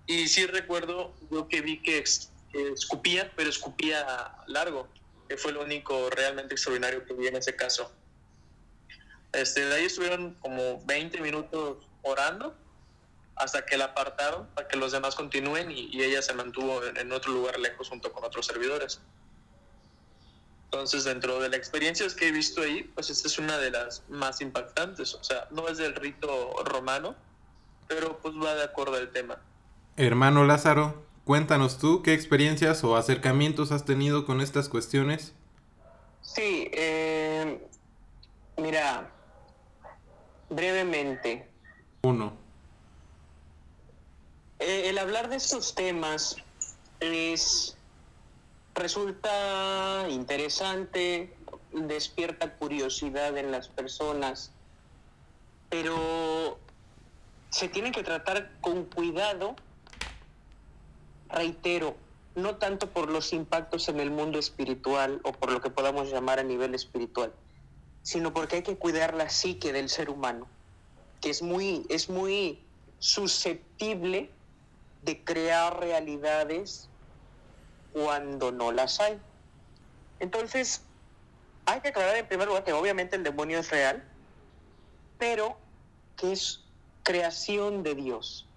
Y 0.07 0.27
sí 0.27 0.45
recuerdo 0.45 1.13
yo 1.31 1.47
que 1.47 1.61
vi 1.61 1.81
que 1.81 2.03
escupía, 2.53 3.31
pero 3.35 3.49
escupía 3.49 4.35
largo, 4.47 4.87
que 5.27 5.37
fue 5.37 5.51
lo 5.51 5.63
único 5.63 6.09
realmente 6.09 6.53
extraordinario 6.53 7.05
que 7.05 7.13
vi 7.13 7.27
en 7.27 7.35
ese 7.35 7.55
caso. 7.55 7.91
Este, 9.33 9.65
de 9.65 9.75
ahí 9.75 9.85
estuvieron 9.85 10.35
como 10.35 10.83
20 10.85 11.19
minutos 11.19 11.77
orando 12.03 12.55
hasta 13.35 13.65
que 13.65 13.77
la 13.77 13.85
apartaron 13.85 14.47
para 14.55 14.67
que 14.67 14.77
los 14.77 14.91
demás 14.91 15.15
continúen 15.15 15.71
y, 15.71 16.01
ella 16.01 16.21
se 16.21 16.33
mantuvo 16.33 16.83
en, 16.83 17.11
otro 17.11 17.33
lugar 17.33 17.59
lejos 17.59 17.89
junto 17.89 18.11
con 18.11 18.23
otros 18.23 18.45
servidores. 18.45 19.01
Entonces, 20.65 21.03
dentro 21.03 21.39
de 21.39 21.49
las 21.49 21.57
experiencias 21.57 22.15
que 22.15 22.27
he 22.27 22.31
visto 22.31 22.61
ahí, 22.61 22.83
pues 22.83 23.09
esta 23.09 23.27
es 23.27 23.39
una 23.39 23.57
de 23.57 23.71
las 23.71 24.03
más 24.09 24.41
impactantes. 24.41 25.13
O 25.13 25.23
sea, 25.23 25.47
no 25.51 25.67
es 25.67 25.77
del 25.77 25.95
rito 25.95 26.53
romano, 26.65 27.15
pero 27.87 28.17
pues 28.19 28.35
va 28.35 28.55
de 28.55 28.63
acuerdo 28.63 28.95
al 28.95 29.11
tema. 29.11 29.41
Hermano 29.95 30.43
Lázaro, 30.43 31.05
cuéntanos 31.23 31.77
tú 31.77 32.03
qué 32.03 32.13
experiencias 32.13 32.83
o 32.83 32.97
acercamientos 32.97 33.71
has 33.71 33.85
tenido 33.85 34.25
con 34.25 34.41
estas 34.41 34.67
cuestiones. 34.67 35.33
Sí, 36.21 36.69
eh, 36.73 37.65
mira, 38.57 39.09
brevemente. 40.49 41.47
Uno. 42.03 42.44
Eh, 44.67 44.89
el 44.89 44.97
hablar 44.97 45.29
de 45.29 45.35
estos 45.35 45.75
temas 45.75 46.37
es 46.99 47.77
resulta 48.73 50.07
interesante, 50.09 51.37
despierta 51.71 52.55
curiosidad 52.55 53.37
en 53.37 53.51
las 53.51 53.67
personas, 53.67 54.53
pero 55.69 56.57
se 57.51 57.69
tienen 57.69 57.91
que 57.91 58.01
tratar 58.01 58.59
con 58.59 58.85
cuidado, 58.85 59.55
reitero, 61.29 61.95
no 62.33 62.55
tanto 62.55 62.89
por 62.89 63.11
los 63.11 63.33
impactos 63.33 63.87
en 63.87 63.99
el 63.99 64.09
mundo 64.09 64.39
espiritual 64.39 65.21
o 65.25 65.31
por 65.31 65.51
lo 65.51 65.61
que 65.61 65.69
podamos 65.69 66.09
llamar 66.09 66.39
a 66.39 66.43
nivel 66.43 66.73
espiritual, 66.73 67.31
sino 68.01 68.33
porque 68.33 68.55
hay 68.55 68.63
que 68.63 68.77
cuidar 68.77 69.13
la 69.13 69.29
psique 69.29 69.71
del 69.71 69.89
ser 69.89 70.09
humano, 70.09 70.47
que 71.21 71.29
es 71.29 71.43
muy, 71.43 71.85
es 71.87 72.09
muy 72.09 72.65
susceptible 72.97 74.31
de 75.05 75.23
crear 75.23 75.79
realidades 75.79 76.89
cuando 77.93 78.51
no 78.51 78.71
las 78.71 78.99
hay. 78.99 79.19
Entonces, 80.19 80.81
hay 81.65 81.79
que 81.81 81.89
aclarar 81.89 82.15
en 82.17 82.27
primer 82.27 82.47
lugar 82.47 82.63
que 82.63 82.73
obviamente 82.73 83.15
el 83.15 83.23
demonio 83.23 83.59
es 83.59 83.69
real, 83.69 84.03
pero 85.17 85.57
que 86.17 86.31
es 86.31 86.63
creación 87.03 87.83
de 87.83 87.95
Dios. 87.95 88.47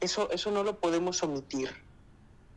Eso, 0.00 0.30
eso 0.30 0.50
no 0.50 0.62
lo 0.62 0.78
podemos 0.78 1.22
omitir. 1.22 1.70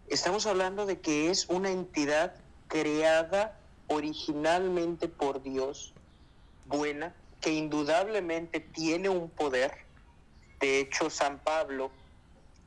Estamos 0.08 0.45
hablando 0.45 0.86
de 0.86 1.00
que 1.00 1.30
es 1.30 1.47
una 1.50 1.69
entidad 1.69 2.36
creada 2.67 3.58
originalmente 3.88 5.08
por 5.08 5.43
Dios, 5.43 5.93
buena, 6.65 7.13
que 7.41 7.52
indudablemente 7.52 8.60
tiene 8.60 9.10
un 9.10 9.30
poder. 9.30 9.74
De 10.60 10.80
hecho, 10.80 11.10
San 11.10 11.39
Pablo 11.39 11.91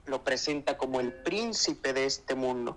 lo 0.07 0.23
presenta 0.23 0.77
como 0.77 1.01
el 1.01 1.13
príncipe 1.13 1.93
de 1.93 2.07
este 2.07 2.35
mundo, 2.35 2.77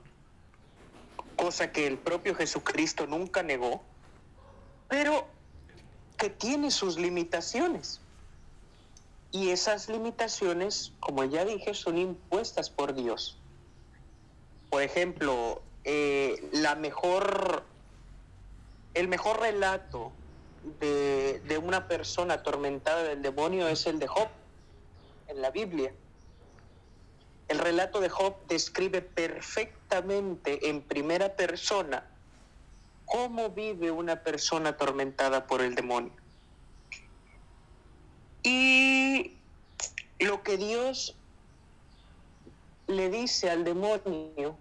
cosa 1.35 1.71
que 1.71 1.87
el 1.87 1.97
propio 1.97 2.35
Jesucristo 2.35 3.05
nunca 3.07 3.43
negó, 3.43 3.81
pero 4.87 5.27
que 6.17 6.29
tiene 6.29 6.71
sus 6.71 6.97
limitaciones. 6.97 8.01
Y 9.31 9.49
esas 9.49 9.89
limitaciones, 9.89 10.93
como 10.99 11.23
ya 11.25 11.43
dije, 11.43 11.73
son 11.73 11.97
impuestas 11.97 12.69
por 12.69 12.95
Dios. 12.95 13.37
Por 14.69 14.81
ejemplo, 14.81 15.61
eh, 15.83 16.49
la 16.53 16.75
mejor, 16.75 17.63
el 18.93 19.07
mejor 19.09 19.41
relato 19.41 20.11
de, 20.79 21.41
de 21.45 21.57
una 21.57 21.87
persona 21.87 22.35
atormentada 22.35 23.03
del 23.03 23.21
demonio 23.21 23.67
es 23.67 23.85
el 23.85 23.99
de 23.99 24.07
Job 24.07 24.29
en 25.27 25.41
la 25.41 25.51
Biblia. 25.51 25.91
El 27.47 27.59
relato 27.59 28.01
de 28.01 28.09
Job 28.09 28.35
describe 28.47 29.01
perfectamente 29.01 30.69
en 30.69 30.81
primera 30.81 31.35
persona 31.35 32.03
cómo 33.05 33.49
vive 33.49 33.89
una 33.89 34.21
persona 34.21 34.69
atormentada 34.69 35.47
por 35.47 35.61
el 35.61 35.75
demonio. 35.75 36.13
Y 38.43 39.33
lo 40.19 40.43
que 40.43 40.57
Dios 40.57 41.15
le 42.87 43.09
dice 43.09 43.49
al 43.49 43.63
demonio 43.63 44.57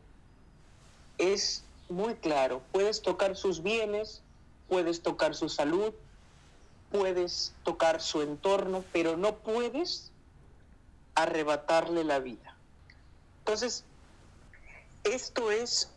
es 1.19 1.65
muy 1.89 2.15
claro. 2.15 2.63
Puedes 2.73 3.03
tocar 3.03 3.37
sus 3.37 3.63
bienes, 3.63 4.23
puedes 4.69 5.03
tocar 5.03 5.35
su 5.35 5.49
salud, 5.49 5.93
puedes 6.91 7.55
tocar 7.65 8.01
su 8.01 8.23
entorno, 8.23 8.85
pero 8.93 9.17
no 9.17 9.37
puedes 9.37 10.11
arrebatarle 11.15 12.05
la 12.05 12.19
vida. 12.19 12.46
Entonces, 13.47 13.85
esto 15.05 15.53
es 15.53 15.89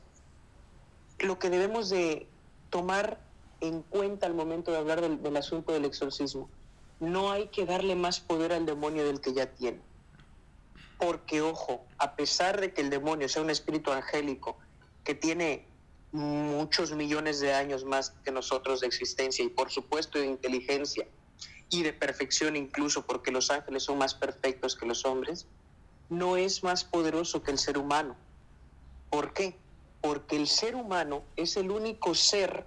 lo 1.18 1.40
que 1.40 1.50
debemos 1.50 1.90
de 1.90 2.28
tomar 2.70 3.20
en 3.60 3.82
cuenta 3.82 4.28
al 4.28 4.36
momento 4.36 4.72
de 4.72 4.78
hablar 4.78 5.02
del, 5.02 5.36
asunto 5.36 5.74
del 5.74 5.86
exorcismo. 5.86 6.48
No 7.00 7.32
hay 7.32 7.48
que 7.48 7.66
darle 7.66 7.96
más 7.96 8.20
poder 8.20 8.54
al 8.54 8.68
demonio 8.68 9.04
del 9.04 9.20
que 9.20 9.34
ya 9.34 9.48
tiene. 9.48 9.82
Porque, 11.00 11.42
ojo, 11.42 11.88
a 11.98 12.16
pesar 12.16 12.62
de 12.62 12.72
que 12.72 12.82
el 12.82 12.92
demonio 12.92 13.28
sea 13.28 13.42
un 13.42 13.50
espíritu 13.50 13.92
angélico 13.92 14.60
que 15.04 15.16
tiene 15.16 15.66
muchos 16.12 16.92
millones 16.92 17.40
de 17.40 17.56
años 17.56 17.84
más 17.84 18.12
que 18.24 18.32
nosotros 18.32 18.82
de 18.82 18.88
existencia 18.88 19.44
y 19.44 19.50
por 19.50 19.72
supuesto 19.72 20.20
de 20.20 20.28
inteligencia 20.28 21.08
y 21.72 21.82
de 21.82 21.94
perfección 21.94 22.56
incluso 22.56 23.08
porque 23.08 23.32
los 23.32 23.50
ángeles 23.50 23.84
son 23.84 23.98
más 23.98 24.14
perfectos 24.14 24.76
que 24.76 24.86
los 24.86 25.04
hombres, 25.06 25.48
no 26.10 26.38
es 26.38 26.64
más 26.64 26.84
poderoso 26.84 27.44
que 27.44 27.52
el 27.52 27.58
ser 27.58 27.78
humano. 27.78 28.16
¿Por 29.10 29.34
qué? 29.34 29.56
Porque 30.02 30.36
el 30.36 30.48
ser 30.48 30.76
humano 30.76 31.24
es 31.36 31.58
el 31.58 31.72
único 31.72 32.16
ser 32.16 32.66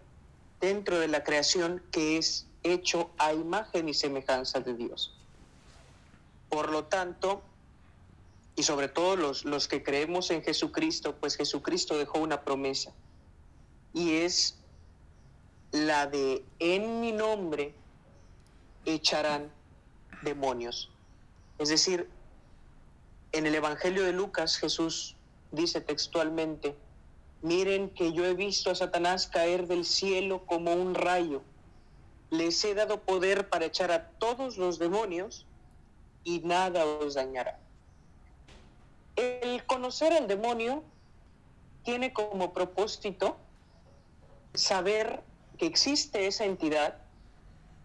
dentro 0.61 0.99
de 0.99 1.09
la 1.09 1.25
creación 1.25 1.83
que 1.91 2.19
es 2.19 2.47
hecho 2.63 3.11
a 3.19 3.33
imagen 3.33 3.89
y 3.89 3.95
semejanza 3.95 4.61
de 4.61 4.75
Dios. 4.75 5.13
Por 6.49 6.71
lo 6.71 6.85
tanto, 6.85 7.43
y 8.55 8.63
sobre 8.63 8.89
todo 8.89 9.17
los, 9.17 9.45
los 9.45 9.67
que 9.67 9.83
creemos 9.83 10.31
en 10.31 10.43
Jesucristo, 10.43 11.17
pues 11.17 11.37
Jesucristo 11.37 11.97
dejó 11.97 12.19
una 12.19 12.43
promesa, 12.43 12.93
y 13.95 14.17
es 14.17 14.57
la 15.73 16.07
de 16.07 16.45
en 16.59 17.01
mi 17.01 17.13
nombre 17.13 17.75
echarán 18.85 19.51
demonios. 20.23 20.91
Es 21.59 21.71
decir, 21.71 22.09
en 23.33 23.47
el 23.47 23.55
Evangelio 23.55 24.05
de 24.05 24.13
Lucas 24.13 24.57
Jesús 24.57 25.17
dice 25.51 25.81
textualmente, 25.81 26.77
miren 27.41 27.91
que 27.91 28.13
yo 28.13 28.25
he 28.25 28.35
visto 28.35 28.71
a 28.71 28.75
Satanás 28.75 29.27
caer 29.27 29.67
del 29.67 29.85
cielo 29.85 30.45
como 30.47 30.75
un 30.75 30.95
rayo. 30.95 31.43
Les 32.31 32.65
he 32.65 32.75
dado 32.75 33.01
poder 33.01 33.49
para 33.49 33.67
echar 33.67 33.91
a 33.91 34.09
todos 34.11 34.57
los 34.57 34.79
demonios 34.79 35.47
y 36.25 36.41
nada 36.41 36.85
os 36.85 37.15
dañará. 37.15 37.59
El 39.17 39.65
conocer 39.67 40.13
al 40.13 40.27
demonio 40.27 40.83
tiene 41.85 42.13
como 42.13 42.53
propósito 42.53 43.37
saber 44.55 45.23
que 45.59 45.67
existe 45.67 46.27
esa 46.27 46.45
entidad 46.45 46.99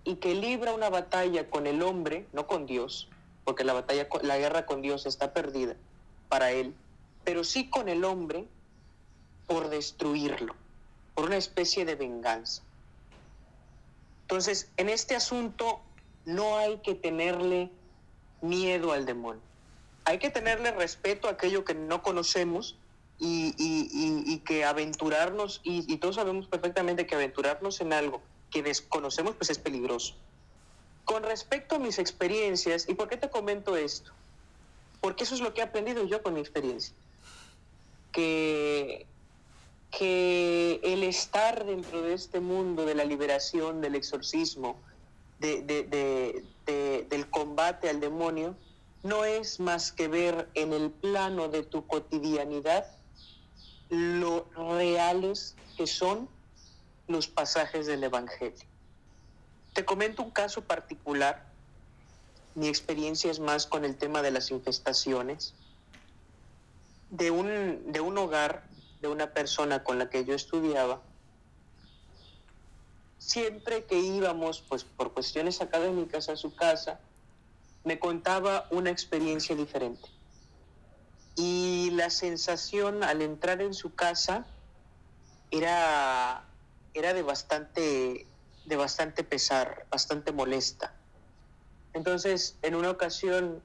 y 0.04 0.16
que 0.16 0.36
libra 0.36 0.74
una 0.74 0.90
batalla 0.90 1.50
con 1.50 1.68
el 1.68 1.82
hombre, 1.82 2.28
no 2.32 2.48
con 2.48 2.66
Dios, 2.66 3.10
porque 3.48 3.64
la 3.64 3.72
batalla, 3.72 4.10
la 4.24 4.38
guerra 4.38 4.66
con 4.66 4.82
Dios 4.82 5.06
está 5.06 5.32
perdida 5.32 5.78
para 6.28 6.52
él, 6.52 6.76
pero 7.24 7.46
sí 7.46 7.70
con 7.70 7.88
el 7.88 8.04
hombre 8.04 8.46
por 9.48 9.70
destruirlo, 9.70 10.54
por 11.16 11.28
una 11.28 11.38
especie 11.38 11.86
de 11.86 11.96
venganza. 11.96 12.62
Entonces, 14.24 14.70
en 14.76 14.90
este 14.90 15.16
asunto 15.16 15.80
no 16.26 16.58
hay 16.58 16.80
que 16.80 16.94
tenerle 16.94 17.72
miedo 18.42 18.92
al 18.92 19.06
demonio. 19.06 19.42
hay 20.04 20.20
que 20.20 20.30
tenerle 20.30 20.72
respeto 20.72 21.30
a 21.30 21.32
aquello 21.32 21.64
que 21.64 21.74
no 21.74 22.04
conocemos 22.04 22.76
y, 23.18 24.40
que 24.40 24.66
aventurarnos, 24.66 25.62
y, 25.64 25.96
todos 26.00 26.16
sabemos 26.16 26.48
perfectamente 26.48 27.08
que 27.08 27.16
aventurarnos 27.16 27.80
en 27.80 27.94
algo 27.94 28.22
que 28.52 28.62
desconocemos 28.62 29.36
pues 29.36 29.52
es 29.52 29.58
peligroso. 29.58 30.16
Con 31.08 31.24
respecto 31.24 31.76
a 31.76 31.80
mis 31.80 32.00
experiencias, 32.00 32.90
¿y 32.90 32.94
por 32.94 33.08
qué 33.08 33.16
te 33.16 33.30
comento 33.30 33.78
esto? 33.78 34.12
Porque 35.00 35.24
eso 35.24 35.36
es 35.36 35.42
lo 35.42 35.54
que 35.54 35.62
he 35.62 35.64
aprendido 35.64 36.04
yo 36.04 36.22
con 36.22 36.34
mi 36.34 36.42
experiencia. 36.42 36.94
Que, 38.12 39.06
que 39.90 40.82
el 40.84 41.04
estar 41.04 41.66
dentro 41.66 42.02
de 42.02 42.14
este 42.14 42.42
mundo 42.42 42.86
de 42.86 42.94
la 42.94 43.06
liberación, 43.06 43.80
del 43.80 43.96
exorcismo, 43.96 44.76
del 45.40 46.44
combate 47.30 47.90
al 47.90 48.02
demonio, 48.02 48.58
no 49.04 49.24
es 49.24 49.62
más 49.62 49.94
que 49.94 50.10
ver 50.10 50.50
en 50.56 50.74
el 50.74 50.92
plano 50.92 51.48
de 51.48 51.64
tu 51.64 51.88
cotidianidad 51.88 52.86
lo 53.90 54.46
reales 54.58 55.56
que 55.78 55.88
son 55.88 56.28
los 57.08 57.30
pasajes 57.30 57.86
del 57.86 58.04
Evangelio. 58.04 58.67
Te 59.78 59.86
comento 59.86 60.24
un 60.24 60.32
caso 60.32 60.64
particular. 60.64 61.46
Mi 62.56 62.68
experiencia 62.68 63.30
es 63.30 63.40
más 63.40 63.68
con 63.68 63.86
el 63.86 63.96
tema 63.96 64.24
de 64.24 64.32
las 64.32 64.50
infestaciones. 64.50 65.54
De 67.12 67.30
un, 67.30 67.92
de 67.92 68.02
un 68.02 68.18
hogar, 68.18 68.64
de 69.02 69.08
una 69.08 69.34
persona 69.36 69.84
con 69.84 70.00
la 70.00 70.10
que 70.10 70.26
yo 70.26 70.34
estudiaba, 70.34 71.00
siempre 73.20 73.86
que 73.86 74.00
íbamos, 74.00 74.64
pues 74.68 74.84
por 74.84 75.14
cuestiones 75.14 75.62
académicas 75.62 76.28
a 76.30 76.38
su 76.38 76.56
casa, 76.56 77.00
me 77.84 78.00
contaba 78.00 78.66
una 78.72 78.90
experiencia 78.90 79.56
diferente. 79.56 80.10
Y 81.36 81.92
la 81.92 82.10
sensación 82.10 83.04
al 83.04 83.22
entrar 83.22 83.62
en 83.62 83.76
su 83.76 83.94
casa 83.94 84.48
era, 85.52 86.46
era 86.96 87.14
de, 87.14 87.22
bastante, 87.22 88.27
de 88.68 88.76
bastante 88.76 89.24
pesar, 89.24 89.88
bastante 89.90 90.32
molesta. 90.32 90.94
Entonces, 91.94 92.56
en 92.62 92.76
una 92.76 92.92
ocasión, 92.92 93.64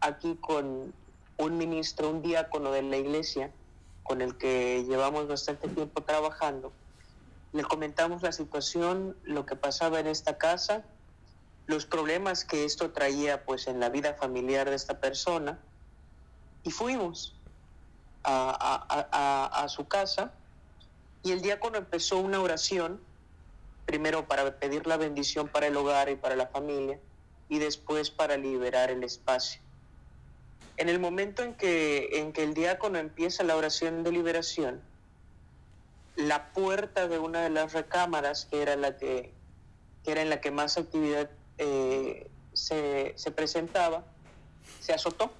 aquí 0.00 0.36
con 0.40 0.94
un 1.38 1.58
ministro, 1.58 2.10
un 2.10 2.22
diácono 2.22 2.70
de 2.70 2.82
la 2.82 2.96
iglesia, 2.96 3.50
con 4.04 4.22
el 4.22 4.38
que 4.38 4.84
llevamos 4.84 5.26
bastante 5.26 5.68
tiempo 5.68 6.02
trabajando, 6.04 6.72
le 7.52 7.64
comentamos 7.64 8.22
la 8.22 8.30
situación, 8.30 9.16
lo 9.24 9.44
que 9.44 9.56
pasaba 9.56 9.98
en 9.98 10.06
esta 10.06 10.38
casa 10.38 10.84
los 11.66 11.86
problemas 11.86 12.44
que 12.44 12.64
esto 12.64 12.90
traía 12.90 13.44
pues 13.44 13.66
en 13.66 13.80
la 13.80 13.88
vida 13.88 14.14
familiar 14.14 14.68
de 14.68 14.76
esta 14.76 15.00
persona 15.00 15.58
y 16.62 16.70
fuimos 16.70 17.34
a, 18.24 19.66
su 19.68 19.86
casa 19.88 20.32
y 21.22 21.32
el 21.32 21.40
diácono 21.40 21.78
empezó 21.78 22.18
una 22.18 22.40
oración, 22.40 23.00
primero 23.86 24.26
para 24.26 24.58
pedir 24.58 24.86
la 24.86 24.96
bendición 24.96 25.48
para 25.48 25.66
el 25.66 25.76
hogar 25.76 26.08
y 26.08 26.16
para 26.16 26.36
la 26.36 26.46
familia 26.46 26.98
y 27.48 27.58
después 27.58 28.10
para 28.10 28.36
liberar 28.36 28.90
el 28.90 29.04
espacio. 29.04 29.60
En 30.76 30.88
el 30.88 30.98
momento 30.98 31.42
en 31.42 31.54
que, 31.54 32.20
en 32.20 32.32
que 32.32 32.42
el 32.42 32.54
diácono 32.54 32.98
empieza 32.98 33.44
la 33.44 33.56
oración 33.56 34.02
de 34.02 34.12
liberación, 34.12 34.80
la 36.16 36.52
puerta 36.52 37.08
de 37.08 37.18
una 37.18 37.42
de 37.42 37.50
las 37.50 37.72
recámaras, 37.72 38.46
que 38.46 38.62
era, 38.62 38.76
la 38.76 38.96
que, 38.96 39.32
que 40.04 40.12
era 40.12 40.22
en 40.22 40.30
la 40.30 40.40
que 40.40 40.50
más 40.50 40.78
actividad 40.78 41.30
eh, 41.58 42.30
se, 42.52 43.14
presentaba, 43.34 44.04
se 44.80 44.92
azotó. 44.92 45.32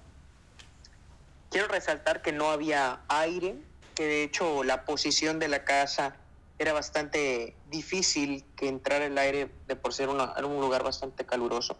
Quiero 1.49 1.67
resaltar 1.67 2.21
que 2.21 2.31
no 2.31 2.49
había 2.49 3.01
aire, 3.07 3.55
que 3.95 4.05
de 4.05 4.23
hecho 4.23 4.63
la 4.63 4.85
posición 4.85 5.39
de 5.39 5.47
la 5.47 5.63
casa 5.63 6.15
era 6.59 6.73
bastante 6.73 7.55
difícil 7.69 8.45
que 8.55 8.67
entrara 8.67 9.05
el 9.05 9.17
aire 9.17 9.51
de 9.67 9.75
por 9.75 9.93
ser 9.93 10.09
una, 10.09 10.33
un 10.45 10.61
lugar 10.61 10.83
bastante 10.83 11.25
caluroso. 11.25 11.77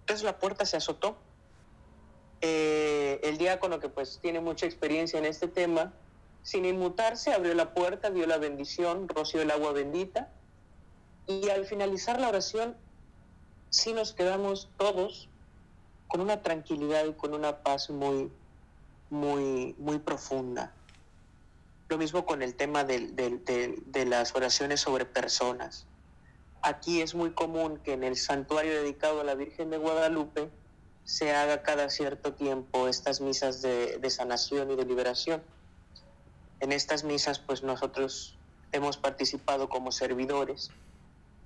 Entonces 0.00 0.24
la 0.24 0.38
puerta 0.38 0.66
se 0.66 0.76
azotó. 0.76 1.16
Eh, 2.40 3.20
el 3.22 3.38
diácono, 3.38 3.80
que 3.80 3.88
pues 3.88 4.18
tiene 4.20 4.40
mucha 4.40 4.66
experiencia 4.66 5.18
en 5.18 5.24
este 5.24 5.48
tema, 5.48 5.94
sin 6.42 6.66
inmutarse, 6.66 7.32
abrió 7.32 7.54
la 7.54 7.72
puerta, 7.72 8.10
vio 8.10 8.26
la 8.26 8.36
bendición, 8.36 9.08
roció 9.08 9.40
el 9.40 9.50
agua 9.50 9.72
bendita 9.72 10.30
y 11.26 11.48
al 11.48 11.64
finalizar 11.64 12.20
la 12.20 12.28
oración 12.28 12.76
sí 13.70 13.92
nos 13.94 14.12
quedamos 14.12 14.68
todos 14.76 15.30
con 16.06 16.20
una 16.20 16.42
tranquilidad 16.42 17.06
y 17.06 17.14
con 17.14 17.32
una 17.34 17.62
paz 17.62 17.88
muy, 17.88 18.30
muy, 19.10 19.74
muy 19.78 19.98
profunda. 19.98 20.74
Lo 21.94 21.98
mismo 21.98 22.26
con 22.26 22.42
el 22.42 22.56
tema 22.56 22.82
de, 22.82 24.04
las 24.04 24.34
oraciones 24.34 24.80
sobre 24.80 25.04
personas. 25.04 25.86
Aquí 26.60 27.00
es 27.00 27.14
muy 27.14 27.30
común 27.30 27.78
que 27.84 27.92
en 27.92 28.02
el 28.02 28.16
santuario 28.16 28.72
dedicado 28.82 29.20
a 29.20 29.24
la 29.24 29.36
Virgen 29.36 29.70
de 29.70 29.78
Guadalupe 29.78 30.50
se 31.04 31.32
haga 31.32 31.62
cada 31.62 31.88
cierto 31.90 32.32
tiempo 32.32 32.88
estas 32.88 33.20
misas 33.20 33.62
de, 33.62 33.98
de 33.98 34.10
sanación 34.10 34.72
y 34.72 34.74
de 34.74 34.84
liberación. 34.84 35.40
En 36.58 36.72
estas 36.72 37.04
misas 37.04 37.38
pues 37.38 37.62
nosotros 37.62 38.36
hemos 38.72 38.96
participado 38.96 39.68
como 39.68 39.92
servidores 39.92 40.72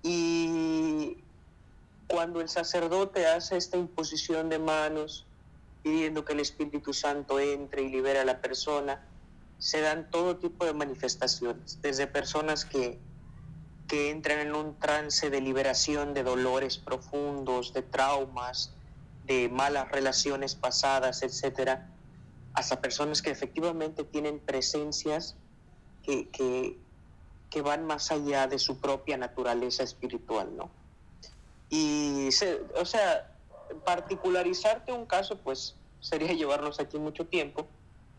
y 0.03 1.19
cuando 2.07 2.41
el 2.41 2.49
sacerdote 2.49 3.27
hace 3.27 3.59
esta 3.59 3.77
imposición 3.77 4.49
de 4.49 4.59
manos, 4.59 5.27
pidiendo 5.83 6.25
que 6.25 6.33
el 6.33 6.41
Espíritu 6.41 6.95
Santo 6.95 7.39
entre 7.39 7.83
y 7.83 7.91
libere 7.91 8.21
a 8.21 8.25
la 8.25 8.41
persona, 8.41 9.05
se 9.59 9.81
dan 9.81 10.11
todo 10.11 10.37
tipo 10.37 10.65
de 10.65 10.73
manifestaciones, 10.73 11.81
desde 11.83 12.07
personas 12.07 12.65
que, 12.65 12.99
que 13.89 14.11
entran 14.11 14.39
en 14.39 14.55
un 14.55 14.79
trance 14.79 15.31
de 15.31 15.41
liberación 15.41 16.15
de 16.15 16.23
dolores 16.23 16.79
profundos, 16.79 17.73
de 17.73 17.83
traumas, 17.83 18.73
de 19.25 19.49
malas 19.49 19.91
relaciones 19.91 20.55
pasadas, 20.55 21.23
etcétera, 21.23 21.91
hasta 22.55 22.81
personas 22.81 23.21
que 23.21 23.31
efectivamente 23.31 24.05
tienen 24.05 24.41
presencias 24.41 25.37
que, 26.03 26.29
que, 26.29 26.79
que 27.51 27.63
van 27.63 27.85
más 27.85 28.11
allá 28.11 28.47
de 28.47 28.59
su 28.59 28.79
propia 28.79 29.17
naturaleza 29.17 29.83
espiritual, 29.83 30.57
¿no? 30.57 30.71
Y, 31.71 32.29
o 32.77 32.85
sea, 32.85 33.37
particularizarte 33.85 34.93
un 34.93 35.07
caso, 35.07 35.39
pues 35.39 35.77
sería 36.01 36.33
llevarnos 36.35 36.81
aquí 36.81 36.99
mucho 36.99 37.27
tiempo, 37.27 37.67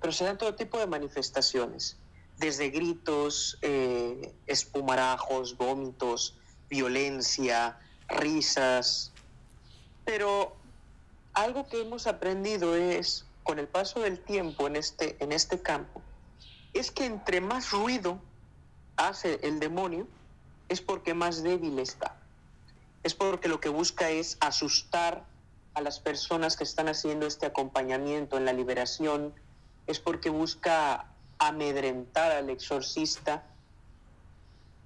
pero 0.02 0.14
se 0.14 0.26
dan 0.26 0.38
todo 0.38 0.56
tipo 0.56 0.80
de 0.80 0.88
manifestaciones, 0.88 1.98
desde 2.38 2.70
gritos, 2.70 3.58
eh, 3.62 4.34
espumarajos, 4.48 5.58
vómitos, 5.58 6.36
violencia, 6.70 7.80
risas. 8.08 9.12
Pero 10.06 10.56
algo 11.34 11.68
que 11.68 11.82
hemos 11.82 12.08
aprendido 12.08 12.76
es, 12.76 13.26
con 13.44 13.60
el 13.60 13.68
paso 13.68 14.00
del 14.00 14.20
tiempo 14.20 14.68
en 14.68 14.76
este, 14.76 15.18
en 15.20 15.32
este 15.32 15.62
campo, 15.62 16.02
es 16.74 16.92
que 16.92 17.06
entre 17.06 17.42
más 17.42 17.72
ruido 17.72 18.20
hace 18.96 19.40
el 19.44 19.60
demonio, 19.60 20.08
es 20.70 20.82
porque 20.82 21.14
más 21.14 21.42
débil 21.44 21.80
está 21.80 22.20
es 23.04 23.14
porque 23.14 23.48
lo 23.48 23.60
que 23.60 23.70
busca 23.70 24.10
es 24.10 24.38
asustar 24.42 25.26
a 25.74 25.82
las 25.82 26.00
personas 26.00 26.58
que 26.58 26.64
están 26.64 26.90
haciendo 26.90 27.26
este 27.26 27.46
acompañamiento 27.46 28.38
en 28.38 28.46
la 28.46 28.54
liberación, 28.54 29.34
es 29.90 30.00
porque 30.00 30.30
busca 30.30 31.08
amedrentar 31.40 32.32
al 32.32 32.50
exorcista 32.50 33.44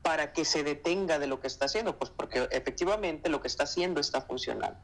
para 0.02 0.34
que 0.34 0.46
se 0.46 0.64
detenga 0.64 1.20
de 1.20 1.28
lo 1.28 1.40
que 1.40 1.48
está 1.48 1.66
haciendo, 1.66 1.98
pues 1.98 2.10
porque 2.10 2.48
efectivamente 2.52 3.30
lo 3.30 3.42
que 3.42 3.48
está 3.48 3.64
haciendo 3.64 4.02
está 4.02 4.22
funcionando. 4.22 4.80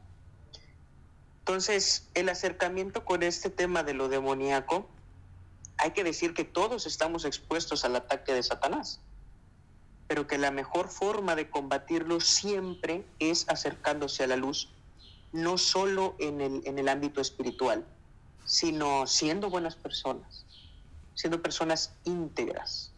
Entonces, 1.40 2.08
el 2.14 2.28
acercamiento 2.28 3.04
con 3.04 3.22
este 3.22 3.50
tema 3.50 3.82
de 3.82 3.94
lo 3.94 4.08
demoníaco, 4.08 4.86
hay 5.78 5.92
que 5.92 6.04
decir 6.04 6.34
que 6.34 6.44
todos 6.44 6.86
estamos 6.86 7.24
expuestos 7.24 7.84
al 7.84 7.96
ataque 7.96 8.32
de 8.32 8.42
Satanás 8.42 9.00
pero 10.10 10.26
que 10.26 10.38
la 10.38 10.50
mejor 10.50 10.88
forma 10.88 11.36
de 11.36 11.50
combatirlo 11.50 12.18
siempre 12.18 13.04
es 13.20 13.48
acercándose 13.48 14.24
a 14.24 14.26
la 14.26 14.34
luz, 14.34 14.68
no 15.30 15.56
solo 15.56 16.16
en 16.18 16.40
el, 16.40 16.62
en 16.64 16.80
el 16.80 16.88
ámbito 16.88 17.20
espiritual, 17.20 17.86
sino 18.50 19.06
siendo 19.06 19.48
buenas 19.48 19.76
personas, 19.76 20.44
siendo 21.14 21.40
personas 21.40 21.94
íntegras. 22.02 22.90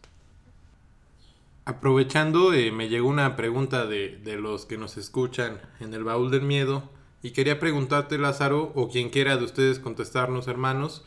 Aprovechando, 1.63 2.55
eh, 2.55 2.71
me 2.71 2.89
llegó 2.89 3.07
una 3.07 3.35
pregunta 3.35 3.85
de, 3.85 4.17
de 4.17 4.37
los 4.37 4.65
que 4.65 4.79
nos 4.79 4.97
escuchan 4.97 5.61
en 5.79 5.93
el 5.93 6.03
baúl 6.03 6.31
del 6.31 6.41
miedo 6.41 6.89
y 7.21 7.33
quería 7.33 7.59
preguntarte, 7.59 8.17
Lázaro, 8.17 8.71
o 8.73 8.89
quien 8.89 9.11
quiera 9.11 9.37
de 9.37 9.43
ustedes 9.43 9.77
contestarnos, 9.77 10.47
hermanos, 10.47 11.05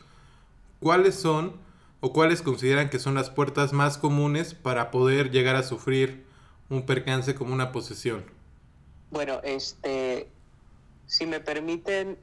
¿cuáles 0.79 1.15
son 1.15 1.57
o 1.99 2.13
cuáles 2.13 2.41
consideran 2.41 2.89
que 2.89 2.99
son 2.99 3.15
las 3.15 3.29
puertas 3.29 3.73
más 3.73 3.97
comunes 3.97 4.53
para 4.53 4.91
poder 4.91 5.29
llegar 5.29 5.57
a 5.57 5.63
sufrir 5.63 6.23
un 6.69 6.85
percance 6.85 7.35
como 7.35 7.53
una 7.53 7.73
posesión? 7.73 8.23
Bueno, 9.11 9.41
este, 9.43 10.29
si 11.05 11.25
me 11.25 11.41
permiten, 11.41 12.17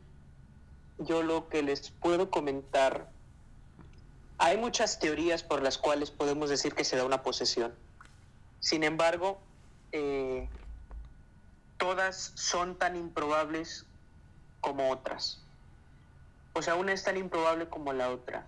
yo 0.98 1.22
lo 1.22 1.48
que 1.48 1.62
les 1.62 1.90
puedo 1.90 2.30
comentar, 2.30 3.10
hay 4.38 4.56
muchas 4.56 4.98
teorías 4.98 5.42
por 5.42 5.62
las 5.62 5.78
cuales 5.78 6.10
podemos 6.10 6.50
decir 6.50 6.74
que 6.74 6.84
se 6.84 6.96
da 6.96 7.04
una 7.04 7.22
posesión. 7.22 7.74
Sin 8.60 8.84
embargo, 8.84 9.38
eh, 9.92 10.48
todas 11.78 12.32
son 12.34 12.76
tan 12.76 12.96
improbables 12.96 13.86
como 14.60 14.90
otras. 14.90 15.40
O 16.52 16.62
sea, 16.62 16.76
una 16.76 16.92
es 16.92 17.04
tan 17.04 17.16
improbable 17.16 17.68
como 17.68 17.92
la 17.92 18.10
otra. 18.10 18.46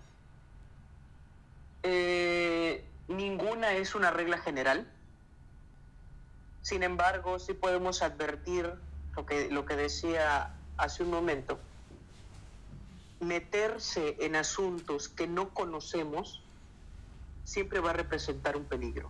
Eh, 1.83 2.83
ninguna 3.07 3.73
es 3.73 3.95
una 3.95 4.11
regla 4.11 4.37
general. 4.37 4.87
Sin 6.61 6.83
embargo, 6.83 7.39
sí 7.39 7.53
podemos 7.53 8.01
advertir 8.01 8.73
lo 9.15 9.25
que, 9.25 9.49
lo 9.49 9.65
que 9.65 9.75
decía 9.75 10.53
hace 10.77 11.03
un 11.03 11.11
momento. 11.11 11.59
Meterse 13.19 14.17
en 14.19 14.35
asuntos 14.35 15.09
que 15.09 15.27
no 15.27 15.53
conocemos 15.53 16.43
siempre 17.43 17.79
va 17.79 17.91
a 17.91 17.93
representar 17.93 18.57
un 18.57 18.65
peligro. 18.65 19.09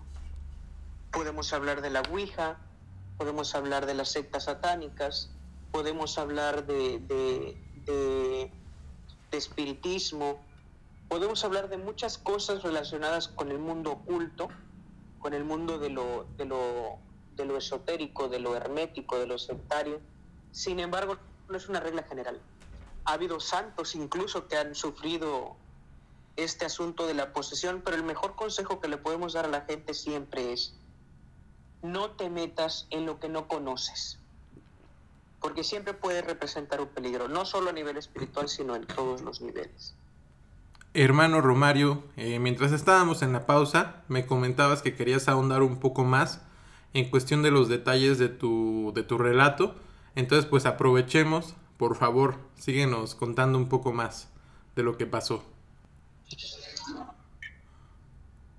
Podemos 1.12 1.52
hablar 1.54 1.82
de 1.82 1.90
la 1.90 2.02
Ouija, 2.02 2.58
podemos 3.18 3.56
hablar 3.56 3.88
de 3.88 3.96
las 3.96 4.12
sectas 4.12 4.46
satánicas, 4.46 5.32
podemos 5.72 6.18
hablar 6.20 6.66
de, 6.68 7.00
de, 7.86 8.52
espiritismo, 9.32 10.40
podemos 11.10 11.44
hablar 11.44 11.70
de 11.70 11.78
muchas 11.78 12.18
cosas 12.18 12.64
relacionadas 12.64 13.28
con 13.28 13.52
el 13.52 13.60
mundo 13.60 13.92
oculto, 13.92 14.50
con 15.20 15.34
el 15.34 15.44
mundo 15.44 15.80
de 15.80 15.90
lo, 15.90 16.28
de 16.38 16.46
lo, 16.46 16.98
de 17.36 17.46
lo 17.46 17.58
esotérico, 17.58 18.30
de 18.30 18.40
lo 18.40 18.56
hermético, 18.56 19.18
de 19.18 19.28
lo 19.28 19.38
sectario. 19.38 20.00
Sin 20.52 20.80
embargo, 20.80 21.18
no 21.50 21.58
es 21.58 21.70
una 21.70 21.80
regla 21.80 22.04
general. 22.04 22.40
Ha 23.08 23.14
habido 23.14 23.40
santos 23.40 23.96
incluso 23.96 24.48
que 24.48 24.58
han 24.58 24.76
sufrido 24.76 25.56
este 26.36 26.66
asunto 26.66 27.08
de 27.08 27.16
la 27.16 27.34
posesión, 27.34 27.82
pero 27.84 27.98
el 27.98 28.04
mejor 28.04 28.36
consejo 28.36 28.80
que 28.80 28.88
le 28.88 28.98
podemos 28.98 29.34
dar 29.34 29.46
a 29.46 29.50
la 29.50 29.62
gente 29.62 29.96
siempre 29.96 30.54
es, 30.54 30.76
no 31.82 32.12
te 32.12 32.30
metas 32.30 32.86
en 32.92 33.06
lo 33.06 33.20
que 33.20 33.30
no 33.30 33.48
conoces, 33.48 34.20
porque 35.42 35.64
siempre 35.64 35.94
puede 35.94 36.22
representar 36.22 36.80
un 36.80 36.90
peligro, 36.90 37.28
no 37.28 37.46
solo 37.46 37.72
a 37.72 37.74
nivel 37.74 37.98
espiritual, 37.98 38.50
sino 38.50 38.76
en 38.76 38.86
todos 38.86 39.22
los 39.22 39.42
niveles. 39.42 39.96
Hermano 40.94 41.42
Romario, 41.42 42.04
eh, 42.16 42.40
mientras 42.40 42.72
estábamos 42.72 43.22
en 43.22 43.34
la 43.34 43.46
pausa, 43.46 44.04
me 44.08 44.26
comentabas 44.26 44.82
que 44.82 44.96
querías 44.96 45.28
ahondar 45.28 45.62
un 45.62 45.80
poco 45.80 46.04
más 46.04 46.42
en 46.94 47.10
cuestión 47.10 47.44
de 47.44 47.52
los 47.52 47.70
detalles 47.70 48.18
de 48.18 48.30
tu, 48.30 48.92
de 48.96 49.04
tu 49.04 49.18
relato. 49.18 49.76
Entonces, 50.16 50.48
pues 50.48 50.66
aprovechemos, 50.66 51.56
por 51.78 51.96
favor, 51.96 52.40
síguenos 52.56 53.16
contando 53.16 53.58
un 53.58 53.70
poco 53.70 53.94
más 53.94 54.30
de 54.76 54.84
lo 54.84 54.98
que 54.98 55.06
pasó. 55.06 55.44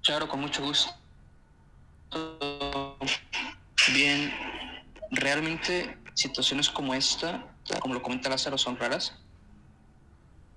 Claro, 0.02 0.28
con 0.28 0.40
mucho 0.40 0.62
gusto. 0.62 0.92
Bien, 3.92 4.32
realmente 5.10 5.98
situaciones 6.14 6.70
como 6.70 6.94
esta, 6.94 7.54
como 7.80 7.94
lo 7.94 8.02
comenta 8.02 8.28
Lázaro, 8.28 8.56
son 8.56 8.76
raras. 8.76 9.14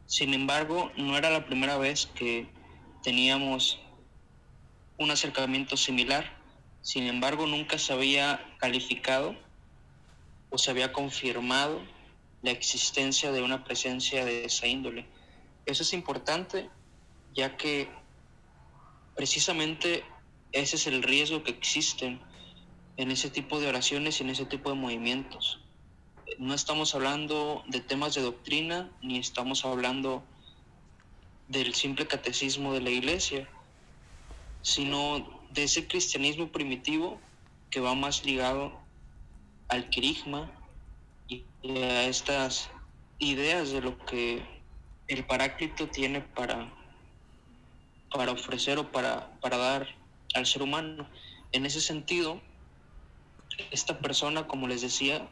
Sin 0.05 0.33
embargo, 0.33 0.91
no 0.97 1.17
era 1.17 1.29
la 1.29 1.45
primera 1.45 1.77
vez 1.77 2.05
que 2.05 2.49
teníamos 3.03 3.79
un 4.97 5.11
acercamiento 5.11 5.77
similar. 5.77 6.37
Sin 6.81 7.07
embargo, 7.07 7.47
nunca 7.47 7.77
se 7.77 7.93
había 7.93 8.55
calificado 8.59 9.35
o 10.49 10.57
se 10.57 10.69
había 10.69 10.93
confirmado 10.93 11.81
la 12.41 12.51
existencia 12.51 13.31
de 13.31 13.41
una 13.41 13.63
presencia 13.63 14.25
de 14.25 14.45
esa 14.45 14.67
índole. 14.67 15.05
Eso 15.65 15.83
es 15.83 15.93
importante 15.93 16.69
ya 17.33 17.55
que 17.57 17.89
precisamente 19.15 20.03
ese 20.51 20.75
es 20.75 20.87
el 20.87 21.03
riesgo 21.03 21.43
que 21.43 21.51
existe 21.51 22.19
en 22.97 23.11
ese 23.11 23.29
tipo 23.29 23.59
de 23.59 23.67
oraciones 23.67 24.19
y 24.19 24.23
en 24.23 24.31
ese 24.31 24.45
tipo 24.45 24.69
de 24.69 24.75
movimientos 24.75 25.61
no 26.37 26.53
estamos 26.53 26.95
hablando 26.95 27.63
de 27.67 27.81
temas 27.81 28.15
de 28.15 28.21
doctrina, 28.21 28.89
ni 29.01 29.17
estamos 29.17 29.65
hablando 29.65 30.23
del 31.47 31.73
simple 31.73 32.07
catecismo 32.07 32.73
de 32.73 32.81
la 32.81 32.89
iglesia, 32.89 33.49
sino 34.61 35.41
de 35.51 35.63
ese 35.63 35.87
cristianismo 35.87 36.51
primitivo 36.51 37.19
que 37.69 37.79
va 37.79 37.95
más 37.95 38.25
ligado 38.25 38.79
al 39.67 39.89
querigma 39.89 40.51
y 41.31 41.45
a 41.77 42.03
estas 42.03 42.69
ideas 43.19 43.71
de 43.71 43.81
lo 43.81 43.97
que 44.05 44.43
el 45.07 45.25
paráclito 45.25 45.87
tiene 45.87 46.21
para, 46.21 46.69
para 48.11 48.31
ofrecer 48.31 48.77
o 48.79 48.91
para, 48.91 49.31
para 49.39 49.57
dar 49.57 49.87
al 50.33 50.45
ser 50.45 50.61
humano. 50.61 51.07
En 51.53 51.65
ese 51.65 51.79
sentido, 51.79 52.41
esta 53.71 53.99
persona, 53.99 54.47
como 54.47 54.67
les 54.67 54.81
decía, 54.81 55.29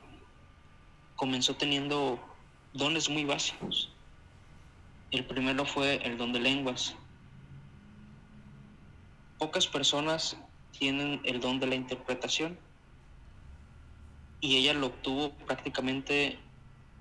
comenzó 1.15 1.55
teniendo 1.55 2.19
dones 2.73 3.09
muy 3.09 3.25
básicos. 3.25 3.91
El 5.11 5.25
primero 5.25 5.65
fue 5.65 5.95
el 6.05 6.17
don 6.17 6.31
de 6.31 6.39
lenguas. 6.39 6.95
Pocas 9.37 9.67
personas 9.67 10.37
tienen 10.77 11.21
el 11.25 11.39
don 11.39 11.59
de 11.59 11.67
la 11.67 11.75
interpretación 11.75 12.57
y 14.41 14.57
ella 14.57 14.73
lo 14.73 14.87
obtuvo 14.87 15.31
prácticamente 15.45 16.39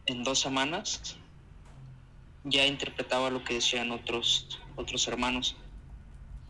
en 0.07 0.25
dos 0.25 0.41
semanas. 0.41 1.17
Ya 2.45 2.67
interpretaba 2.67 3.31
lo 3.31 3.45
que 3.45 3.55
decían 3.55 3.91
otros, 3.91 4.59
otros 4.77 5.07
hermanos. 5.09 5.57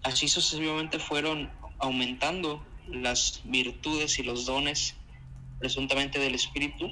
Así 0.03 0.28
sucesivamente 0.28 0.99
fueron 0.99 1.51
aumentando 1.78 2.64
las 2.86 3.43
virtudes 3.45 4.18
y 4.18 4.22
los 4.22 4.47
dones 4.47 4.95
presuntamente 5.59 6.18
del 6.18 6.34
espíritu 6.34 6.91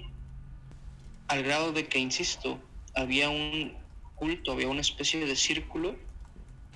al 1.29 1.43
grado 1.43 1.73
de 1.73 1.89
que, 1.89 1.99
insisto, 1.99 2.61
había 2.95 3.31
un 3.31 3.75
culto, 4.15 4.53
había 4.53 4.69
una 4.69 4.81
especie 4.81 5.25
de 5.25 5.37
círculo 5.37 5.97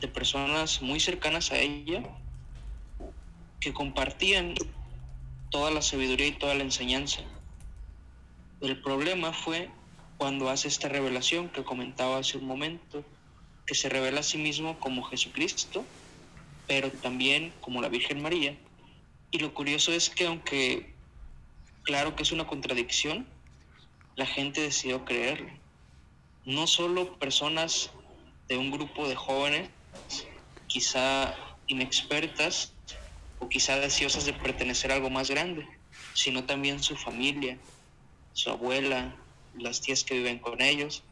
de 0.00 0.08
personas 0.08 0.82
muy 0.82 1.00
cercanas 1.00 1.52
a 1.52 1.58
ella 1.58 2.02
que 3.60 3.72
compartían 3.72 4.54
toda 5.50 5.70
la 5.70 5.82
sabiduría 5.82 6.28
y 6.28 6.32
toda 6.32 6.54
la 6.54 6.62
enseñanza. 6.62 7.20
El 8.60 8.80
problema 8.80 9.32
fue 9.32 9.70
cuando 10.16 10.48
hace 10.48 10.68
esta 10.68 10.88
revelación 10.88 11.48
que 11.48 11.64
comentaba 11.64 12.18
hace 12.18 12.38
un 12.38 12.46
momento, 12.46 13.04
que 13.66 13.74
se 13.74 13.88
revela 13.88 14.20
a 14.20 14.22
sí 14.22 14.38
mismo 14.38 14.78
como 14.78 15.02
Jesucristo, 15.02 15.84
pero 16.66 16.90
también 16.90 17.52
como 17.60 17.80
la 17.80 17.88
Virgen 17.88 18.22
María. 18.22 18.56
Y 19.30 19.38
lo 19.38 19.54
curioso 19.54 19.92
es 19.92 20.10
que 20.10 20.26
aunque 20.26 20.94
claro 21.82 22.14
que 22.14 22.22
es 22.22 22.32
una 22.32 22.46
contradicción, 22.46 23.26
la 24.16 24.26
gente 24.26 24.60
decidió 24.60 25.04
creerlo. 25.04 25.50
No 26.44 26.66
solo 26.66 27.18
personas 27.18 27.90
de 28.48 28.56
un 28.56 28.70
grupo 28.70 29.08
de 29.08 29.16
jóvenes, 29.16 29.70
quizá 30.66 31.34
inexpertas 31.66 32.74
o 33.40 33.48
quizá 33.48 33.80
deseosas 33.80 34.24
de 34.24 34.32
pertenecer 34.32 34.92
a 34.92 34.94
algo 34.94 35.10
más 35.10 35.30
grande, 35.30 35.66
sino 36.14 36.44
también 36.44 36.82
su 36.82 36.96
familia, 36.96 37.58
su 38.32 38.50
abuela, 38.50 39.16
las 39.58 39.80
tías 39.80 40.04
que 40.04 40.14
viven 40.14 40.38
con 40.38 40.60
ellos 40.60 41.02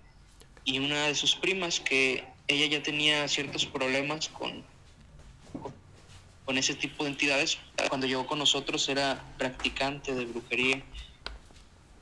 y 0.65 0.79
una 0.79 1.07
de 1.07 1.15
sus 1.15 1.35
primas 1.35 1.81
que 1.81 2.25
ella 2.47 2.67
ya 2.67 2.83
tenía 2.83 3.27
ciertos 3.29 3.67
problemas 3.67 4.29
con, 4.29 4.63
con 6.45 6.59
ese 6.59 6.75
tipo 6.75 7.05
de 7.05 7.11
entidades. 7.11 7.59
Cuando 7.89 8.07
llegó 8.07 8.27
con 8.27 8.39
nosotros 8.39 8.89
era 8.89 9.25
practicante 9.39 10.15
de 10.15 10.27
brujería 10.27 10.83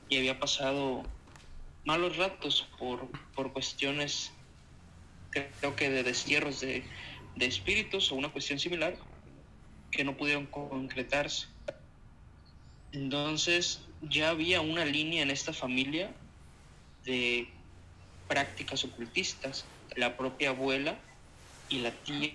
y 0.09 0.17
había 0.17 0.39
pasado 0.39 1.03
malos 1.85 2.17
ratos 2.17 2.67
por, 2.77 3.07
por 3.33 3.53
cuestiones, 3.53 4.31
creo 5.31 5.75
que 5.75 5.89
de 5.89 6.03
destierros 6.03 6.59
de, 6.59 6.83
de 7.35 7.45
espíritus 7.45 8.11
o 8.11 8.15
una 8.15 8.29
cuestión 8.29 8.59
similar, 8.59 8.97
que 9.91 10.03
no 10.03 10.17
pudieron 10.17 10.45
concretarse. 10.47 11.47
Entonces 12.91 13.81
ya 14.01 14.29
había 14.29 14.61
una 14.61 14.85
línea 14.85 15.23
en 15.23 15.31
esta 15.31 15.53
familia 15.53 16.15
de 17.03 17.47
prácticas 18.27 18.83
ocultistas. 18.83 19.65
La 19.95 20.17
propia 20.17 20.49
abuela 20.49 20.99
y 21.69 21.79
la 21.79 21.91
tía 22.03 22.33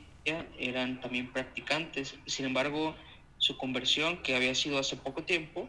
eran 0.58 1.00
también 1.00 1.32
practicantes. 1.32 2.14
Sin 2.26 2.46
embargo, 2.46 2.96
su 3.38 3.56
conversión, 3.56 4.22
que 4.22 4.36
había 4.36 4.54
sido 4.54 4.78
hace 4.78 4.96
poco 4.96 5.24
tiempo, 5.24 5.68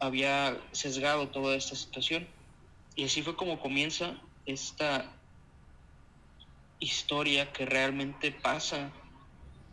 había 0.00 0.60
sesgado 0.72 1.28
toda 1.28 1.56
esta 1.56 1.74
situación. 1.74 2.28
Y 2.94 3.04
así 3.04 3.22
fue 3.22 3.36
como 3.36 3.60
comienza 3.60 4.20
esta 4.46 5.20
historia 6.78 7.52
que 7.52 7.66
realmente 7.66 8.30
pasa, 8.30 8.92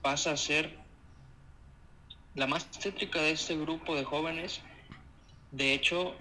pasa 0.02 0.32
a 0.32 0.38
ser 0.38 0.81
la 2.36 2.48
más 2.48 2.70
tétrica 2.72 3.22
de 3.22 3.32
este 3.32 3.58
grupo 3.58 3.96
de 3.96 4.04
jóvenes. 4.04 4.62
De 5.52 5.74
hecho, 5.74 6.16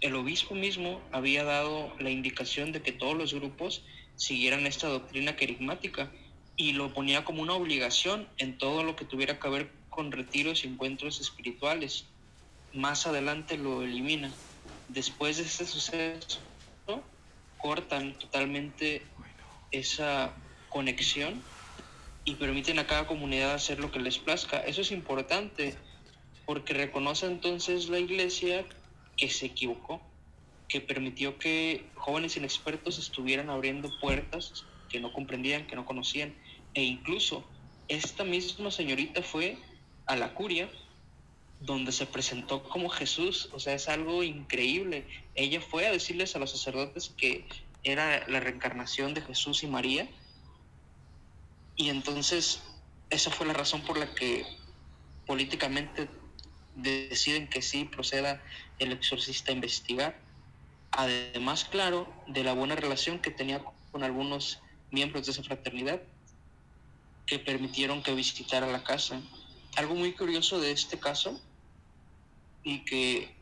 el 0.00 0.14
obispo 0.14 0.54
mismo 0.54 1.00
había 1.12 1.44
dado 1.44 1.94
la 1.98 2.10
indicación 2.10 2.72
de 2.72 2.82
que 2.82 2.92
todos 2.92 3.16
los 3.16 3.32
grupos 3.32 3.84
siguieran 4.16 4.66
esta 4.66 4.88
doctrina 4.88 5.36
querigmática 5.36 6.10
y 6.56 6.72
lo 6.72 6.92
ponía 6.92 7.24
como 7.24 7.42
una 7.42 7.54
obligación 7.54 8.28
en 8.38 8.58
todo 8.58 8.84
lo 8.84 8.94
que 8.94 9.04
tuviera 9.04 9.38
que 9.38 9.48
ver 9.48 9.70
con 9.88 10.12
retiros 10.12 10.64
y 10.64 10.68
encuentros 10.68 11.20
espirituales. 11.20 12.06
Más 12.72 13.06
adelante 13.06 13.56
lo 13.56 13.82
elimina. 13.82 14.30
Después 14.88 15.38
de 15.38 15.44
este 15.44 15.64
suceso, 15.64 16.40
cortan 17.58 18.18
totalmente 18.18 19.02
esa 19.70 20.34
conexión 20.68 21.42
y 22.24 22.34
permiten 22.36 22.78
a 22.78 22.86
cada 22.86 23.06
comunidad 23.06 23.54
hacer 23.54 23.78
lo 23.80 23.90
que 23.90 24.00
les 24.00 24.18
plazca. 24.18 24.58
Eso 24.58 24.80
es 24.80 24.90
importante 24.90 25.74
porque 26.46 26.74
reconoce 26.74 27.26
entonces 27.26 27.88
la 27.88 27.98
iglesia 27.98 28.64
que 29.16 29.28
se 29.28 29.46
equivocó, 29.46 30.00
que 30.68 30.80
permitió 30.80 31.38
que 31.38 31.84
jóvenes 31.94 32.36
inexpertos 32.36 32.98
estuvieran 32.98 33.50
abriendo 33.50 33.90
puertas 34.00 34.64
que 34.88 35.00
no 35.00 35.12
comprendían, 35.12 35.66
que 35.66 35.76
no 35.76 35.84
conocían, 35.84 36.34
e 36.74 36.82
incluso 36.82 37.44
esta 37.88 38.24
misma 38.24 38.70
señorita 38.70 39.22
fue 39.22 39.58
a 40.06 40.16
la 40.16 40.34
curia 40.34 40.68
donde 41.60 41.92
se 41.92 42.06
presentó 42.06 42.62
como 42.62 42.88
Jesús, 42.88 43.48
o 43.52 43.58
sea, 43.58 43.74
es 43.74 43.88
algo 43.88 44.22
increíble. 44.22 45.06
Ella 45.34 45.60
fue 45.60 45.86
a 45.86 45.92
decirles 45.92 46.36
a 46.36 46.38
los 46.38 46.50
sacerdotes 46.50 47.12
que 47.16 47.46
era 47.84 48.26
la 48.28 48.40
reencarnación 48.40 49.14
de 49.14 49.22
Jesús 49.22 49.62
y 49.62 49.66
María, 49.66 50.08
y 51.76 51.88
entonces 51.88 52.62
esa 53.10 53.30
fue 53.30 53.46
la 53.46 53.52
razón 53.52 53.82
por 53.82 53.98
la 53.98 54.14
que 54.14 54.46
políticamente 55.26 56.08
deciden 56.74 57.48
que 57.48 57.62
sí 57.62 57.84
proceda 57.84 58.42
el 58.78 58.92
exorcista 58.92 59.52
a 59.52 59.54
investigar. 59.54 60.20
Además, 60.90 61.64
claro, 61.64 62.12
de 62.26 62.44
la 62.44 62.52
buena 62.52 62.76
relación 62.76 63.18
que 63.18 63.30
tenía 63.30 63.62
con 63.92 64.02
algunos 64.02 64.60
miembros 64.90 65.26
de 65.26 65.32
esa 65.32 65.42
fraternidad 65.42 66.00
que 67.26 67.38
permitieron 67.38 68.02
que 68.02 68.14
visitara 68.14 68.66
la 68.66 68.84
casa. 68.84 69.20
Algo 69.76 69.94
muy 69.94 70.12
curioso 70.12 70.60
de 70.60 70.72
este 70.72 70.98
caso 70.98 71.40
y 72.62 72.84
que 72.84 73.34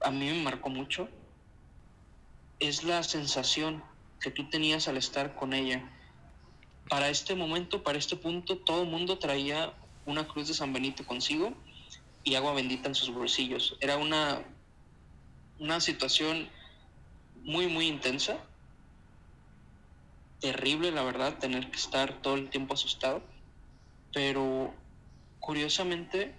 a 0.00 0.10
mí 0.10 0.26
me 0.26 0.42
marcó 0.42 0.68
mucho 0.68 1.08
es 2.58 2.84
la 2.84 3.02
sensación 3.02 3.82
que 4.20 4.30
tú 4.30 4.48
tenías 4.48 4.88
al 4.88 4.96
estar 4.96 5.34
con 5.34 5.52
ella. 5.52 5.90
Para 6.88 7.08
este 7.08 7.34
momento, 7.34 7.82
para 7.82 7.98
este 7.98 8.16
punto, 8.16 8.58
todo 8.58 8.82
el 8.82 8.88
mundo 8.88 9.18
traía 9.18 9.72
una 10.04 10.26
cruz 10.26 10.48
de 10.48 10.54
San 10.54 10.72
Benito 10.72 11.04
consigo 11.04 11.52
y 12.22 12.34
agua 12.36 12.54
bendita 12.54 12.88
en 12.88 12.94
sus 12.94 13.12
bolsillos. 13.12 13.76
Era 13.80 13.96
una, 13.96 14.42
una 15.58 15.80
situación 15.80 16.48
muy, 17.42 17.66
muy 17.66 17.86
intensa. 17.86 18.38
Terrible, 20.40 20.92
la 20.92 21.02
verdad, 21.02 21.38
tener 21.38 21.70
que 21.70 21.76
estar 21.76 22.20
todo 22.22 22.34
el 22.34 22.50
tiempo 22.50 22.74
asustado. 22.74 23.22
Pero 24.12 24.72
curiosamente 25.40 26.34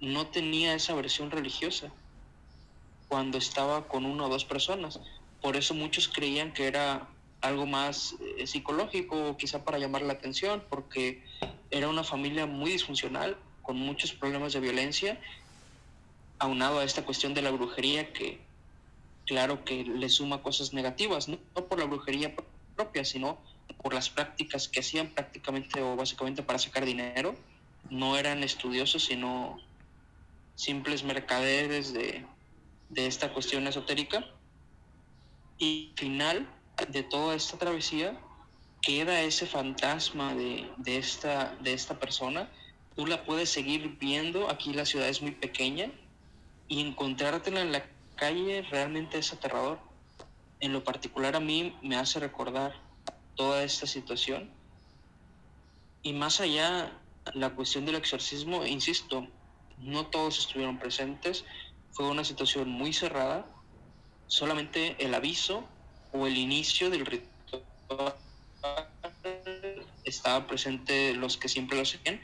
no 0.00 0.26
tenía 0.28 0.74
esa 0.74 0.94
versión 0.94 1.30
religiosa 1.30 1.92
cuando 3.08 3.38
estaba 3.38 3.88
con 3.88 4.06
una 4.06 4.26
o 4.26 4.28
dos 4.28 4.44
personas. 4.44 5.00
Por 5.42 5.56
eso 5.56 5.74
muchos 5.74 6.08
creían 6.08 6.52
que 6.52 6.66
era 6.66 7.08
algo 7.40 7.66
más 7.66 8.16
eh, 8.38 8.46
psicológico, 8.46 9.36
quizá 9.36 9.64
para 9.64 9.78
llamar 9.78 10.02
la 10.02 10.12
atención, 10.12 10.62
porque 10.68 11.22
era 11.70 11.88
una 11.88 12.04
familia 12.04 12.46
muy 12.46 12.70
disfuncional, 12.70 13.36
con 13.62 13.76
muchos 13.76 14.12
problemas 14.12 14.52
de 14.52 14.60
violencia, 14.60 15.20
aunado 16.38 16.80
a 16.80 16.84
esta 16.84 17.04
cuestión 17.04 17.34
de 17.34 17.42
la 17.42 17.50
brujería 17.50 18.12
que 18.12 18.40
claro 19.26 19.64
que 19.64 19.84
le 19.84 20.08
suma 20.08 20.42
cosas 20.42 20.72
negativas, 20.72 21.28
no, 21.28 21.38
por 21.68 21.78
la 21.78 21.84
brujería 21.84 22.34
propia, 22.74 23.04
sino 23.04 23.38
por 23.80 23.94
las 23.94 24.10
prácticas 24.10 24.68
que 24.68 24.80
hacían 24.80 25.08
prácticamente 25.08 25.80
o 25.80 25.94
básicamente 25.94 26.42
para 26.42 26.58
sacar 26.58 26.84
dinero. 26.84 27.36
No 27.90 28.18
eran 28.18 28.42
estudiosos, 28.42 29.04
sino 29.04 29.60
simples 30.56 31.04
mercaderes 31.04 31.92
de, 31.92 32.24
de 32.88 33.06
esta 33.06 33.32
cuestión 33.32 33.68
esotérica. 33.68 34.26
Y 35.58 35.90
al 35.90 35.98
final 35.98 36.48
de 36.88 37.02
toda 37.02 37.34
esta 37.34 37.58
travesía 37.58 38.18
queda 38.82 39.20
ese 39.20 39.46
fantasma 39.46 40.34
de, 40.34 40.70
de, 40.78 40.96
esta, 40.96 41.54
de 41.60 41.72
esta 41.72 41.98
persona. 41.98 42.50
Tú 42.96 43.06
la 43.06 43.24
puedes 43.24 43.50
seguir 43.50 43.98
viendo, 43.98 44.50
aquí 44.50 44.72
la 44.72 44.84
ciudad 44.84 45.08
es 45.08 45.22
muy 45.22 45.32
pequeña, 45.32 45.90
y 46.68 46.80
encontrártela 46.80 47.60
en 47.60 47.72
la 47.72 47.84
calle 48.16 48.62
realmente 48.62 49.18
es 49.18 49.32
aterrador. 49.32 49.78
En 50.60 50.72
lo 50.72 50.84
particular 50.84 51.36
a 51.36 51.40
mí 51.40 51.76
me 51.82 51.96
hace 51.96 52.20
recordar 52.20 52.74
toda 53.34 53.62
esta 53.62 53.86
situación. 53.86 54.50
Y 56.02 56.12
más 56.12 56.40
allá, 56.40 56.92
la 57.34 57.50
cuestión 57.50 57.84
del 57.86 57.96
exorcismo, 57.96 58.64
insisto, 58.64 59.26
no 59.78 60.06
todos 60.06 60.38
estuvieron 60.38 60.78
presentes, 60.78 61.44
fue 61.92 62.06
una 62.06 62.24
situación 62.24 62.68
muy 62.70 62.92
cerrada, 62.92 63.46
solamente 64.26 64.96
el 65.04 65.14
aviso 65.14 65.64
o 66.12 66.26
el 66.26 66.36
inicio 66.36 66.90
del 66.90 67.06
ritual 67.06 68.14
estaba 70.04 70.46
presente 70.46 71.14
los 71.14 71.36
que 71.36 71.48
siempre 71.48 71.76
lo 71.76 71.82
hacían 71.82 72.20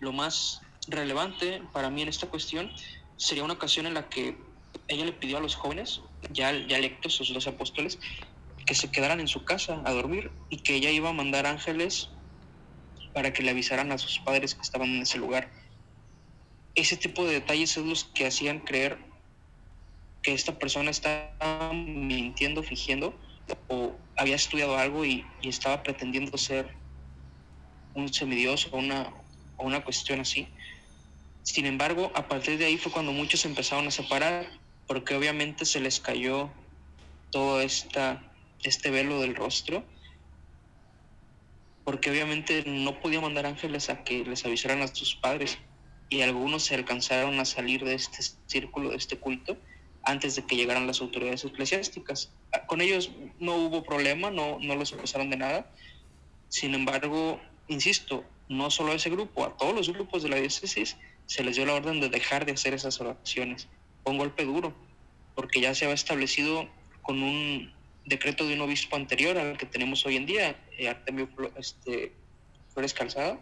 lo 0.00 0.12
más 0.12 0.60
relevante 0.88 1.62
para 1.72 1.90
mí 1.90 2.02
en 2.02 2.08
esta 2.08 2.28
cuestión 2.28 2.70
sería 3.16 3.44
una 3.44 3.54
ocasión 3.54 3.86
en 3.86 3.94
la 3.94 4.08
que 4.08 4.36
ella 4.88 5.04
le 5.04 5.12
pidió 5.12 5.38
a 5.38 5.40
los 5.40 5.54
jóvenes, 5.54 6.00
ya, 6.30 6.52
ya 6.52 6.78
electos, 6.78 7.28
los 7.30 7.46
apóstoles, 7.46 7.98
que 8.66 8.74
se 8.74 8.90
quedaran 8.90 9.20
en 9.20 9.28
su 9.28 9.44
casa 9.44 9.82
a 9.84 9.92
dormir 9.92 10.32
y 10.50 10.62
que 10.62 10.74
ella 10.74 10.90
iba 10.90 11.08
a 11.08 11.14
mandar 11.14 11.46
ángeles 11.46 12.10
para 13.14 13.32
que 13.32 13.42
le 13.42 13.50
avisaran 13.50 13.92
a 13.92 13.98
sus 13.98 14.18
padres 14.20 14.54
que 14.54 14.62
estaban 14.62 14.88
en 14.88 15.02
ese 15.02 15.18
lugar. 15.18 15.50
Ese 16.74 16.96
tipo 16.96 17.24
de 17.24 17.34
detalles 17.34 17.76
es 17.76 17.84
los 17.84 18.04
que 18.04 18.26
hacían 18.26 18.60
creer 18.60 18.98
que 20.26 20.34
esta 20.34 20.58
persona 20.58 20.90
estaba 20.90 21.72
mintiendo, 21.72 22.60
fingiendo, 22.64 23.14
o 23.68 23.94
había 24.16 24.34
estudiado 24.34 24.76
algo 24.76 25.04
y, 25.04 25.24
estaba 25.44 25.84
pretendiendo 25.84 26.36
ser 26.36 26.74
un 27.94 28.12
semidioso 28.12 28.68
o 28.72 28.78
una, 28.78 29.14
o 29.56 29.64
una 29.64 29.84
cuestión 29.84 30.18
así. 30.18 30.48
Sin 31.44 31.64
embargo, 31.64 32.10
a 32.16 32.26
partir 32.26 32.58
de 32.58 32.64
ahí 32.64 32.76
fue 32.76 32.90
cuando 32.90 33.12
muchos 33.12 33.44
empezaron 33.44 33.86
a 33.86 33.92
separar, 33.92 34.50
porque 34.88 35.14
obviamente 35.14 35.64
se 35.64 35.78
les 35.78 36.00
cayó 36.00 36.50
todo 37.30 37.60
esta, 37.60 38.20
este 38.64 38.90
velo 38.90 39.20
del 39.20 39.36
rostro, 39.36 39.84
porque 41.84 42.10
obviamente 42.10 42.64
no 42.66 42.98
podía 42.98 43.20
mandar 43.20 43.46
ángeles 43.46 43.90
a 43.90 44.02
que 44.02 44.24
les 44.24 44.44
avisaran 44.44 44.82
a 44.82 44.88
sus 44.88 45.14
padres, 45.14 45.56
y 46.08 46.22
algunos 46.22 46.64
se 46.64 46.74
alcanzaron 46.74 47.38
a 47.38 47.44
salir 47.44 47.84
de 47.84 47.94
este 47.94 48.24
círculo, 48.48 48.90
de 48.90 48.96
este 48.96 49.18
culto, 49.20 49.56
antes 50.06 50.36
de 50.36 50.46
que 50.46 50.54
llegaran 50.54 50.86
las 50.86 51.00
autoridades 51.00 51.44
eclesiásticas. 51.44 52.30
Con 52.66 52.80
ellos 52.80 53.10
no 53.40 53.56
hubo 53.56 53.82
problema, 53.82 54.30
no, 54.30 54.58
no 54.60 54.76
los 54.76 54.92
acusaron 54.92 55.30
de 55.30 55.36
nada. 55.36 55.70
Sin 56.48 56.74
embargo, 56.74 57.40
insisto, 57.66 58.24
no 58.48 58.70
solo 58.70 58.92
a 58.92 58.94
ese 58.94 59.10
grupo, 59.10 59.44
a 59.44 59.56
todos 59.56 59.74
los 59.74 59.92
grupos 59.92 60.22
de 60.22 60.28
la 60.28 60.36
diócesis 60.36 60.96
se 61.26 61.42
les 61.42 61.56
dio 61.56 61.66
la 61.66 61.74
orden 61.74 62.00
de 62.00 62.08
dejar 62.08 62.46
de 62.46 62.52
hacer 62.52 62.72
esas 62.72 63.00
oraciones. 63.00 63.66
Fue 64.04 64.12
un 64.12 64.18
golpe 64.18 64.44
duro, 64.44 64.72
porque 65.34 65.60
ya 65.60 65.74
se 65.74 65.84
había 65.84 65.96
establecido 65.96 66.68
con 67.02 67.20
un 67.24 67.74
decreto 68.04 68.46
de 68.46 68.54
un 68.54 68.60
obispo 68.60 68.94
anterior 68.94 69.36
al 69.36 69.58
que 69.58 69.66
tenemos 69.66 70.06
hoy 70.06 70.16
en 70.16 70.26
día, 70.26 70.56
eh, 70.78 70.88
Artemio 70.88 71.28
este, 71.56 72.12
Flores 72.72 72.94
Calzada. 72.94 73.40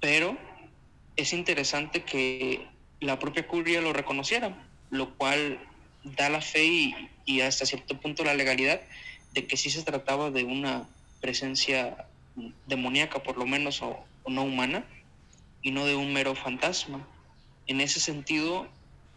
Pero 0.00 0.36
es 1.14 1.32
interesante 1.32 2.02
que 2.02 2.73
la 3.00 3.18
propia 3.18 3.46
curia 3.46 3.80
lo 3.80 3.92
reconociera, 3.92 4.56
lo 4.90 5.14
cual 5.14 5.58
da 6.04 6.28
la 6.28 6.40
fe 6.40 6.92
y, 7.26 7.40
hasta 7.40 7.66
cierto 7.66 7.98
punto 7.98 8.24
la 8.24 8.34
legalidad 8.34 8.80
de 9.32 9.46
que 9.46 9.56
sí 9.56 9.70
se 9.70 9.82
trataba 9.82 10.30
de 10.30 10.44
una 10.44 10.86
presencia 11.20 12.06
demoníaca 12.66 13.22
por 13.22 13.38
lo 13.38 13.46
menos 13.46 13.82
o, 13.82 14.04
no 14.26 14.42
humana 14.42 14.84
y 15.62 15.70
no 15.70 15.84
de 15.84 15.96
un 15.96 16.12
mero 16.12 16.34
fantasma. 16.34 17.06
En 17.66 17.80
ese 17.80 18.00
sentido, 18.00 18.68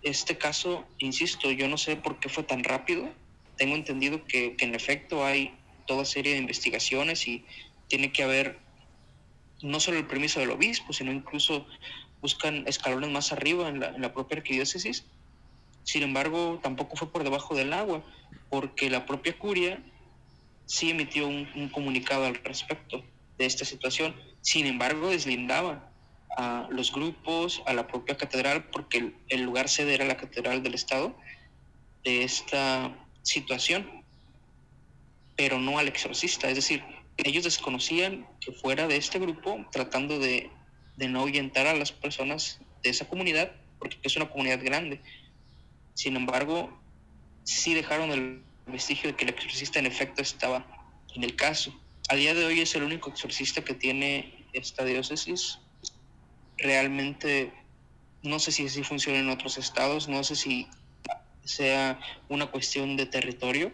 este 0.01 0.37
caso, 0.37 0.85
insisto, 0.97 1.51
yo 1.51 1.67
no 1.67 1.77
sé 1.77 1.95
por 1.95 2.19
qué 2.19 2.29
fue 2.29 2.43
tan 2.43 2.63
rápido. 2.63 3.09
Tengo 3.57 3.75
entendido 3.75 4.25
que, 4.25 4.55
en 4.59 4.75
efecto 4.75 5.25
hay 5.25 5.53
toda 5.85 6.05
serie 6.05 6.33
de 6.33 6.39
investigaciones 6.39 7.27
y 7.27 7.45
tiene 7.87 8.11
que 8.11 8.23
haber 8.23 8.59
no 9.61 9.79
solo 9.79 9.97
el 9.97 10.07
permiso 10.07 10.39
del 10.39 10.51
obispo, 10.51 10.93
sino 10.93 11.11
incluso 11.11 11.65
buscan 12.21 12.67
escalones 12.67 13.09
más 13.09 13.31
arriba 13.31 13.69
en 13.69 13.79
la, 13.79 14.13
propia 14.13 14.37
arquidiócesis. 14.37 15.05
Sin 15.83 16.03
embargo, 16.03 16.59
tampoco 16.61 16.95
fue 16.95 17.11
por 17.11 17.23
debajo 17.23 17.55
del 17.55 17.73
agua, 17.73 18.03
porque 18.49 18.89
la 18.89 19.05
propia 19.05 19.37
curia 19.37 19.81
sí 20.65 20.89
emitió 20.89 21.27
un, 21.27 21.69
comunicado 21.69 22.25
al 22.25 22.35
respecto 22.35 23.03
de 23.37 23.45
esta 23.45 23.65
situación. 23.65 24.15
Sin 24.41 24.65
embargo, 24.65 25.09
deslindaba 25.09 25.91
a 26.37 26.67
los 26.69 26.91
grupos, 26.91 27.61
a 27.65 27.73
la 27.73 27.87
propia 27.87 28.17
catedral, 28.17 28.65
porque 28.65 29.13
el, 29.29 29.41
lugar 29.43 29.69
sede 29.69 29.93
era 29.93 30.05
la 30.05 30.17
catedral 30.17 30.63
del 30.63 30.73
estado, 30.73 31.15
de 32.03 32.23
esta 32.23 32.93
situación, 33.21 34.03
pero 35.35 35.59
no 35.59 35.77
al 35.79 35.87
exorcista. 35.87 36.49
Es 36.49 36.55
decir, 36.55 36.83
ellos 37.17 37.43
desconocían 37.43 38.27
que 38.41 38.51
fuera 38.51 38.87
de 38.87 38.97
este 38.97 39.19
grupo, 39.19 39.65
tratando 39.71 40.19
de, 40.19 40.51
de 40.97 41.07
no 41.07 41.21
ahuyentar 41.21 41.67
a 41.67 41.73
las 41.73 41.91
personas 41.91 42.59
de 42.83 42.89
esa 42.89 43.07
comunidad, 43.07 43.51
porque 43.79 43.97
es 44.03 44.15
una 44.17 44.29
comunidad 44.29 44.59
grande. 44.63 44.99
Sin 45.93 46.15
embargo, 46.15 46.77
sí 47.43 47.73
dejaron 47.73 48.11
el 48.11 48.43
vestigio 48.65 49.11
de 49.11 49.15
que 49.15 49.23
el 49.23 49.29
exorcista 49.29 49.79
en 49.79 49.85
efecto 49.85 50.21
estaba 50.21 50.65
en 51.15 51.23
el 51.23 51.35
caso. 51.35 51.73
A 52.09 52.15
día 52.15 52.33
de 52.33 52.45
hoy 52.45 52.59
es 52.59 52.75
el 52.75 52.83
único 52.83 53.09
exorcista 53.09 53.63
que 53.63 53.73
tiene 53.73 54.45
esta 54.53 54.83
diócesis 54.83 55.59
realmente 56.57 57.51
no 58.23 58.39
sé 58.39 58.51
si 58.51 58.65
así 58.65 58.83
funciona 58.83 59.19
en 59.19 59.29
otros 59.29 59.57
estados, 59.57 60.07
no 60.07 60.23
sé 60.23 60.35
si 60.35 60.67
sea 61.43 61.99
una 62.29 62.47
cuestión 62.47 62.97
de 62.97 63.05
territorio, 63.05 63.71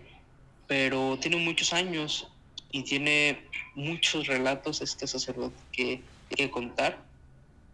pero 0.67 1.17
tiene 1.19 1.37
muchos 1.37 1.73
años 1.73 2.27
y 2.71 2.83
tiene 2.83 3.47
muchos 3.75 4.27
relatos 4.27 4.81
este 4.81 5.07
sacerdote 5.07 5.55
que, 5.71 6.01
que 6.29 6.51
contar. 6.51 7.03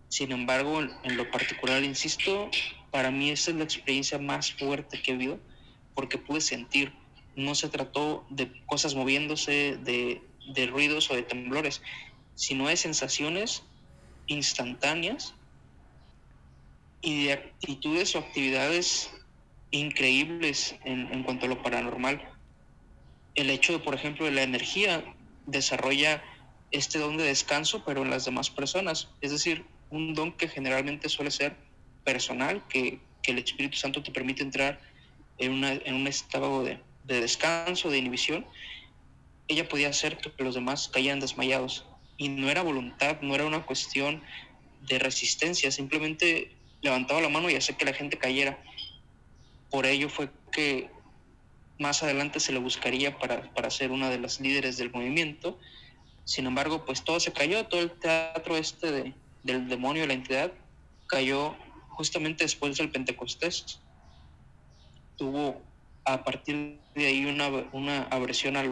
Sin 0.10 0.32
embargo, 0.32 0.82
en 0.82 1.18
lo 1.18 1.30
particular, 1.32 1.84
insisto, 1.84 2.50
para 2.92 3.12
mí 3.12 3.30
esa 3.30 3.52
es 3.52 3.58
la 3.58 3.64
experiencia 3.64 4.18
más 4.18 4.52
fuerte 4.54 5.02
que 5.02 5.12
he 5.12 5.16
vivido, 5.16 5.40
porque 5.94 6.18
pude 6.18 6.42
sentir, 6.42 6.94
no 7.36 7.56
se 7.56 7.70
trató 7.70 8.26
de 8.30 8.52
cosas 8.66 8.96
moviéndose, 8.96 9.78
de, 9.78 10.22
de 10.54 10.68
ruidos 10.68 11.10
o 11.12 11.16
de 11.16 11.24
temblores, 11.24 11.82
sino 12.36 12.68
de 12.68 12.78
sensaciones 12.78 13.64
instantáneas 14.28 15.34
y 17.02 17.26
de 17.26 17.34
actitudes 17.34 18.16
o 18.16 18.20
actividades 18.20 19.12
increíbles 19.72 20.76
en, 20.86 21.24
cuanto 21.24 21.46
a 21.46 21.50
lo 21.50 21.62
paranormal. 21.62 22.22
El 23.36 23.50
hecho 23.50 23.74
de, 23.74 23.80
por 23.80 23.96
ejemplo, 23.96 24.26
de 24.26 24.32
la 24.32 24.44
energía 24.44 25.04
desarrolla 25.46 26.24
este 26.72 27.00
don 27.00 27.18
de 27.18 27.24
descanso, 27.24 27.84
pero 27.86 28.02
en 28.02 28.10
las 28.10 28.26
demás 28.26 28.50
personas. 28.50 29.10
Es 29.22 29.32
decir, 29.32 29.66
un 29.90 30.14
don 30.14 30.32
que 30.32 30.48
generalmente 30.48 31.10
suele 31.10 31.32
ser 31.32 31.56
personal, 32.04 32.64
que, 32.68 33.00
el 33.24 33.38
Espíritu 33.38 33.78
Santo 33.78 34.02
te 34.02 34.10
permite 34.10 34.42
entrar 34.42 34.82
en, 35.38 35.52
una, 35.52 35.74
en 35.74 35.94
un 35.94 36.08
estado 36.08 36.64
de, 36.64 36.80
de 37.04 37.22
descanso, 37.22 37.92
de 37.92 38.00
inhibición. 38.00 38.44
Ella 39.48 39.70
podía 39.70 39.90
hacer 39.90 40.18
que 40.18 40.44
los 40.44 40.56
demás 40.56 40.88
caían 40.88 41.20
desmayados 41.20 41.86
y 42.18 42.30
no 42.30 42.50
era 42.50 42.64
voluntad, 42.64 43.22
no 43.22 43.36
era 43.36 43.46
una 43.46 43.68
cuestión 43.68 44.24
de 44.88 44.98
resistencia, 44.98 45.70
simplemente 45.70 46.52
levantaba 46.82 47.22
la 47.22 47.30
mano 47.30 47.52
y 47.52 47.56
hacía 47.56 47.78
que 47.78 47.86
la 47.86 47.94
gente 47.94 48.18
cayera. 48.18 48.58
Por 49.70 49.86
ello 49.86 50.10
fue 50.10 50.32
que 50.52 50.90
más 51.78 52.02
adelante 52.04 52.40
se 52.40 52.52
le 52.52 52.60
buscaría 52.60 53.18
para, 53.18 53.54
para 53.54 53.70
ser 53.70 53.92
una 53.92 54.10
de 54.10 54.20
las 54.20 54.40
líderes 54.40 54.78
del 54.78 54.92
movimiento. 54.92 55.60
Sin 56.26 56.46
embargo, 56.46 56.86
pues 56.86 57.04
todo 57.04 57.20
se 57.20 57.32
cayó, 57.32 57.66
todo 57.68 57.82
el 57.82 57.92
teatro 57.92 58.58
este 58.58 58.92
de, 58.92 59.14
del 59.44 59.68
demonio, 59.68 60.04
de 60.04 60.08
la 60.08 60.14
entidad, 60.14 60.52
cayó 61.08 61.56
justamente 61.90 62.44
después 62.44 62.78
del 62.78 62.92
Pentecostés. 62.92 63.80
Tuvo 65.18 65.62
a 66.06 66.24
partir 66.24 66.80
de 66.96 67.06
ahí 67.08 67.26
una, 67.26 67.48
una 67.72 68.04
aversión 68.04 68.58
a, 68.58 68.64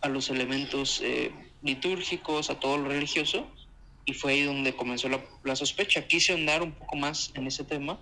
a 0.00 0.08
los 0.08 0.30
elementos 0.30 1.00
eh, 1.02 1.32
litúrgicos, 1.62 2.50
a 2.50 2.58
todo 2.58 2.78
lo 2.78 2.88
religioso, 2.88 3.46
y 4.04 4.14
fue 4.14 4.32
ahí 4.32 4.42
donde 4.42 4.74
comenzó 4.74 5.08
la, 5.08 5.56
sospecha. 5.56 6.06
Quise 6.06 6.32
andar 6.32 6.62
un 6.62 6.72
poco 6.72 6.96
más 6.96 7.32
en 7.34 7.46
ese 7.46 7.64
tema, 7.64 7.98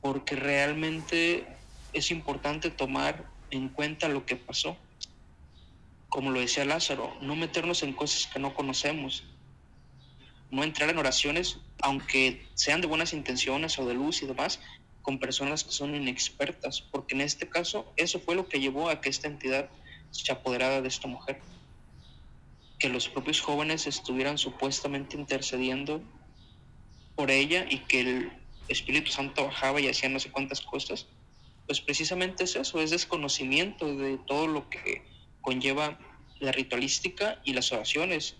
porque 0.00 0.34
realmente 0.34 1.46
es 1.92 2.10
importante 2.10 2.70
tomar 2.70 3.26
en 3.50 3.68
cuenta 3.68 4.08
lo 4.08 4.24
que 4.24 4.36
pasó. 4.36 4.76
Como 6.16 6.30
lo 6.30 6.40
decía 6.40 6.64
Lázaro, 6.64 7.14
no 7.20 7.36
meternos 7.36 7.82
en 7.82 7.92
cosas 7.92 8.26
que 8.26 8.38
no 8.38 8.54
conocemos, 8.54 9.24
no 10.50 10.64
entrar 10.64 10.88
en 10.88 10.96
oraciones, 10.96 11.58
aunque 11.82 12.42
sean 12.54 12.80
de 12.80 12.86
buenas 12.86 13.12
intenciones 13.12 13.78
o 13.78 13.84
de 13.84 13.92
luz 13.92 14.22
y 14.22 14.26
demás, 14.26 14.58
con 15.02 15.18
personas 15.18 15.62
que 15.62 15.72
son 15.72 15.94
inexpertas, 15.94 16.80
porque 16.80 17.14
en 17.14 17.20
este 17.20 17.50
caso 17.50 17.92
eso 17.96 18.18
fue 18.18 18.34
lo 18.34 18.48
que 18.48 18.60
llevó 18.60 18.88
a 18.88 19.02
que 19.02 19.10
esta 19.10 19.28
entidad 19.28 19.68
se 20.10 20.32
apoderara 20.32 20.80
de 20.80 20.88
esta 20.88 21.06
mujer. 21.06 21.38
Que 22.78 22.88
los 22.88 23.10
propios 23.10 23.42
jóvenes 23.42 23.86
estuvieran 23.86 24.38
supuestamente 24.38 25.18
intercediendo 25.18 26.00
por 27.14 27.30
ella 27.30 27.66
y 27.68 27.80
que 27.80 28.00
el 28.00 28.32
Espíritu 28.68 29.12
Santo 29.12 29.44
bajaba 29.44 29.82
y 29.82 29.88
hacía 29.88 30.08
no 30.08 30.18
sé 30.18 30.30
cuántas 30.30 30.62
cosas, 30.62 31.08
pues 31.66 31.82
precisamente 31.82 32.44
es 32.44 32.56
eso, 32.56 32.80
es 32.80 32.90
desconocimiento 32.90 33.94
de 33.94 34.16
todo 34.16 34.46
lo 34.46 34.70
que 34.70 35.04
conlleva 35.42 35.96
la 36.40 36.52
ritualística 36.52 37.40
y 37.44 37.52
las 37.52 37.72
oraciones. 37.72 38.36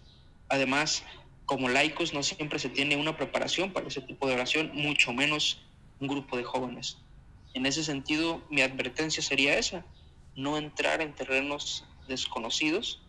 Además, 0.48 1.04
como 1.44 1.68
laicos 1.68 2.12
no 2.12 2.22
siempre 2.22 2.58
se 2.58 2.68
tiene 2.68 2.96
una 2.96 3.16
preparación 3.16 3.72
para 3.72 3.86
ese 3.86 4.00
tipo 4.00 4.26
de 4.26 4.34
oración, 4.34 4.70
mucho 4.74 5.12
menos 5.12 5.62
un 6.00 6.08
grupo 6.08 6.36
de 6.36 6.44
jóvenes. 6.44 6.98
En 7.54 7.66
ese 7.66 7.82
sentido, 7.82 8.42
mi 8.50 8.62
advertencia 8.62 9.22
sería 9.22 9.58
esa, 9.58 9.84
no 10.34 10.58
entrar 10.58 11.00
en 11.00 11.14
terrenos 11.14 11.86
desconocidos 12.08 13.00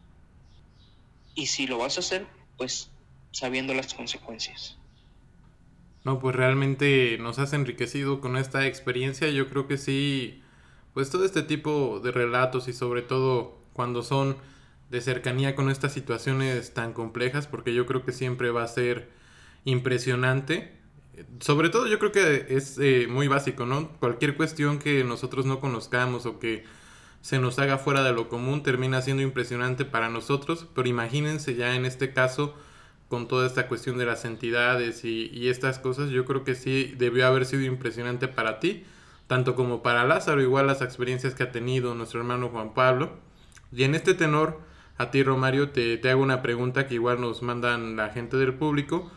y 1.36 1.48
si 1.48 1.68
lo 1.68 1.78
vas 1.78 1.98
a 1.98 2.00
hacer, 2.00 2.26
pues 2.58 2.90
sabiendo 3.32 3.74
las 3.74 3.94
consecuencias. 3.94 4.78
No, 6.04 6.20
pues 6.20 6.36
realmente 6.36 7.18
nos 7.20 7.38
has 7.38 7.54
enriquecido 7.54 8.22
con 8.22 8.38
esta 8.38 8.66
experiencia. 8.66 9.30
Yo 9.30 9.50
creo 9.50 9.68
que 9.68 9.78
sí, 9.78 10.42
pues 10.94 11.10
todo 11.10 11.26
este 11.26 11.44
tipo 11.44 12.00
de 12.00 12.12
relatos 12.12 12.68
y 12.68 12.74
sobre 12.74 13.02
todo 13.02 13.58
cuando 13.74 14.04
son 14.04 14.38
de 14.90 15.02
cercanía 15.02 15.56
con 15.56 15.70
estas 15.70 15.94
situaciones 15.94 16.74
tan 16.74 16.94
complejas, 16.94 17.48
porque 17.48 17.74
yo 17.74 17.86
creo 17.86 18.06
que 18.06 18.12
siempre 18.12 18.52
va 18.52 18.64
a 18.64 18.68
ser 18.68 19.10
impresionante. 19.66 20.78
Sobre 21.40 21.70
todo 21.70 21.88
yo 21.88 22.00
creo 22.00 22.12
que 22.12 22.48
es 22.50 22.78
eh, 22.80 23.08
muy 23.10 23.28
básico, 23.28 23.66
¿no? 23.66 23.90
Cualquier 24.00 24.38
cuestión 24.38 24.80
que 24.80 25.04
nosotros 25.04 25.46
no 25.46 25.60
conozcamos 25.60 26.26
o 26.26 26.40
que 26.40 26.64
se 27.22 27.40
nos 27.40 27.60
haga 27.60 27.78
fuera 27.78 28.04
de 28.04 28.14
lo 28.14 28.30
común 28.30 28.64
termina 28.64 29.02
siendo 29.02 29.24
impresionante 29.24 29.84
para 29.84 30.10
nosotros, 30.10 30.68
pero 30.74 30.88
imagínense 30.88 31.56
ya 31.56 31.76
en 31.76 31.86
este 31.86 32.14
caso 32.14 32.56
con 33.10 33.28
toda 33.28 33.48
esta 33.48 33.68
cuestión 33.68 33.98
de 33.98 34.06
las 34.06 34.26
entidades 34.26 35.04
y, 35.06 35.50
estas 35.50 35.80
cosas, 35.80 36.10
yo 36.10 36.26
creo 36.26 36.44
que 36.44 36.56
sí 36.56 36.94
debió 36.98 37.26
haber 37.28 37.46
sido 37.46 37.64
impresionante 37.64 38.28
para 38.28 38.60
ti, 38.60 38.86
tanto 39.28 39.56
como 39.56 39.82
para 39.82 40.06
Lázaro, 40.06 40.42
igual 40.42 40.68
las 40.68 40.82
experiencias 40.82 41.34
que 41.34 41.44
ha 41.44 41.52
tenido 41.52 41.96
nuestro 41.96 42.20
hermano 42.20 42.50
Juan 42.50 42.74
Pablo. 42.74 43.12
Y 43.72 43.84
en 43.84 43.96
este 43.96 44.14
tenor, 44.14 44.60
a 44.98 45.12
ti 45.12 45.24
Romario, 45.24 45.70
te, 45.70 45.98
te 45.98 46.10
hago 46.10 46.22
una 46.22 46.42
pregunta 46.42 46.88
que 46.88 46.96
igual 46.96 47.22
nos 47.22 47.42
mandan 47.42 47.96
la 47.96 48.10
gente 48.10 48.38
del 48.38 48.54
público. 48.54 49.12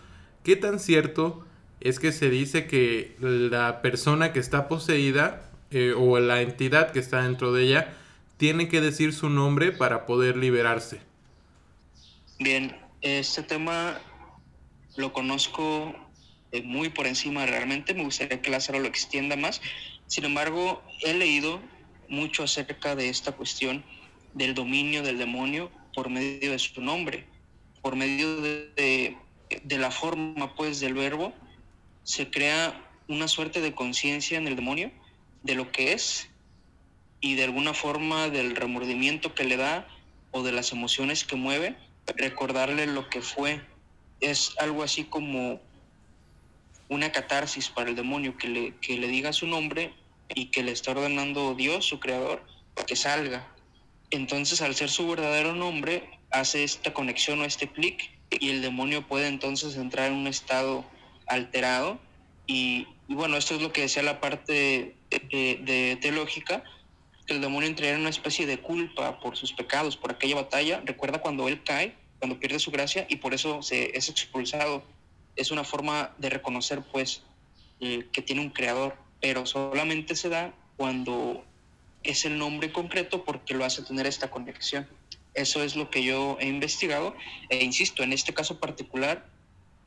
¿Qué 0.44 0.56
tan 0.56 0.78
cierto 0.78 1.44
es 1.80 1.98
que 1.98 2.12
se 2.12 2.30
dice 2.30 2.66
que 2.66 3.16
la 3.20 3.82
persona 3.82 4.32
que 4.32 4.38
está 4.38 4.68
poseída 4.68 5.50
eh, 5.70 5.94
o 5.96 6.18
la 6.18 6.42
entidad 6.42 6.92
que 6.92 6.98
está 6.98 7.22
dentro 7.22 7.52
de 7.52 7.62
ella 7.64 7.96
tiene 8.36 8.68
que 8.68 8.80
decir 8.80 9.12
su 9.12 9.28
nombre 9.28 9.70
para 9.70 10.04
poder 10.04 10.36
liberarse. 10.36 11.00
Bien, 12.38 12.76
este 13.02 13.42
tema 13.42 14.00
lo 14.96 15.12
conozco 15.12 15.94
eh, 16.50 16.62
muy 16.62 16.88
por 16.88 17.06
encima 17.06 17.46
realmente, 17.46 17.94
me 17.94 18.02
gustaría 18.02 18.42
que 18.42 18.50
Lázaro 18.50 18.80
lo 18.80 18.88
extienda 18.88 19.36
más. 19.36 19.60
Sin 20.06 20.24
embargo, 20.24 20.82
he 21.04 21.14
leído 21.14 21.60
mucho 22.08 22.42
acerca 22.42 22.96
de 22.96 23.08
esta 23.08 23.32
cuestión 23.32 23.84
del 24.34 24.54
dominio 24.54 25.02
del 25.02 25.18
demonio 25.18 25.70
por 25.94 26.08
medio 26.08 26.52
de 26.52 26.58
su 26.58 26.80
nombre, 26.80 27.26
por 27.82 27.96
medio 27.96 28.40
de, 28.40 29.16
la 29.68 29.90
forma 29.90 30.54
pues 30.54 30.80
del 30.80 30.94
verbo, 30.94 31.32
se 32.04 32.30
crea 32.30 32.88
una 33.08 33.28
suerte 33.28 33.60
de 33.60 33.74
conciencia 33.74 34.38
en 34.38 34.46
el 34.46 34.56
demonio 34.56 34.90
de 35.42 35.54
lo 35.54 35.70
que 35.72 35.92
es 35.92 36.28
y 37.20 37.34
de 37.34 37.44
alguna 37.44 37.74
forma 37.74 38.28
del 38.28 38.56
remordimiento 38.56 39.34
que 39.34 39.44
le 39.44 39.56
da 39.56 39.86
o 40.30 40.42
de 40.42 40.52
las 40.52 40.72
emociones 40.72 41.24
que 41.24 41.36
mueve, 41.36 41.76
recordarle 42.16 42.86
lo 42.86 43.08
que 43.08 43.20
fue. 43.20 43.60
Es 44.20 44.54
algo 44.58 44.82
así 44.82 45.04
como 45.04 45.60
una 46.88 47.12
catarsis 47.12 47.68
para 47.68 47.90
el 47.90 47.96
demonio 47.96 48.36
que 48.36 48.48
le, 48.48 48.74
que 48.76 48.96
le 48.96 49.08
diga 49.08 49.32
su 49.32 49.46
nombre 49.46 49.92
y 50.34 50.46
que 50.46 50.62
le 50.62 50.72
está 50.72 50.92
ordenando 50.92 51.54
Dios, 51.54 51.86
su 51.86 52.00
creador, 52.00 52.44
que 52.86 52.96
salga. 52.96 53.46
Entonces, 54.10 54.60
al 54.60 54.74
ser 54.74 54.90
su 54.90 55.08
verdadero 55.08 55.54
nombre, 55.54 56.08
hace 56.30 56.64
esta 56.64 56.92
conexión 56.92 57.40
o 57.40 57.44
este 57.44 57.68
clic 57.68 58.10
y 58.30 58.50
el 58.50 58.62
demonio 58.62 59.06
puede 59.06 59.26
entonces 59.26 59.76
entrar 59.76 60.10
en 60.10 60.18
un 60.18 60.26
estado 60.26 60.84
alterado. 61.26 61.98
Y, 62.46 62.86
y 63.08 63.14
bueno, 63.14 63.36
esto 63.36 63.54
es 63.54 63.62
lo 63.62 63.72
que 63.72 63.82
decía 63.82 64.02
la 64.02 64.20
parte 64.20 64.94
de, 65.10 65.98
teológica, 66.00 66.62
que 67.26 67.34
el 67.34 67.40
demonio 67.40 67.68
entraría 67.68 67.94
en 67.94 68.00
una 68.00 68.10
especie 68.10 68.46
de 68.46 68.58
culpa 68.58 69.20
por 69.20 69.36
sus 69.36 69.52
pecados, 69.52 69.96
por 69.96 70.12
aquella 70.12 70.36
batalla. 70.36 70.82
Recuerda 70.84 71.20
cuando 71.20 71.48
él 71.48 71.62
cae 71.64 71.94
cuando 72.20 72.38
pierde 72.38 72.58
su 72.58 72.70
gracia 72.70 73.06
y 73.08 73.16
por 73.16 73.34
eso 73.34 73.62
se, 73.62 73.96
es 73.96 74.08
expulsado. 74.10 74.84
Es 75.36 75.50
una 75.50 75.64
forma 75.64 76.14
de 76.18 76.30
reconocer 76.30 76.82
pues 76.92 77.22
que 77.80 78.22
tiene 78.22 78.42
un 78.42 78.50
creador, 78.50 78.94
pero 79.20 79.46
solamente 79.46 80.14
se 80.14 80.28
da 80.28 80.54
cuando 80.76 81.44
es 82.02 82.24
el 82.24 82.38
nombre 82.38 82.72
concreto 82.72 83.24
porque 83.24 83.54
lo 83.54 83.64
hace 83.64 83.82
tener 83.82 84.06
esta 84.06 84.30
conexión. 84.30 84.88
Eso 85.34 85.62
es 85.62 85.76
lo 85.76 85.90
que 85.90 86.02
yo 86.02 86.36
he 86.40 86.48
investigado 86.48 87.14
e 87.48 87.62
insisto, 87.64 88.02
en 88.02 88.12
este 88.12 88.34
caso 88.34 88.58
particular 88.58 89.26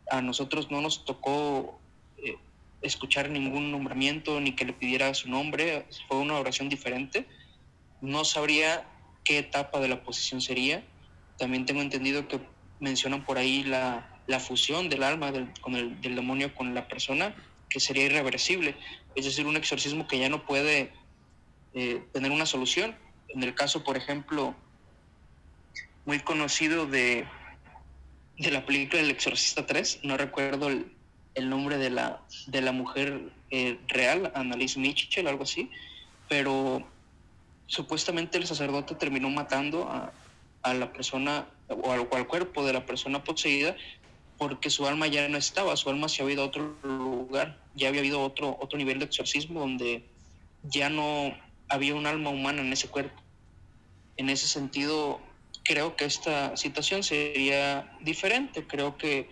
a 0.10 0.22
nosotros 0.22 0.70
no 0.72 0.82
nos 0.82 1.06
tocó 1.06 1.80
eh, 2.18 2.38
escuchar 2.82 3.30
ningún 3.30 3.72
nombramiento 3.72 4.40
ni 4.40 4.54
que 4.54 4.66
le 4.66 4.74
pidiera 4.74 5.14
su 5.14 5.30
nombre, 5.30 5.86
fue 6.08 6.18
una 6.18 6.38
oración 6.38 6.70
diferente. 6.70 7.26
No 8.02 8.26
sabría 8.26 8.86
qué 9.24 9.40
etapa 9.40 9.80
de 9.80 9.88
la 9.88 10.04
posición 10.04 10.42
sería. 10.42 10.84
También 11.38 11.66
tengo 11.66 11.82
entendido 11.82 12.28
que 12.28 12.40
mencionan 12.80 13.26
por 13.26 13.38
ahí 13.38 13.64
la, 13.64 14.10
fusión 14.40 14.90
del 14.90 15.04
alma 15.04 15.32
con 15.62 15.76
el, 15.76 16.02
del 16.02 16.16
demonio 16.16 16.54
con 16.54 16.74
la 16.74 16.88
persona, 16.88 17.36
que 17.70 17.80
sería 17.80 18.06
irreversible. 18.06 18.76
Es 19.16 19.26
decir, 19.26 19.46
un 19.46 19.56
exorcismo 19.56 20.08
que 20.08 20.20
ya 20.20 20.30
no 20.30 20.46
puede 20.46 20.92
eh, 21.74 22.04
tener 22.12 22.32
una 22.32 22.46
solución. 22.46 22.96
En 23.30 23.44
el 23.44 23.56
caso, 23.56 23.84
por 23.84 23.98
ejemplo, 23.98 24.56
muy 26.06 26.20
conocido 26.20 26.86
de, 26.86 27.26
de 28.38 28.52
la 28.52 28.66
película 28.66 29.02
El 29.02 29.12
Exorcista 29.12 29.66
3, 29.66 30.02
no 30.04 30.18
recuerdo 30.18 30.70
el, 30.70 30.92
el 31.36 31.50
nombre 31.50 31.78
de 31.78 31.90
la, 31.90 32.22
de 32.48 32.62
la 32.62 32.72
mujer 32.72 33.32
eh, 33.50 33.80
real, 33.88 34.32
Annalise 34.36 34.80
Mitchell, 34.80 35.28
algo 35.28 35.44
así, 35.44 35.70
pero 36.30 36.84
supuestamente 37.68 38.38
el 38.38 38.46
sacerdote 38.46 38.96
terminó 38.96 39.30
matando 39.30 39.90
a, 39.90 40.12
a 40.62 40.74
la 40.74 40.92
persona 40.92 41.46
o 41.68 41.92
al, 41.92 42.02
o 42.02 42.16
al, 42.16 42.28
cuerpo 42.28 42.66
de 42.66 42.74
la 42.74 42.86
persona 42.86 43.24
poseída 43.24 43.76
porque 44.38 44.70
su 44.70 44.86
alma 44.86 45.08
ya 45.08 45.28
no 45.30 45.38
estaba, 45.38 45.76
su 45.78 45.90
alma 45.90 46.10
se 46.10 46.22
había 46.22 46.36
ido 46.36 46.44
a 46.44 46.48
otro 46.48 46.76
lugar, 46.84 47.60
ya 47.76 47.88
había 47.88 48.02
habido 48.02 48.22
otro, 48.22 48.58
otro 48.60 48.78
nivel 48.78 49.00
de 49.00 49.06
exorcismo 49.06 49.60
donde 49.62 50.04
ya 50.64 50.90
no 50.90 51.34
había 51.74 51.96
un 51.96 52.06
alma 52.06 52.30
humana 52.30 52.62
en 52.62 52.72
ese 52.72 52.88
cuerpo. 52.88 53.22
En 54.18 54.30
ese 54.30 54.48
sentido, 54.48 55.20
creo 55.64 55.96
que 55.96 56.06
esta 56.06 56.56
situación 56.56 57.02
sería 57.02 57.98
diferente, 58.02 58.68
creo 58.68 58.96
que 58.98 59.28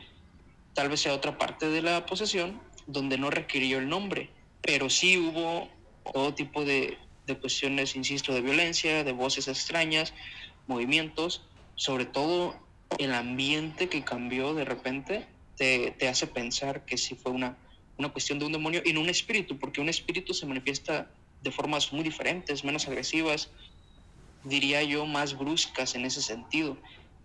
tal 0.73 0.89
vez 0.89 1.01
sea 1.01 1.13
otra 1.13 1.37
parte 1.37 1.69
de 1.69 1.81
la 1.81 2.05
posesión 2.05 2.59
donde 2.87 3.17
no 3.19 3.29
requirió 3.29 3.77
el 3.77 3.87
nombre, 3.87 4.31
pero 4.61 4.89
sí 4.89 5.17
hubo 5.17 5.69
todo 6.11 6.33
tipo 6.33 6.65
de, 6.65 6.97
de 7.27 7.37
cuestiones, 7.37 7.95
insisto, 7.95 8.33
de 8.33 8.41
violencia, 8.41 9.03
de 9.03 9.11
voces 9.11 9.47
extrañas, 9.47 10.13
movimientos, 10.65 11.45
sobre 11.75 12.05
todo 12.05 12.55
el 12.97 13.13
ambiente 13.13 13.87
que 13.87 14.03
cambió 14.03 14.55
de 14.55 14.65
repente 14.65 15.27
te, 15.57 15.95
hace 16.07 16.25
pensar 16.25 16.85
que 16.85 16.97
sí 16.97 17.13
fue 17.13 17.31
una, 17.31 17.55
una 17.97 18.09
cuestión 18.09 18.39
de 18.39 18.45
un 18.45 18.51
demonio 18.51 18.81
y 18.83 18.93
no 18.93 19.01
un 19.01 19.09
espíritu, 19.09 19.59
porque 19.59 19.79
un 19.79 19.89
espíritu 19.89 20.33
se 20.33 20.47
manifiesta 20.47 21.11
de 21.41 21.51
formas 21.51 21.91
muy 21.91 22.03
diferentes, 22.03 22.63
menos 22.63 22.87
agresivas, 22.87 23.51
diría 24.43 24.83
yo, 24.83 25.05
más 25.05 25.37
bruscas 25.37 25.95
en 25.95 26.05
ese 26.05 26.21
sentido. 26.21 26.77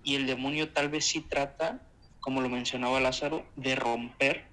Y 0.02 0.14
el 0.14 0.26
demonio 0.26 0.72
tal 0.72 0.88
vez 0.88 1.06
sí 1.06 1.20
trata, 1.20 1.82
como 2.20 2.40
lo 2.40 2.48
mencionaba 2.48 3.00
Lázaro, 3.00 3.46
de 3.56 3.76
romper 3.76 4.48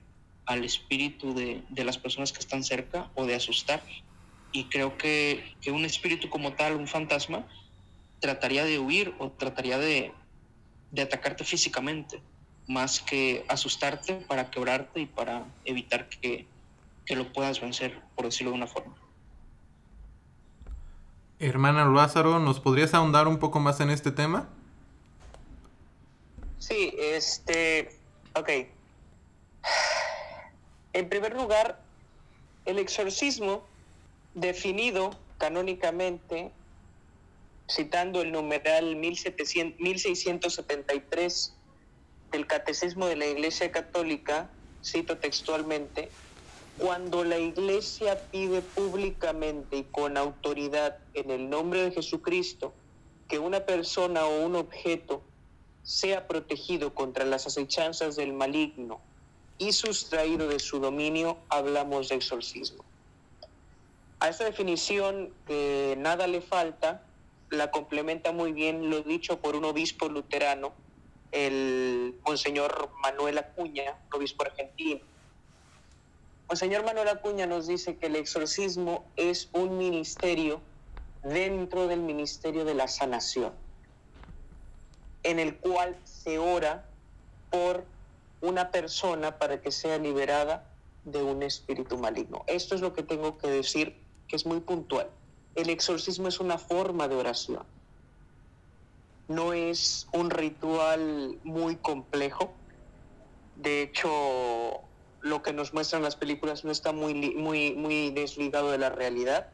al 0.46 0.64
espíritu 0.64 1.34
de, 1.34 1.64
de 1.70 1.84
las 1.84 1.98
personas 1.98 2.32
que 2.32 2.40
están 2.40 2.64
cerca 2.64 3.12
o 3.16 3.26
de 3.26 3.36
asustar. 3.36 3.84
Y 4.52 4.66
creo 4.66 4.98
que, 4.98 5.56
que 5.62 5.72
un 5.72 5.86
espíritu 5.86 6.30
como 6.30 6.54
tal, 6.54 6.76
un 6.76 6.88
fantasma, 6.88 7.48
trataría 8.20 8.66
de 8.66 8.80
huir 8.80 9.14
o 9.20 9.32
trataría 9.32 9.78
de, 9.78 10.14
de 10.92 11.02
atacarte 11.02 11.44
físicamente, 11.44 12.22
más 12.68 13.02
que 13.02 13.46
asustarte 13.50 14.16
para 14.28 14.50
quebrarte 14.50 15.02
y 15.02 15.06
para 15.06 15.46
evitar 15.66 16.08
que, 16.08 16.48
que 17.06 17.16
lo 17.16 17.34
puedas 17.34 17.60
vencer, 17.60 18.02
por 18.16 18.26
decirlo 18.26 18.52
de 18.52 18.58
una 18.58 18.68
forma. 18.68 19.03
Hermana 21.46 21.84
Lázaro, 21.86 22.40
¿nos 22.40 22.62
podrías 22.62 22.94
ahondar 22.94 23.28
un 23.28 23.38
poco 23.38 23.60
más 23.60 23.82
en 23.82 23.90
este 23.90 24.12
tema? 24.12 24.48
Sí, 26.58 26.94
este, 26.98 27.90
ok. 28.34 28.50
En 30.94 31.10
primer 31.10 31.34
lugar, 31.34 31.82
el 32.64 32.80
exorcismo, 32.80 33.66
definido 34.36 35.18
canónicamente, 35.38 36.52
citando 37.70 38.22
el 38.22 38.32
numeral 38.32 38.96
1700, 38.96 39.82
1673 39.82 41.56
del 42.32 42.48
Catecismo 42.48 43.06
de 43.06 43.18
la 43.18 43.26
Iglesia 43.26 43.70
Católica, 43.70 44.50
cito 44.82 45.18
textualmente, 45.18 46.10
cuando 46.78 47.24
la 47.24 47.38
Iglesia 47.38 48.20
pide 48.32 48.62
públicamente 48.62 49.78
y 49.78 49.84
con 49.84 50.18
autoridad 50.18 50.98
en 51.14 51.30
el 51.30 51.50
nombre 51.50 51.84
de 51.84 51.92
Jesucristo 51.92 52.74
que 53.28 53.40
una 53.40 53.62
persona 53.62 54.26
o 54.26 54.46
un 54.46 54.56
objeto 54.56 55.22
sea 55.84 56.28
protegido 56.28 56.94
contra 56.94 57.26
las 57.26 57.46
acechanzas 57.46 58.16
del 58.16 58.34
maligno 58.34 59.02
y 59.58 59.72
sustraído 59.74 60.48
de 60.48 60.60
su 60.60 60.80
dominio, 60.80 61.38
hablamos 61.50 62.10
de 62.10 62.16
exorcismo. 62.16 62.84
A 64.20 64.30
esa 64.30 64.46
definición 64.46 65.32
que 65.46 65.96
nada 65.98 66.28
le 66.28 66.42
falta, 66.42 67.04
la 67.50 67.70
complementa 67.70 68.32
muy 68.32 68.52
bien 68.52 68.90
lo 68.90 69.02
dicho 69.02 69.40
por 69.40 69.56
un 69.56 69.66
obispo 69.66 70.10
luterano, 70.10 70.74
el 71.32 72.16
monseñor 72.26 72.90
Manuel 73.02 73.38
Acuña, 73.38 73.98
obispo 74.12 74.44
argentino 74.44 75.13
el 76.54 76.58
señor 76.58 76.86
Manuel 76.86 77.08
Acuña 77.08 77.48
nos 77.48 77.66
dice 77.66 77.98
que 77.98 78.06
el 78.06 78.16
exorcismo 78.16 79.12
es 79.16 79.50
un 79.54 79.76
ministerio 79.76 80.62
dentro 81.24 81.88
del 81.88 82.00
ministerio 82.00 82.64
de 82.64 82.76
la 82.76 82.88
sanación, 82.88 83.54
en 85.24 85.40
el 85.40 85.58
cual 85.58 86.00
se 86.04 86.38
ora 86.38 86.88
por 87.50 87.84
una 88.42 88.70
persona 88.70 89.40
para 89.40 89.62
que 89.62 89.72
sea 89.72 89.98
liberada 89.98 90.72
de 91.06 91.24
un 91.24 91.42
espíritu 91.42 91.98
maligno. 91.98 92.44
Esto 92.46 92.76
es 92.76 92.82
lo 92.82 92.94
que 92.94 93.02
tengo 93.02 93.40
que 93.40 93.48
decir, 93.48 94.06
que 94.28 94.36
es 94.36 94.46
muy 94.46 94.60
puntual. 94.60 95.10
El 95.56 95.72
exorcismo 95.72 96.28
es 96.28 96.40
una 96.40 96.60
forma 96.60 97.08
de 97.08 97.16
oración. 97.16 97.66
No 99.28 99.54
es 99.54 100.08
un 100.14 100.30
ritual 100.30 101.40
muy 101.44 101.78
complejo. 101.78 102.54
De 103.56 103.82
hecho, 103.82 104.84
lo 105.24 105.42
que 105.42 105.54
nos 105.54 105.74
muestran 105.74 106.04
las 106.04 106.18
películas 106.18 106.66
no 106.66 106.72
está 106.72 106.92
muy, 106.92 107.14
muy, 107.14 107.74
muy 107.74 108.12
desligado 108.12 108.72
de 108.72 108.78
la 108.78 108.90
realidad. 108.90 109.48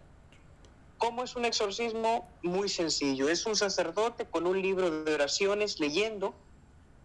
¿Cómo 0.97 1.23
es 1.23 1.35
un 1.35 1.45
exorcismo? 1.45 2.27
Muy 2.41 2.67
sencillo. 2.69 3.29
Es 3.29 3.45
un 3.45 3.55
sacerdote 3.55 4.25
con 4.25 4.47
un 4.47 4.61
libro 4.61 5.03
de 5.03 5.13
oraciones 5.13 5.79
leyendo 5.79 6.33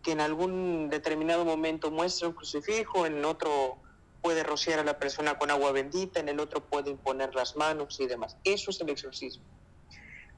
que 0.02 0.12
en 0.12 0.20
algún 0.20 0.88
determinado 0.88 1.44
momento 1.44 1.90
muestra 1.90 2.28
un 2.28 2.34
crucifijo, 2.34 3.06
en 3.06 3.24
otro 3.24 3.76
puede 4.22 4.42
rociar 4.42 4.78
a 4.78 4.84
la 4.84 4.98
persona 4.98 5.36
con 5.36 5.50
agua 5.50 5.70
bendita, 5.72 6.18
en 6.18 6.30
el 6.30 6.40
otro 6.40 6.60
puede 6.64 6.90
imponer 6.90 7.34
las 7.34 7.56
manos 7.56 8.00
y 8.00 8.06
demás. 8.06 8.38
Eso 8.44 8.70
es 8.70 8.80
el 8.80 8.88
exorcismo. 8.88 9.44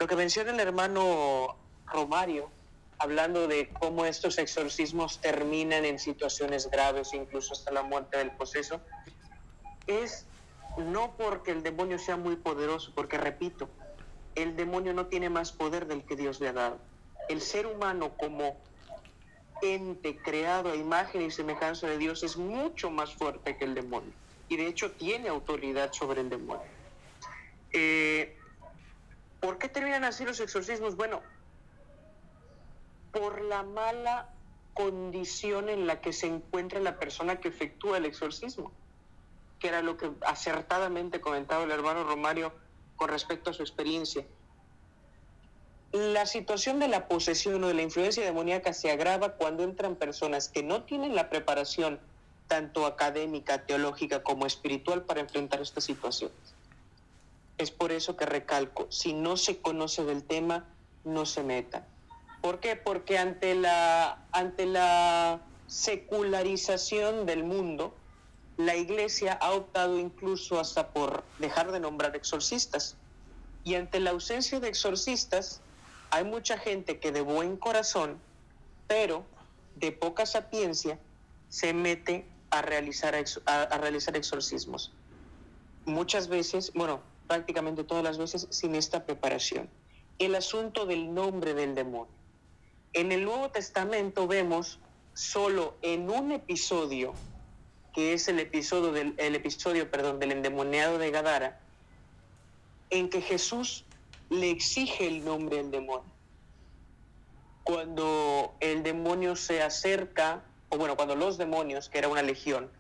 Lo 0.01 0.09
que 0.09 0.17
menciona 0.17 0.51
el 0.51 0.59
hermano 0.59 1.57
Romario 1.87 2.51
hablando 2.99 3.47
de 3.47 3.69
cómo 3.69 4.05
estos 4.07 4.39
exorcismos 4.39 5.21
terminan 5.21 5.85
en 5.85 5.99
situaciones 5.99 6.71
graves, 6.71 7.13
incluso 7.15 7.53
hasta 7.53 7.73
la 7.73 7.83
muerte 7.83 8.19
del 8.19 8.33
poseso, 8.33 8.81
es 9.87 10.27
no 10.79 11.17
porque 11.17 11.53
el 11.53 11.63
demonio 11.63 11.99
sea 11.99 12.17
muy 12.17 12.37
poderoso, 12.37 12.93
porque 12.95 13.19
repito, 13.19 13.69
el 14.35 14.57
demonio 14.57 14.93
no 14.93 15.07
tiene 15.07 15.31
más 15.31 15.53
poder 15.53 15.87
del 15.87 16.05
que 16.05 16.17
Dios 16.17 16.41
le 16.41 16.49
ha 16.49 16.53
dado. 16.53 16.79
El 17.29 17.41
ser 17.41 17.67
humano 17.67 18.17
como 18.17 18.61
ente 19.63 20.19
creado 20.19 20.71
a 20.71 20.77
imagen 20.77 21.23
y 21.23 21.31
semejanza 21.31 21.87
de 21.87 21.99
Dios 21.99 22.23
es 22.23 22.37
mucho 22.37 22.91
más 22.91 23.15
fuerte 23.15 23.57
que 23.57 23.65
el 23.65 23.75
demonio 23.75 24.13
y 24.49 24.57
de 24.57 24.67
hecho 24.67 24.93
tiene 24.93 25.29
autoridad 25.29 25.93
sobre 25.93 26.21
el 26.21 26.31
demonio. 26.31 26.67
Eh, 27.73 28.37
¿Por 29.41 29.59
qué 29.59 29.69
terminan 29.69 30.05
así 30.05 30.25
los 30.25 30.41
exorcismos? 30.41 30.97
Bueno, 30.97 31.23
por 33.13 33.43
la 33.43 33.63
mala 33.63 34.31
condición 34.77 35.71
en 35.71 35.87
la 35.87 36.03
que 36.03 36.13
se 36.13 36.27
encuentra 36.27 36.81
la 36.81 36.99
persona 36.99 37.41
que 37.41 37.49
efectúa 37.49 37.97
el 37.97 38.05
exorcismo, 38.05 38.73
que 39.59 39.69
era 39.69 39.81
lo 39.81 39.97
que 39.97 40.11
acertadamente 40.27 41.19
comentaba 41.19 41.65
el 41.65 41.71
hermano 41.71 42.05
Romario 42.05 42.53
con 42.97 43.09
respecto 43.09 43.51
a 43.51 43.55
su 43.55 43.63
experiencia. 43.63 44.27
La 45.93 46.27
situación 46.27 46.79
de 46.79 46.89
la 46.89 47.09
posesión 47.09 47.65
o 47.65 47.69
de 47.69 47.75
la 47.75 47.81
influencia 47.81 48.23
demoníaca 48.23 48.75
se 48.75 48.91
agrava 48.91 49.37
cuando 49.37 49.65
entran 49.65 49.97
personas 49.97 50.51
que 50.51 50.63
no 50.63 50.83
tienen 50.85 51.15
la 51.15 51.31
preparación 51.31 51.99
tanto 52.47 52.85
académica, 52.85 53.65
teológica 53.65 54.23
como 54.23 54.45
espiritual 54.45 55.05
para 55.05 55.21
enfrentar 55.21 55.63
estas 55.63 55.85
situaciones. 55.85 56.37
Es 57.57 57.71
por 57.71 57.93
eso 57.93 58.15
que 58.15 58.27
recalco, 58.27 58.89
si 58.91 59.15
no 59.15 59.39
se 59.39 59.59
conoce 59.63 60.05
del 60.05 60.23
tema, 60.23 60.67
no 61.05 61.25
se 61.25 61.43
metan 61.43 61.87
¿Por 62.47 62.61
qué? 62.61 62.77
Porque 62.77 63.19
ante 63.19 63.57
la, 63.57 64.25
ante 64.31 64.67
la 64.67 65.41
secularización 65.67 67.27
del 67.27 67.43
mundo, 67.43 67.93
la 68.57 68.77
iglesia 68.77 69.33
ha 69.33 69.51
optado 69.51 69.99
incluso 69.99 70.61
hasta 70.61 70.91
por 70.93 71.25
dejar 71.41 71.73
de 71.73 71.81
nombrar 71.81 72.15
exorcistas. 72.15 72.97
Y 73.65 73.75
ante 73.75 73.99
la 73.99 74.11
ausencia 74.11 74.61
de 74.61 74.69
exorcistas, 74.69 75.61
hay 76.11 76.23
mucha 76.23 76.57
gente 76.57 77.01
que 77.01 77.11
de 77.11 77.21
buen 77.21 77.57
corazón, 77.57 78.21
pero 78.87 79.25
de 79.75 79.91
poca 79.91 80.25
sapiencia, 80.25 81.01
se 81.49 81.75
mete 81.75 82.29
a 82.51 82.63
realizar, 82.63 83.17
a, 83.47 83.79
realizar 83.79 84.17
exorcismos. 84.17 84.93
Muchas 85.85 86.29
veces, 86.29 86.71
bueno, 86.75 87.01
prácticamente 87.27 87.83
todas 87.83 88.05
las 88.05 88.19
veces 88.19 88.47
sin 88.51 88.77
esta 88.77 89.05
preparación. 89.05 89.69
El 90.21 90.37
asunto 90.37 90.87
del 90.87 91.13
nombre 91.13 91.53
del 91.53 91.75
demonio. 91.75 92.16
En 92.97 93.13
el 93.13 93.27
Nuevo 93.27 93.51
Testamento 93.51 94.27
vemos 94.27 94.79
solo 95.13 95.77
en 95.83 96.09
un 96.09 96.33
episodio, 96.33 97.13
que 97.93 98.15
es 98.15 98.27
el 98.29 98.41
episodio 98.41 98.91
del, 98.91 99.13
el 99.19 99.35
episodio, 99.35 99.91
perdón, 99.91 100.19
del 100.19 100.33
endemoniado 100.33 100.97
de 100.97 101.11
Gadara, 101.11 101.61
en 102.89 103.11
que 103.11 103.21
Jesús 103.21 103.85
le 104.31 104.51
exige 104.51 105.07
el 105.09 105.27
nombre 105.27 105.59
del 105.59 105.71
demonio. 105.71 106.11
Cuando 107.65 108.55
el 108.61 108.83
demonio 108.83 109.37
se 109.37 109.63
acerca, 109.63 110.43
o 110.71 110.79
bueno, 110.79 110.97
cuando 110.97 111.17
los 111.17 111.37
demonios, 111.37 111.91
que 111.91 111.99
era 111.99 112.09
una 112.09 112.23
legión, 112.23 112.71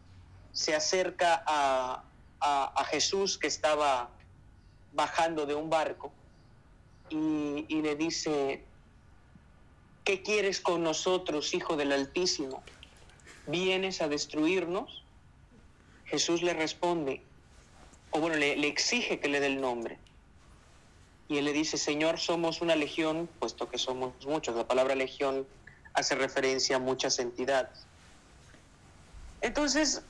se 0.52 0.74
acerca 0.74 1.44
a, 1.46 2.04
a, 2.40 2.84
Jesús 2.84 3.36
que 3.36 3.48
estaba 3.48 4.08
bajando 4.94 5.44
de 5.44 5.54
un 5.54 5.68
barco 5.68 6.10
y, 7.10 7.66
le 7.82 7.96
dice, 7.96 8.64
¿qué 10.06 10.22
quieres 10.22 10.60
con 10.60 10.84
nosotros, 10.84 11.52
Hijo 11.52 11.76
del 11.76 11.90
Altísimo? 11.90 12.62
¿Vienes 13.48 14.00
a 14.00 14.08
destruirnos? 14.08 15.02
Jesús 16.04 16.42
le 16.42 16.54
responde, 16.54 17.22
o 18.12 18.20
bueno, 18.20 18.36
le, 18.36 18.52
exige 18.68 19.18
que 19.18 19.28
le 19.28 19.40
dé 19.40 19.46
el 19.48 19.60
nombre. 19.60 19.98
Y 21.28 21.38
él 21.38 21.44
le 21.44 21.52
dice, 21.52 21.76
Señor, 21.76 22.20
somos 22.20 22.60
una 22.60 22.76
legión, 22.76 23.28
puesto 23.40 23.68
que 23.68 23.78
somos 23.78 24.14
muchos. 24.24 24.54
La 24.54 24.68
palabra 24.68 24.94
legión 24.94 25.44
hace 25.92 26.14
referencia 26.14 26.76
a 26.76 26.78
muchas 26.78 27.18
entidades. 27.18 27.84
Entonces, 29.40 30.02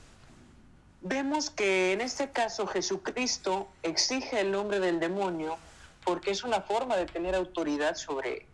vemos 1.01 1.49
que 1.49 1.93
en 1.93 2.01
este 2.01 2.29
caso 2.29 2.67
Jesucristo 2.67 3.67
exige 3.81 4.41
el 4.41 4.51
nombre 4.51 4.79
del 4.79 4.99
demonio 4.99 5.57
porque 6.05 6.29
es 6.29 6.43
una 6.43 6.61
forma 6.61 6.95
de 6.97 7.07
tener 7.07 7.33
autoridad 7.33 7.95
sobre. 7.95 8.45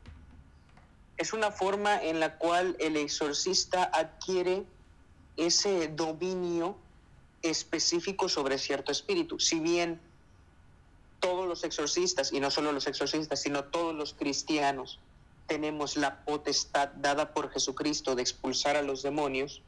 Es 1.17 1.33
una 1.33 1.51
forma 1.51 2.01
en 2.01 2.19
la 2.19 2.37
cual 2.37 2.75
el 2.79 2.97
exorcista 2.97 3.83
adquiere 3.83 4.65
ese 5.37 5.87
dominio 5.89 6.75
específico 7.41 8.29
sobre 8.29 8.57
cierto 8.57 8.91
espíritu. 8.91 9.39
Si 9.39 9.59
bien 9.59 9.99
todos 11.19 11.47
los 11.47 11.63
exorcistas, 11.63 12.33
y 12.33 12.39
no 12.39 12.51
solo 12.51 12.71
los 12.71 12.87
exorcistas, 12.87 13.41
sino 13.41 13.65
todos 13.65 13.95
los 13.95 14.13
cristianos, 14.13 14.99
tenemos 15.47 15.97
la 15.97 16.23
potestad 16.25 16.89
dada 16.95 17.33
por 17.33 17.51
Jesucristo 17.51 18.15
de 18.15 18.21
expulsar 18.21 18.75
a 18.75 18.81
los 18.81 19.03
demonios, 19.03 19.61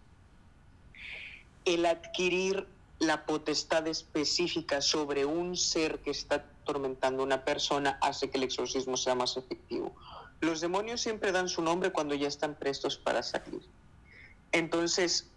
el 1.65 1.85
adquirir 1.85 2.67
la 2.99 3.25
potestad 3.25 3.87
específica 3.87 4.81
sobre 4.81 5.25
un 5.25 5.57
ser 5.57 5.99
que 5.99 6.11
está 6.11 6.45
atormentando 6.61 7.23
a 7.23 7.25
una 7.25 7.43
persona 7.43 7.97
hace 8.01 8.29
que 8.29 8.37
el 8.37 8.43
exorcismo 8.43 8.97
sea 8.97 9.15
más 9.15 9.37
efectivo. 9.37 9.93
Los 10.41 10.61
demonios 10.61 11.01
siempre 11.01 11.31
dan 11.31 11.49
su 11.49 11.61
nombre 11.61 11.91
cuando 11.91 12.15
ya 12.15 12.27
están 12.27 12.55
prestos 12.55 12.97
para 12.97 13.23
salir. 13.23 13.61
Entonces, 14.51 15.27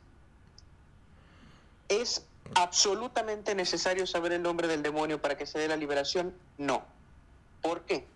es 1.89 2.25
absolutamente 2.55 3.55
necesario 3.55 4.07
saber 4.07 4.33
el 4.33 4.43
nombre 4.43 4.69
del 4.69 4.83
demonio 4.83 5.21
para 5.21 5.37
que 5.37 5.47
se 5.47 5.59
dé 5.59 5.69
la 5.69 5.77
liberación? 5.77 6.35
No. 6.57 6.85
¿Por 7.63 7.83
qué? 7.83 8.07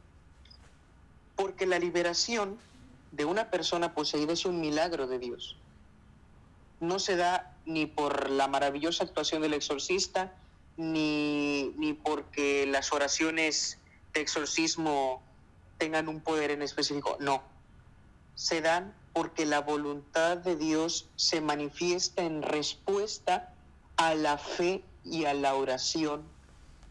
Porque 1.36 1.66
la 1.66 1.78
liberación 1.78 2.58
de 3.10 3.24
una 3.24 3.50
persona 3.50 3.94
poseída 3.94 4.32
es 4.32 4.44
un 4.44 4.60
milagro 4.60 5.06
de 5.06 5.18
Dios. 5.18 5.56
No 6.80 6.98
se 6.98 7.16
da 7.16 7.54
ni 7.64 7.86
por 7.86 8.30
la 8.30 8.48
maravillosa 8.48 9.04
actuación 9.04 9.42
del 9.42 9.54
exorcista, 9.54 10.32
ni, 10.76 11.72
ni 11.76 11.92
porque 11.92 12.66
las 12.66 12.92
oraciones 12.92 13.78
de 14.14 14.20
exorcismo 14.20 15.22
tengan 15.82 16.06
un 16.06 16.20
poder 16.20 16.52
en 16.52 16.62
específico. 16.62 17.16
No. 17.18 17.42
Se 18.36 18.60
dan 18.60 18.94
porque 19.12 19.44
la 19.46 19.62
voluntad 19.62 20.36
de 20.36 20.54
Dios 20.54 21.08
se 21.16 21.40
manifiesta 21.40 22.22
en 22.22 22.42
respuesta 22.42 23.52
a 23.96 24.14
la 24.14 24.38
fe 24.38 24.84
y 25.04 25.24
a 25.24 25.34
la 25.34 25.56
oración 25.56 26.22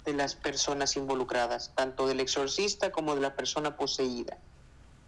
de 0.04 0.12
las 0.12 0.36
personas 0.36 0.98
involucradas, 0.98 1.72
tanto 1.74 2.06
del 2.06 2.20
exorcista 2.20 2.92
como 2.92 3.16
de 3.16 3.22
la 3.22 3.34
persona 3.34 3.78
poseída 3.78 4.38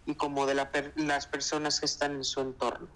y 0.06 0.14
como 0.14 0.46
de 0.46 0.54
las 0.54 1.26
personas 1.26 1.78
que 1.78 1.84
están 1.84 2.12
en 2.12 2.24
su 2.24 2.40
entorno. 2.40 2.88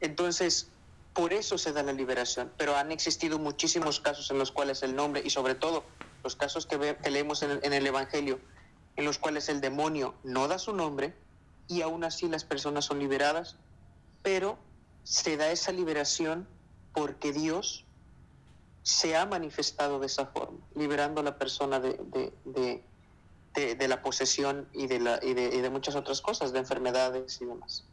Entonces, 0.00 0.70
por 1.12 1.34
eso 1.34 1.58
se 1.58 1.74
da 1.74 1.82
la 1.82 1.92
liberación, 1.92 2.50
pero 2.56 2.74
han 2.74 2.90
existido 2.90 3.38
muchísimos 3.38 4.00
casos 4.00 4.30
en 4.30 4.38
los 4.38 4.50
cuales 4.50 4.82
el 4.82 4.96
nombre, 4.96 5.20
y 5.22 5.28
sobre 5.28 5.56
todo 5.56 5.84
los 6.24 6.36
casos 6.36 6.64
que, 6.64 6.96
leemos 7.10 7.42
en 7.42 7.72
el 7.74 7.86
Evangelio, 7.86 8.40
en 8.96 9.04
los 9.04 9.18
cuales 9.18 9.48
el 9.48 9.60
demonio 9.60 10.14
no 10.24 10.48
da 10.48 10.58
su 10.58 10.72
nombre 10.72 11.14
y 11.68 11.82
aún 11.82 12.04
así 12.04 12.28
las 12.28 12.44
personas 12.44 12.84
son 12.84 12.98
liberadas, 12.98 13.56
pero 14.22 14.58
se 15.04 15.36
da 15.36 15.50
esa 15.50 15.72
liberación 15.72 16.48
porque 16.92 17.32
Dios 17.32 17.84
se 18.82 19.16
ha 19.16 19.26
manifestado 19.26 19.98
de 20.00 20.06
esa 20.06 20.26
forma, 20.26 20.58
liberando 20.74 21.20
a 21.20 21.24
la 21.24 21.38
persona 21.38 21.80
de, 21.80 21.98
de, 23.54 23.88
la 23.88 24.02
posesión 24.02 24.68
y 24.72 24.86
de, 24.86 25.00
la, 25.00 25.18
y 25.22 25.34
de 25.34 25.70
muchas 25.70 25.96
otras 25.96 26.20
cosas, 26.20 26.52
de 26.52 26.60
enfermedades 26.60 27.40
y 27.40 27.46
demás. 27.46 27.84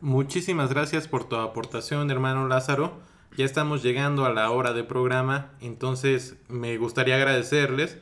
Muchísimas 0.00 0.70
gracias 0.70 1.08
por 1.08 1.28
tu 1.28 1.36
aportación, 1.36 2.10
hermano 2.10 2.48
Lázaro. 2.48 2.92
Ya 3.36 3.44
estamos 3.44 3.82
llegando 3.82 4.24
a 4.24 4.32
la 4.32 4.50
hora 4.50 4.72
de 4.72 4.82
programa, 4.82 5.52
entonces 5.60 6.36
me 6.48 6.76
gustaría 6.78 7.16
agradecerles 7.16 7.98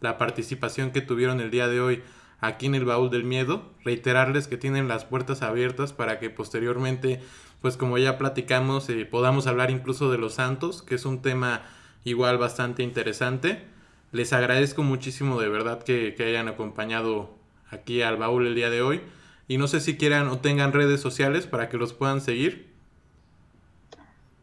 la 0.00 0.18
participación 0.18 0.90
que 0.90 1.00
tuvieron 1.00 1.40
el 1.40 1.50
día 1.50 1.68
de 1.68 1.80
hoy 1.80 2.02
aquí 2.40 2.66
en 2.66 2.74
el 2.74 2.84
Baúl 2.84 3.10
del 3.10 3.24
Miedo, 3.24 3.70
reiterarles 3.84 4.46
que 4.46 4.56
tienen 4.56 4.88
las 4.88 5.04
puertas 5.04 5.42
abiertas 5.42 5.92
para 5.92 6.18
que 6.20 6.30
posteriormente 6.30 7.20
pues 7.60 7.76
como 7.76 7.98
ya 7.98 8.18
platicamos, 8.18 8.88
eh, 8.88 9.04
podamos 9.04 9.46
hablar 9.46 9.70
incluso 9.70 10.10
de 10.10 10.18
los 10.18 10.34
santos, 10.34 10.82
que 10.82 10.94
es 10.94 11.04
un 11.04 11.22
tema 11.22 11.62
igual 12.04 12.38
bastante 12.38 12.82
interesante. 12.82 13.64
Les 14.12 14.32
agradezco 14.32 14.82
muchísimo 14.82 15.40
de 15.40 15.48
verdad 15.48 15.82
que, 15.82 16.14
hayan 16.20 16.48
acompañado 16.48 17.34
aquí 17.70 18.02
al 18.02 18.16
baúl 18.16 18.46
el 18.46 18.54
día 18.54 18.70
de 18.70 18.82
hoy. 18.82 19.02
Y 19.48 19.58
no 19.58 19.66
sé 19.66 19.80
si 19.80 19.96
quieran 19.96 20.28
o 20.28 20.38
tengan 20.38 20.72
redes 20.72 21.00
sociales 21.00 21.46
para 21.46 21.68
que 21.68 21.78
los 21.78 21.94
puedan 21.94 22.20
seguir. 22.20 22.72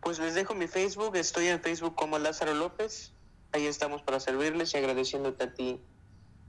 Pues 0.01 0.19
les 0.19 0.35
dejo 0.35 0.53
mi 0.53 0.67
Facebook, 0.67 1.15
estoy 1.15 1.47
en 1.47 1.61
Facebook 1.61 1.95
como 1.95 2.19
Lázaro 2.19 2.53
López. 2.53 3.11
Ahí 3.51 3.67
estamos 3.67 4.01
para 4.01 4.19
servirles 4.19 4.73
y 4.73 4.77
agradeciéndote 4.77 5.43
a 5.43 5.53
ti 5.53 5.79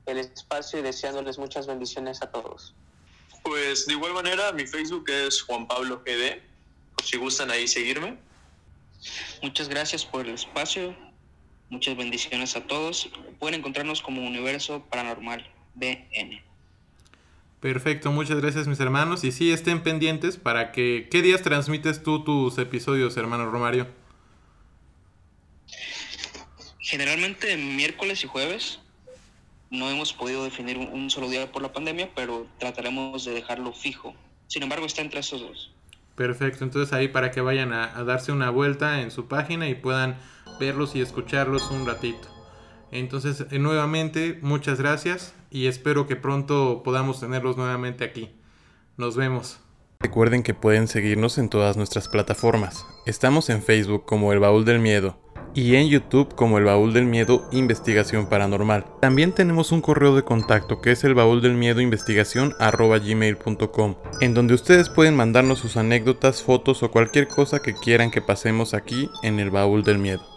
el 0.06 0.18
espacio 0.18 0.78
y 0.78 0.82
deseándoles 0.82 1.38
muchas 1.38 1.66
bendiciones 1.66 2.22
a 2.22 2.30
todos. 2.30 2.74
Pues 3.42 3.86
de 3.86 3.92
igual 3.92 4.12
manera, 4.12 4.52
mi 4.52 4.66
Facebook 4.66 5.08
es 5.10 5.42
Juan 5.42 5.66
Pablo 5.68 6.02
GD 6.04 6.40
si 7.04 7.16
gustan 7.16 7.50
ahí 7.50 7.68
seguirme. 7.68 8.18
Muchas 9.42 9.68
gracias 9.68 10.04
por 10.04 10.26
el 10.26 10.34
espacio. 10.34 10.94
Muchas 11.68 11.96
bendiciones 11.96 12.56
a 12.56 12.66
todos. 12.66 13.08
Pueden 13.38 13.60
encontrarnos 13.60 14.02
como 14.02 14.26
Universo 14.26 14.84
Paranormal 14.90 15.46
BN. 15.74 16.42
Perfecto, 17.60 18.12
muchas 18.12 18.40
gracias 18.40 18.68
mis 18.68 18.80
hermanos. 18.80 19.24
Y 19.24 19.32
sí, 19.32 19.52
estén 19.52 19.82
pendientes 19.82 20.36
para 20.36 20.72
que... 20.72 21.08
¿Qué 21.10 21.22
días 21.22 21.42
transmites 21.42 22.02
tú 22.02 22.22
tus 22.22 22.58
episodios, 22.58 23.16
hermano 23.16 23.50
Romario? 23.50 23.88
Generalmente 26.86 27.56
miércoles 27.56 28.22
y 28.22 28.28
jueves. 28.28 28.78
No 29.70 29.90
hemos 29.90 30.12
podido 30.12 30.44
definir 30.44 30.78
un 30.78 31.10
solo 31.10 31.28
día 31.28 31.50
por 31.50 31.60
la 31.60 31.72
pandemia, 31.72 32.10
pero 32.14 32.46
trataremos 32.60 33.24
de 33.24 33.32
dejarlo 33.32 33.72
fijo. 33.72 34.14
Sin 34.46 34.62
embargo, 34.62 34.86
está 34.86 35.02
entre 35.02 35.18
esos 35.18 35.40
dos. 35.40 35.74
Perfecto, 36.14 36.62
entonces 36.62 36.92
ahí 36.92 37.08
para 37.08 37.32
que 37.32 37.40
vayan 37.40 37.72
a, 37.72 37.88
darse 38.04 38.30
una 38.30 38.50
vuelta 38.50 39.00
en 39.00 39.10
su 39.10 39.26
página 39.26 39.68
y 39.68 39.74
puedan 39.74 40.16
verlos 40.60 40.94
y 40.94 41.00
escucharlos 41.00 41.72
un 41.72 41.86
ratito. 41.86 42.28
Entonces, 42.92 43.46
eh, 43.50 43.58
nuevamente, 43.58 44.38
muchas 44.40 44.78
gracias 44.78 45.34
y 45.50 45.66
espero 45.66 46.06
que 46.06 46.14
pronto 46.14 46.82
podamos 46.84 47.18
tenerlos 47.18 47.56
nuevamente 47.56 48.04
aquí. 48.04 48.30
Nos 48.96 49.16
vemos. 49.16 49.58
Recuerden 49.98 50.44
que 50.44 50.54
pueden 50.54 50.86
seguirnos 50.86 51.36
en 51.38 51.48
todas 51.48 51.76
nuestras 51.76 52.06
plataformas. 52.06 52.86
Estamos 53.06 53.50
en 53.50 53.60
Facebook 53.60 54.04
como 54.04 54.32
El 54.32 54.38
Baúl 54.38 54.64
del 54.64 54.78
Miedo 54.78 55.25
y 55.56 55.74
en 55.74 55.88
YouTube 55.88 56.34
como 56.34 56.58
el 56.58 56.64
Baúl 56.64 56.92
del 56.92 57.06
Miedo 57.06 57.48
Investigación 57.50 58.28
Paranormal. 58.28 58.84
También 59.00 59.32
tenemos 59.32 59.72
un 59.72 59.80
correo 59.80 60.14
de 60.14 60.22
contacto 60.22 60.80
que 60.82 60.92
es 60.92 61.02
el 61.02 61.14
baúl 61.14 61.40
del 61.40 61.54
miedo 61.54 61.80
investigación 61.80 62.54
gmail.com 62.60 63.94
en 64.20 64.34
donde 64.34 64.54
ustedes 64.54 64.90
pueden 64.90 65.16
mandarnos 65.16 65.58
sus 65.58 65.78
anécdotas, 65.78 66.42
fotos 66.42 66.82
o 66.82 66.90
cualquier 66.90 67.26
cosa 67.26 67.60
que 67.60 67.74
quieran 67.74 68.10
que 68.10 68.20
pasemos 68.20 68.74
aquí 68.74 69.08
en 69.22 69.40
el 69.40 69.50
Baúl 69.50 69.82
del 69.82 69.98
Miedo. 69.98 70.35